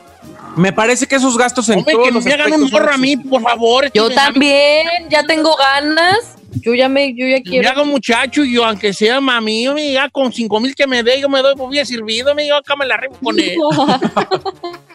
Me 0.55 0.73
parece 0.73 1.05
que 1.05 1.17
esos 1.17 1.38
gastos 1.38 1.69
en 1.69 1.77
Hombre, 1.77 1.93
todos 1.93 2.08
que 2.08 2.13
los 2.15 2.25
me 2.25 2.34
hagan 2.34 2.51
un 2.53 2.71
morro 2.71 2.91
a 2.91 2.97
mí, 2.97 3.15
por 3.15 3.43
favor. 3.43 3.91
Yo 3.93 4.10
también, 4.10 4.88
ya 5.12 5.23
tengo 5.23 5.55
ganas. 5.55 6.36
Yo 6.63 6.73
ya 6.73 6.89
me, 6.89 7.13
yo 7.13 7.27
ya 7.27 7.38
Me 7.38 7.43
quiero. 7.43 7.69
haga 7.69 7.84
un 7.84 7.89
muchacho 7.89 8.43
y 8.43 8.53
yo, 8.53 8.65
aunque 8.65 8.91
sea 8.91 9.21
mami, 9.21 9.65
yo 9.65 9.75
me 9.75 9.91
ya 9.91 10.10
con 10.10 10.34
5 10.34 10.60
mil 10.62 10.73
que 10.73 10.88
me 10.88 11.03
dé, 11.03 11.21
yo 11.21 11.29
me 11.29 11.43
doy 11.43 11.55
por 11.55 11.69
bien 11.69 11.86
servido, 11.86 12.34
me 12.34 12.47
yo 12.47 12.55
acá 12.55 12.75
me 12.75 12.88
la 12.88 12.97
remo 12.97 13.15
con 13.21 13.39
él. 13.39 13.55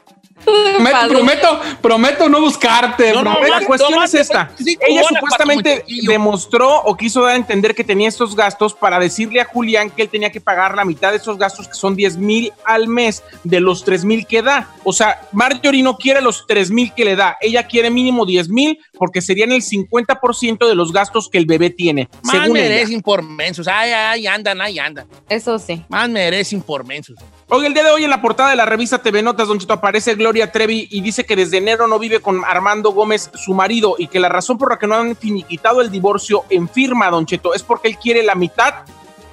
Prometo, 0.45 1.09
prometo, 1.09 1.61
prometo 1.81 2.29
no 2.29 2.41
buscarte. 2.41 3.13
No, 3.13 3.23
no, 3.23 3.33
prometo. 3.33 3.61
La 3.61 3.67
cuestión 3.67 4.03
es 4.03 4.15
esta. 4.15 4.51
sí, 4.57 4.77
Ella 4.81 5.03
supuestamente 5.09 5.85
demostró 6.07 6.83
o 6.83 6.97
quiso 6.97 7.23
dar 7.23 7.33
a 7.33 7.37
entender 7.37 7.75
que 7.75 7.85
tenía 7.85 8.09
estos 8.09 8.37
gastos 8.37 8.75
para 8.75 8.99
decirle 8.99 9.41
a 9.41 9.45
Julián 9.45 9.91
que 9.91 10.03
él 10.03 10.09
tenía 10.09 10.31
que 10.31 10.41
pagar 10.41 10.75
la 10.75 10.85
mitad 10.85 11.11
de 11.11 11.19
esos 11.19 11.39
gastos, 11.39 11.69
que 11.69 11.75
son 11.75 11.97
10 11.97 12.17
mil 12.19 12.53
al 12.65 12.89
mes 12.89 13.23
de 13.43 13.61
los 13.61 13.85
3 13.85 14.05
mil 14.05 14.27
que 14.27 14.43
da. 14.43 14.69
O 14.85 14.93
sea, 14.93 15.21
Marjorie 15.33 15.83
no 15.83 15.97
quiere 15.97 16.21
los 16.21 16.47
3 16.47 16.71
mil 16.71 16.93
que 16.93 17.05
le 17.05 17.17
da. 17.17 17.37
Ella 17.41 17.67
quiere 17.67 17.91
mínimo 17.91 18.27
10 18.27 18.49
mil 18.49 18.79
porque 18.99 19.21
serían 19.21 19.53
el 19.53 19.63
50% 19.63 20.67
de 20.67 20.75
los 20.75 20.93
gastos 20.93 21.29
que 21.29 21.39
el 21.39 21.47
bebé 21.47 21.71
tiene. 21.71 22.09
Más 22.23 22.43
según 22.43 22.57
ella. 22.57 22.69
merecen 22.69 23.03
por 23.03 23.23
mensos. 23.23 23.69
Ay, 23.69 23.91
ay, 23.91 24.27
andan, 24.27 24.61
ay, 24.61 24.79
andan. 24.79 25.07
Eso 25.29 25.59
sí. 25.59 25.85
Más 25.89 26.09
merecen 26.09 26.63
por 26.63 26.85
mensos. 26.85 27.17
Hoy, 27.49 27.67
el 27.67 27.75
día 27.75 27.85
de 27.85 27.91
hoy, 27.91 28.05
en 28.05 28.11
la 28.11 28.23
portada 28.23 28.51
de 28.51 28.57
la 28.57 28.67
revista 28.67 29.03
TV 29.03 29.23
Notas, 29.23 29.49
Don 29.49 29.59
Chito, 29.59 29.75
aparece 29.75 30.15
Gloria 30.15 30.51
Trevi 30.51 30.89
y 30.91 31.01
dice 31.01 31.25
que 31.25 31.37
desde 31.37 31.59
enero 31.59 31.87
no 31.87 31.99
vive 31.99 32.21
con 32.21 32.45
Armando 32.45 32.93
Gómez, 32.93 33.31
su 33.35 33.55
marido, 33.55 33.97
y 33.99 34.07
que 34.07 34.21
la 34.21 34.29
razón 34.29 34.59
por 34.59 34.71
la 34.71 34.79
que 34.79 34.87
no 34.87 34.95
han 34.95 35.17
finiquitado 35.17 35.81
el 35.81 35.91
divorcio 35.91 36.45
en 36.51 36.69
firma, 36.69 37.11
Don 37.11 37.27
Cheto, 37.27 37.55
es 37.55 37.63
porque 37.63 37.89
él 37.89 37.99
quiere 37.99 38.23
la 38.23 38.35
mitad 38.35 38.85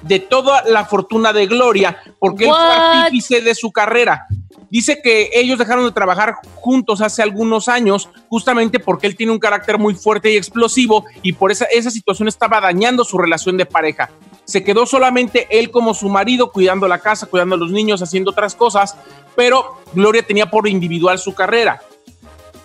de 0.02 0.18
toda 0.18 0.64
la 0.64 0.84
fortuna 0.84 1.32
de 1.32 1.46
Gloria, 1.46 1.96
porque 2.18 2.44
él 2.44 2.50
fue 2.50 2.74
artífice 2.74 3.40
de 3.40 3.54
su 3.54 3.72
carrera. 3.72 4.26
Dice 4.72 5.02
que 5.02 5.28
ellos 5.34 5.58
dejaron 5.58 5.84
de 5.84 5.92
trabajar 5.92 6.36
juntos 6.54 7.02
hace 7.02 7.22
algunos 7.22 7.68
años, 7.68 8.08
justamente 8.30 8.80
porque 8.80 9.06
él 9.06 9.14
tiene 9.14 9.30
un 9.30 9.38
carácter 9.38 9.76
muy 9.76 9.94
fuerte 9.94 10.32
y 10.32 10.38
explosivo, 10.38 11.04
y 11.20 11.34
por 11.34 11.52
esa, 11.52 11.66
esa 11.66 11.90
situación 11.90 12.26
estaba 12.26 12.58
dañando 12.58 13.04
su 13.04 13.18
relación 13.18 13.58
de 13.58 13.66
pareja. 13.66 14.08
Se 14.46 14.64
quedó 14.64 14.86
solamente 14.86 15.46
él 15.50 15.70
como 15.70 15.92
su 15.92 16.08
marido, 16.08 16.52
cuidando 16.52 16.88
la 16.88 17.00
casa, 17.00 17.26
cuidando 17.26 17.56
a 17.56 17.58
los 17.58 17.70
niños, 17.70 18.00
haciendo 18.00 18.30
otras 18.30 18.54
cosas, 18.54 18.96
pero 19.36 19.76
Gloria 19.92 20.26
tenía 20.26 20.50
por 20.50 20.66
individual 20.66 21.18
su 21.18 21.34
carrera. 21.34 21.82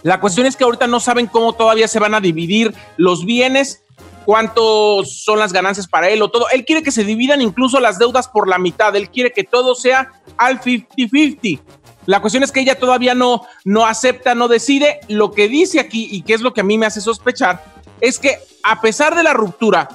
La 0.02 0.22
cuestión 0.22 0.48
es 0.48 0.56
que 0.56 0.63
ahorita 0.63 0.88
no 0.88 1.02
saben 1.02 1.28
cómo 1.28 1.52
todavía 1.52 1.89
se 1.89 2.00
van 2.00 2.13
a 2.13 2.22
dividir 2.22 2.74
los 2.96 3.26
bienes, 3.26 3.84
cuántos 4.28 5.24
son 5.24 5.39
las 5.39 5.54
ganancias 5.54 5.88
para 5.88 6.10
él 6.10 6.22
o 6.22 6.30
todo. 6.30 6.48
Él 6.54 6.65
quiere 6.65 6.84
que 6.84 6.91
se 6.91 7.06
dividan 7.06 7.41
incluso 7.41 7.80
las 7.80 7.98
deudas 7.98 8.28
por 8.28 8.50
la 8.50 8.58
mitad. 8.58 8.93
Él 8.93 9.10
quiere 9.10 9.32
que 9.32 9.46
todo 9.46 9.74
sea 9.74 10.12
al 10.38 10.60
50-50. 10.60 11.62
La 12.08 12.20
cuestión 12.22 12.41
es 12.41 12.52
que 12.52 12.62
ella 12.62 12.80
todavía 12.80 13.13
no, 13.13 13.43
no 13.63 13.86
acepta, 13.86 14.34
no 14.34 14.48
decide. 14.48 15.00
Lo 15.08 15.32
que 15.32 15.48
dice 15.48 15.80
aquí, 15.80 16.08
y 16.12 16.24
que 16.24 16.34
es 16.34 16.41
lo 16.41 16.54
que 16.54 16.62
a 16.62 16.63
mí 16.63 16.78
me 16.78 16.86
hace 16.88 17.02
sospechar, 17.02 17.63
es 18.02 18.17
que 18.17 18.39
a 18.63 18.82
pesar 18.82 19.13
de 19.15 19.22
la 19.24 19.34
ruptura, 19.34 19.88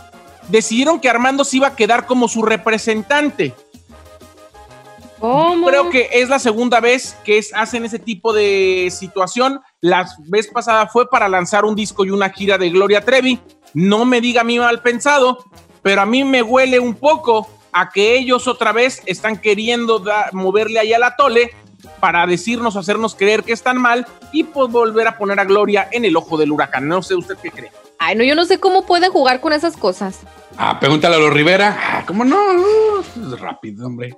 decidieron 0.49 1.01
que 1.01 1.09
Armando 1.09 1.45
se 1.45 1.57
iba 1.57 1.69
a 1.69 1.77
quedar 1.77 2.07
como 2.07 2.29
su 2.29 2.43
representante. 2.43 3.55
¿Cómo? 5.19 5.69
Creo 5.69 5.89
que 5.89 6.09
es 6.13 6.29
la 6.29 6.39
segunda 6.41 6.81
vez 6.81 7.17
que 7.25 7.39
es- 7.39 7.53
hacen 7.55 7.85
ese 7.85 7.99
tipo 8.01 8.33
de 8.33 8.89
situación. 8.91 9.61
La 9.81 10.07
vez 10.27 10.49
pasada 10.49 10.89
fue 10.89 11.09
para 11.09 11.29
lanzar 11.29 11.65
un 11.65 11.77
disco 11.77 12.05
y 12.05 12.11
una 12.11 12.29
gira 12.31 12.59
de 12.59 12.71
Gloria 12.71 13.01
Trevi. 13.05 13.41
No 13.73 14.05
me 14.05 14.21
diga 14.21 14.41
a 14.41 14.45
mí 14.45 14.59
mal 14.59 14.83
pensado, 14.83 15.39
pero 15.81 16.03
a 16.03 16.07
mí 16.07 16.25
me 16.25 16.43
huele 16.43 16.81
un 16.81 16.95
poco 16.95 17.49
a 17.73 17.89
que 17.91 18.17
ellos 18.19 18.49
otra 18.49 18.73
vez 18.73 19.01
están 19.07 19.39
queriendo 19.39 20.03
moverle 20.33 20.81
ahí 20.81 20.93
a 20.93 20.99
la 20.99 21.15
tole 21.17 21.53
para 22.03 22.27
decirnos, 22.27 22.75
hacernos 22.75 23.15
creer 23.15 23.45
que 23.45 23.53
están 23.53 23.81
mal 23.81 24.05
y 24.33 24.43
pues 24.43 24.69
volver 24.73 25.07
a 25.07 25.17
poner 25.17 25.39
a 25.39 25.45
Gloria 25.45 25.87
en 25.93 26.05
el 26.05 26.17
ojo 26.17 26.37
del 26.37 26.51
huracán. 26.51 26.89
No 26.89 27.01
sé 27.01 27.15
usted 27.15 27.37
qué 27.41 27.53
cree. 27.53 27.71
Ay, 27.97 28.17
no, 28.17 28.25
yo 28.25 28.35
no 28.35 28.45
sé 28.45 28.59
cómo 28.59 28.85
pueden 28.85 29.13
jugar 29.13 29.41
con 29.41 29.53
esas 29.53 29.77
cosas. 29.77 30.19
Ah, 30.57 30.81
pregúntale 30.81 31.15
a 31.15 31.21
los 31.21 31.33
Rivera. 31.33 31.79
Ah, 31.81 32.03
¿cómo 32.05 32.25
no? 32.25 32.37
Es 33.01 33.39
rápido, 33.39 33.87
hombre. 33.87 34.17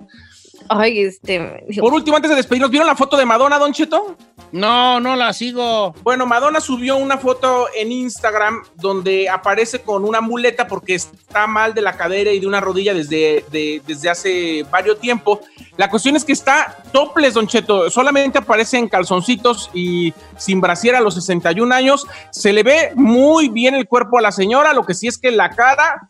Ay, 0.69 0.99
este. 1.01 1.63
Por 1.79 1.93
último, 1.93 2.15
antes 2.17 2.29
de 2.29 2.35
despedirnos, 2.37 2.71
¿vieron 2.71 2.87
la 2.87 2.95
foto 2.95 3.15
de 3.17 3.25
Madonna, 3.25 3.57
Don 3.59 3.71
Cheto? 3.71 4.15
No, 4.51 4.99
no 4.99 5.15
la 5.15 5.33
sigo. 5.33 5.93
Bueno, 6.03 6.25
Madonna 6.25 6.59
subió 6.59 6.97
una 6.97 7.17
foto 7.17 7.67
en 7.75 7.91
Instagram 7.91 8.63
donde 8.75 9.29
aparece 9.29 9.79
con 9.81 10.05
una 10.05 10.21
muleta 10.21 10.67
porque 10.67 10.95
está 10.95 11.45
mal 11.47 11.73
de 11.73 11.81
la 11.81 11.93
cadera 11.97 12.31
y 12.31 12.39
de 12.39 12.47
una 12.47 12.61
rodilla 12.61 12.93
desde, 12.93 13.43
de- 13.51 13.81
desde 13.85 14.09
hace 14.09 14.65
varios 14.71 14.99
tiempo. 14.99 15.41
La 15.77 15.89
cuestión 15.89 16.15
es 16.15 16.23
que 16.23 16.33
está 16.33 16.77
topless, 16.93 17.33
Don 17.33 17.47
Cheto. 17.47 17.89
Solamente 17.89 18.37
aparece 18.39 18.77
en 18.77 18.87
calzoncitos 18.87 19.69
y 19.73 20.13
sin 20.37 20.61
brasier 20.61 20.95
a 20.95 21.01
los 21.01 21.15
61 21.15 21.73
años. 21.73 22.07
Se 22.31 22.53
le 22.53 22.63
ve 22.63 22.91
muy 22.95 23.49
bien 23.49 23.75
el 23.75 23.87
cuerpo 23.87 24.17
a 24.17 24.21
la 24.21 24.31
señora. 24.31 24.73
Lo 24.73 24.85
que 24.85 24.93
sí 24.93 25.07
es 25.07 25.17
que 25.17 25.31
la 25.31 25.49
cara, 25.49 26.07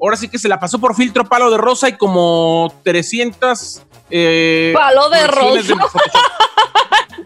ahora 0.00 0.16
sí 0.16 0.28
que 0.28 0.38
se 0.38 0.48
la 0.48 0.58
pasó 0.60 0.78
por 0.78 0.94
filtro 0.94 1.24
palo 1.24 1.50
de 1.50 1.58
rosa 1.58 1.88
y 1.88 1.96
como 1.96 2.72
300... 2.84 3.82
eh, 4.10 4.72
Palo 4.74 5.08
de 5.10 5.26
rosa. 5.26 5.74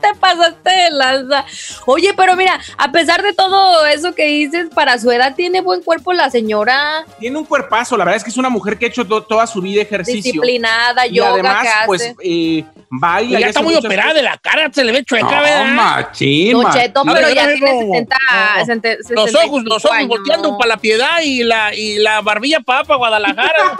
Te 0.01 0.15
pasaste 0.21 0.71
de 0.71 0.91
lanza. 0.93 1.45
Oye, 1.87 2.13
pero 2.17 2.37
mira, 2.37 2.61
a 2.77 2.93
pesar 2.93 3.21
de 3.23 3.33
todo 3.33 3.85
eso 3.87 4.15
que 4.15 4.27
dices, 4.27 4.69
para 4.73 4.97
su 4.99 5.11
edad 5.11 5.35
tiene 5.35 5.61
buen 5.61 5.83
cuerpo 5.83 6.13
la 6.13 6.31
señora, 6.31 7.05
Tiene 7.19 7.37
un 7.39 7.45
cuerpazo, 7.45 7.97
la 7.97 8.05
verdad 8.05 8.19
es 8.19 8.25
que 8.25 8.31
es 8.31 8.37
una 8.37 8.49
mujer 8.51 8.79
que 8.79 8.85
ha 8.85 8.89
hecho 8.89 9.05
to- 9.07 9.23
toda 9.25 9.47
su 9.47 9.61
vida 9.61 9.83
ejercicio. 9.83 10.23
disciplinada, 10.23 11.07
y 11.07 11.15
yoga 11.15 11.31
además, 11.31 11.63
que 11.63 11.69
hace. 11.69 11.87
pues, 11.87 12.15
eh, 12.23 12.65
baila. 12.91 13.39
Y 13.39 13.41
ya 13.43 13.47
y 13.47 13.51
está 13.51 13.63
muy 13.63 13.75
operada 13.75 14.15
de 14.15 14.23
la 14.23 14.37
cara, 14.39 14.71
se 14.73 14.85
le 14.85 14.93
ve 14.93 15.05
chueca, 15.05 15.27
No, 15.27 15.43
¿verdad? 15.43 15.65
machín, 15.75 16.57
machín. 16.63 16.81
Cheto, 16.83 17.03
pero 17.05 17.29
ya 17.31 17.47
tiene 17.49 17.61
no, 17.61 17.93
70, 17.95 18.17
no. 18.17 18.59
60, 18.67 18.89
Los 19.15 19.35
ojos, 19.35 19.63
los 19.65 19.83
65 19.83 19.87
ojos 19.89 19.91
años. 19.93 20.09
volteando 20.09 20.59
para 20.59 20.69
la 20.69 20.77
piedad 20.79 21.21
y 21.23 21.43
la, 21.45 21.75
y 21.75 21.99
la 21.99 22.21
barbilla 22.21 22.61
para 22.61 22.85
pa 22.85 22.97
Guadalajara. 22.97 23.77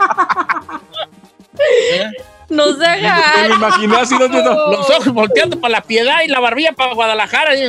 ¿Eh? 1.91 2.05
No 2.49 2.65
se 2.71 2.79
Me 2.79 3.01
lo 3.03 3.09
haga. 3.09 3.47
imaginé 3.55 3.95
así, 3.97 4.17
Don 4.17 4.31
Cheto. 4.31 4.71
Los 4.71 4.89
ojos 4.89 5.13
volteando 5.13 5.59
para 5.61 5.71
la 5.73 5.81
piedad 5.81 6.21
y 6.25 6.27
la 6.29 6.39
barbilla 6.39 6.71
para 6.71 6.95
Guadalajara. 6.95 7.51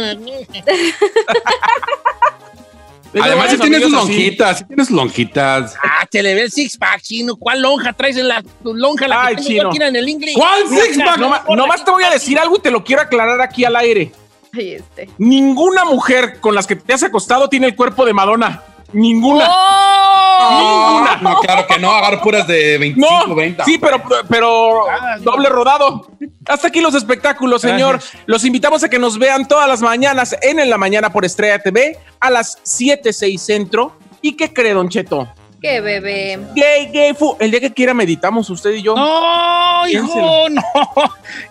Además, 3.21 3.51
Tengo 3.51 3.63
tiene 3.63 3.81
sus 3.81 3.93
lonjitas, 3.93 4.67
tiene 4.67 4.85
sus 4.85 4.95
lonjitas. 4.95 5.75
Ah, 5.83 6.07
se 6.11 6.23
le 6.23 6.35
ve 6.35 6.43
el 6.43 6.51
six 6.51 6.77
pack, 6.77 7.03
chino. 7.03 7.37
¿Cuál 7.37 7.63
lonja 7.63 7.93
traes 7.93 8.17
en 8.17 8.29
la 8.29 8.43
tu 8.63 8.75
lonja? 8.75 9.09
La 9.09 9.25
Ay, 9.27 9.37
que 9.37 9.43
chino. 9.43 9.71
en 9.73 9.97
el 9.97 10.09
inglés. 10.09 10.35
¿Cuál 10.37 10.69
six 10.69 10.99
pack? 10.99 11.19
Nomás 11.19 11.85
te 11.85 11.91
voy 11.91 12.05
a 12.05 12.11
decir 12.11 12.39
algo 12.39 12.57
y 12.57 12.61
te 12.61 12.71
lo 12.71 12.85
quiero 12.85 13.03
aclarar 13.03 13.41
aquí 13.41 13.65
al 13.65 13.77
aire. 13.77 14.13
Este. 14.53 15.09
Ninguna 15.19 15.85
mujer 15.85 16.41
con 16.41 16.55
las 16.55 16.67
que 16.67 16.77
te 16.77 16.93
has 16.93 17.03
acostado 17.03 17.49
tiene 17.49 17.69
el 17.69 17.77
cuerpo 17.77 18.05
de 18.05 18.13
Madonna. 18.13 18.63
Ninguna. 18.93 19.47
¡Oh! 19.49 21.05
No, 21.23 21.31
no, 21.31 21.39
claro 21.41 21.67
que 21.67 21.79
no, 21.79 21.91
agarro 21.91 22.21
puras 22.23 22.47
de 22.47 22.79
25, 22.79 23.27
No, 23.29 23.35
20. 23.35 23.65
sí, 23.65 23.79
pero, 23.79 24.03
pero 24.29 24.89
Ah, 24.91 25.17
doble 25.21 25.49
rodado. 25.49 26.11
Hasta 26.47 26.69
aquí 26.69 26.81
los 26.81 26.95
espectáculos, 26.95 27.63
señor. 27.63 27.99
Gracias. 27.99 28.23
Los 28.27 28.45
invitamos 28.45 28.83
a 28.83 28.89
que 28.89 28.99
nos 28.99 29.19
vean 29.19 29.47
todas 29.47 29.69
las 29.69 29.81
mañanas 29.83 30.35
en 30.43 30.59
En 30.59 30.71
la 30.71 30.79
Mañana 30.79 31.13
por 31.13 31.25
Estrella 31.25 31.59
TV 31.61 31.99
a 32.19 32.31
las 32.31 32.59
7, 32.63 33.13
6 33.13 33.41
centro. 33.41 33.97
¿Y 34.23 34.33
qué 34.37 34.53
cree, 34.53 34.73
Don 34.75 34.89
Cheto? 34.89 35.29
¡Qué 35.61 35.81
bebé! 35.83 36.39
Gay, 36.55 36.87
gay, 36.91 37.13
fu. 37.15 37.37
El 37.39 37.51
día 37.51 37.61
que 37.61 37.73
quiera 37.73 37.93
meditamos 37.93 38.49
usted 38.49 38.71
y 38.71 38.83
yo. 38.83 38.95
No, 38.97 39.87
hijo, 39.89 40.49
no. 40.49 40.63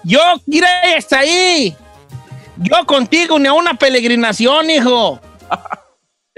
Yo 0.03 0.19
quiero 0.49 0.67
hasta 0.97 1.19
ahí. 1.19 1.75
Yo 2.57 2.85
contigo 2.85 3.37
ni 3.39 3.47
a 3.47 3.53
una 3.53 3.75
peregrinación, 3.75 4.69
hijo. 4.71 5.19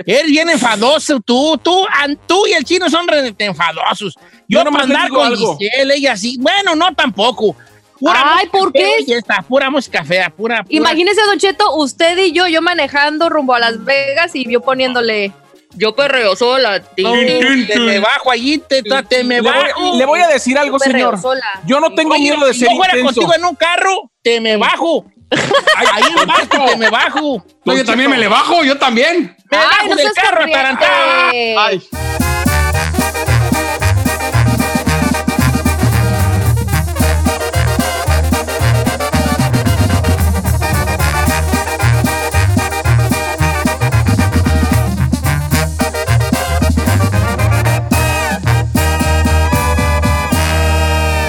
Eres 0.06 0.26
bien 0.28 0.49
enfadoso, 0.49 1.20
tú, 1.20 1.58
tú, 1.62 1.86
tú 2.28 2.47
y 2.47 2.54
el 2.54 2.64
chino 2.64 2.89
son 2.89 3.08
re 3.08 3.34
enfadosos. 3.38 4.16
Yo, 4.47 4.60
Yo 4.60 4.64
nomás 4.64 4.84
para 4.88 4.93
andar 5.04 5.10
con 5.10 5.26
algo. 5.28 5.58
Giselle, 5.58 5.95
ella 5.95 6.14
así. 6.14 6.38
Bueno, 6.39 6.76
no 6.76 6.93
tampoco. 6.93 7.56
Ay, 8.04 8.45
música 8.47 8.52
¿por 8.52 8.74
qué? 8.74 8.91
y 9.06 9.14
está, 9.14 9.41
pura 9.43 9.70
música 9.70 10.04
fea, 10.04 10.30
pura. 10.32 10.64
pura- 10.64 10.76
Imagínese, 10.76 11.22
Don 11.24 11.38
Cheto, 11.38 11.76
usted 11.76 12.18
y 12.18 12.32
yo, 12.32 12.47
yo 12.47 12.62
manejando 12.62 13.30
rumbo 13.30 13.54
a 13.54 13.60
Las 13.60 13.84
Vegas 13.86 14.32
y 14.36 14.49
yo 14.52 14.62
poniéndole. 14.62 15.32
Yo 15.74 15.95
perreo 15.95 16.36
sola. 16.36 16.80
No, 16.97 17.12
te 17.14 17.80
me 17.80 17.99
bajo 17.99 18.30
allí, 18.30 18.58
te, 18.58 18.84
te 18.84 19.24
me 19.24 19.36
Le 19.36 19.41
voy, 19.41 19.52
bajo. 19.54 19.97
le 19.97 20.06
voy 20.06 20.20
a 20.20 20.28
decir 20.28 20.58
algo, 20.58 20.78
yo 20.78 20.84
señor. 20.84 21.22
sola. 21.22 21.45
Yo 21.66 21.80
no 21.80 21.93
tengo 21.93 22.12
Oye, 22.14 22.24
miedo 22.24 22.45
de 22.45 22.54
si 22.54 22.60
ser 22.60 22.70
yo 22.72 22.76
fuera 22.76 22.97
intenso. 22.97 23.22
contigo 23.22 23.34
en 23.38 23.45
un 23.45 23.56
carro, 23.56 24.12
te 24.22 24.41
me 24.41 24.58
bajo. 24.58 25.06
Ahí 25.32 26.14
en 26.18 26.28
barco 26.28 26.66
te 26.66 26.78
me 26.78 26.90
bajo. 26.90 27.46
No, 27.66 27.76
yo 27.76 27.86
también 27.86 28.10
me 28.10 28.18
le 28.18 28.28
bajo, 28.28 28.64
yo 28.64 28.78
también. 28.78 29.36
Me 29.50 29.58
Ay, 29.58 29.66
bajo 29.70 29.90
no 29.90 29.96
del 29.96 30.12
carro 30.14 30.44
atarantado. 30.44 30.92
Ay. 31.60 31.82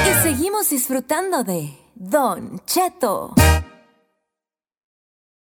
Y 0.09 0.23
seguimos 0.23 0.69
disfrutando 0.71 1.45
de 1.45 1.73
Don 1.95 2.61
Cheto. 2.67 3.35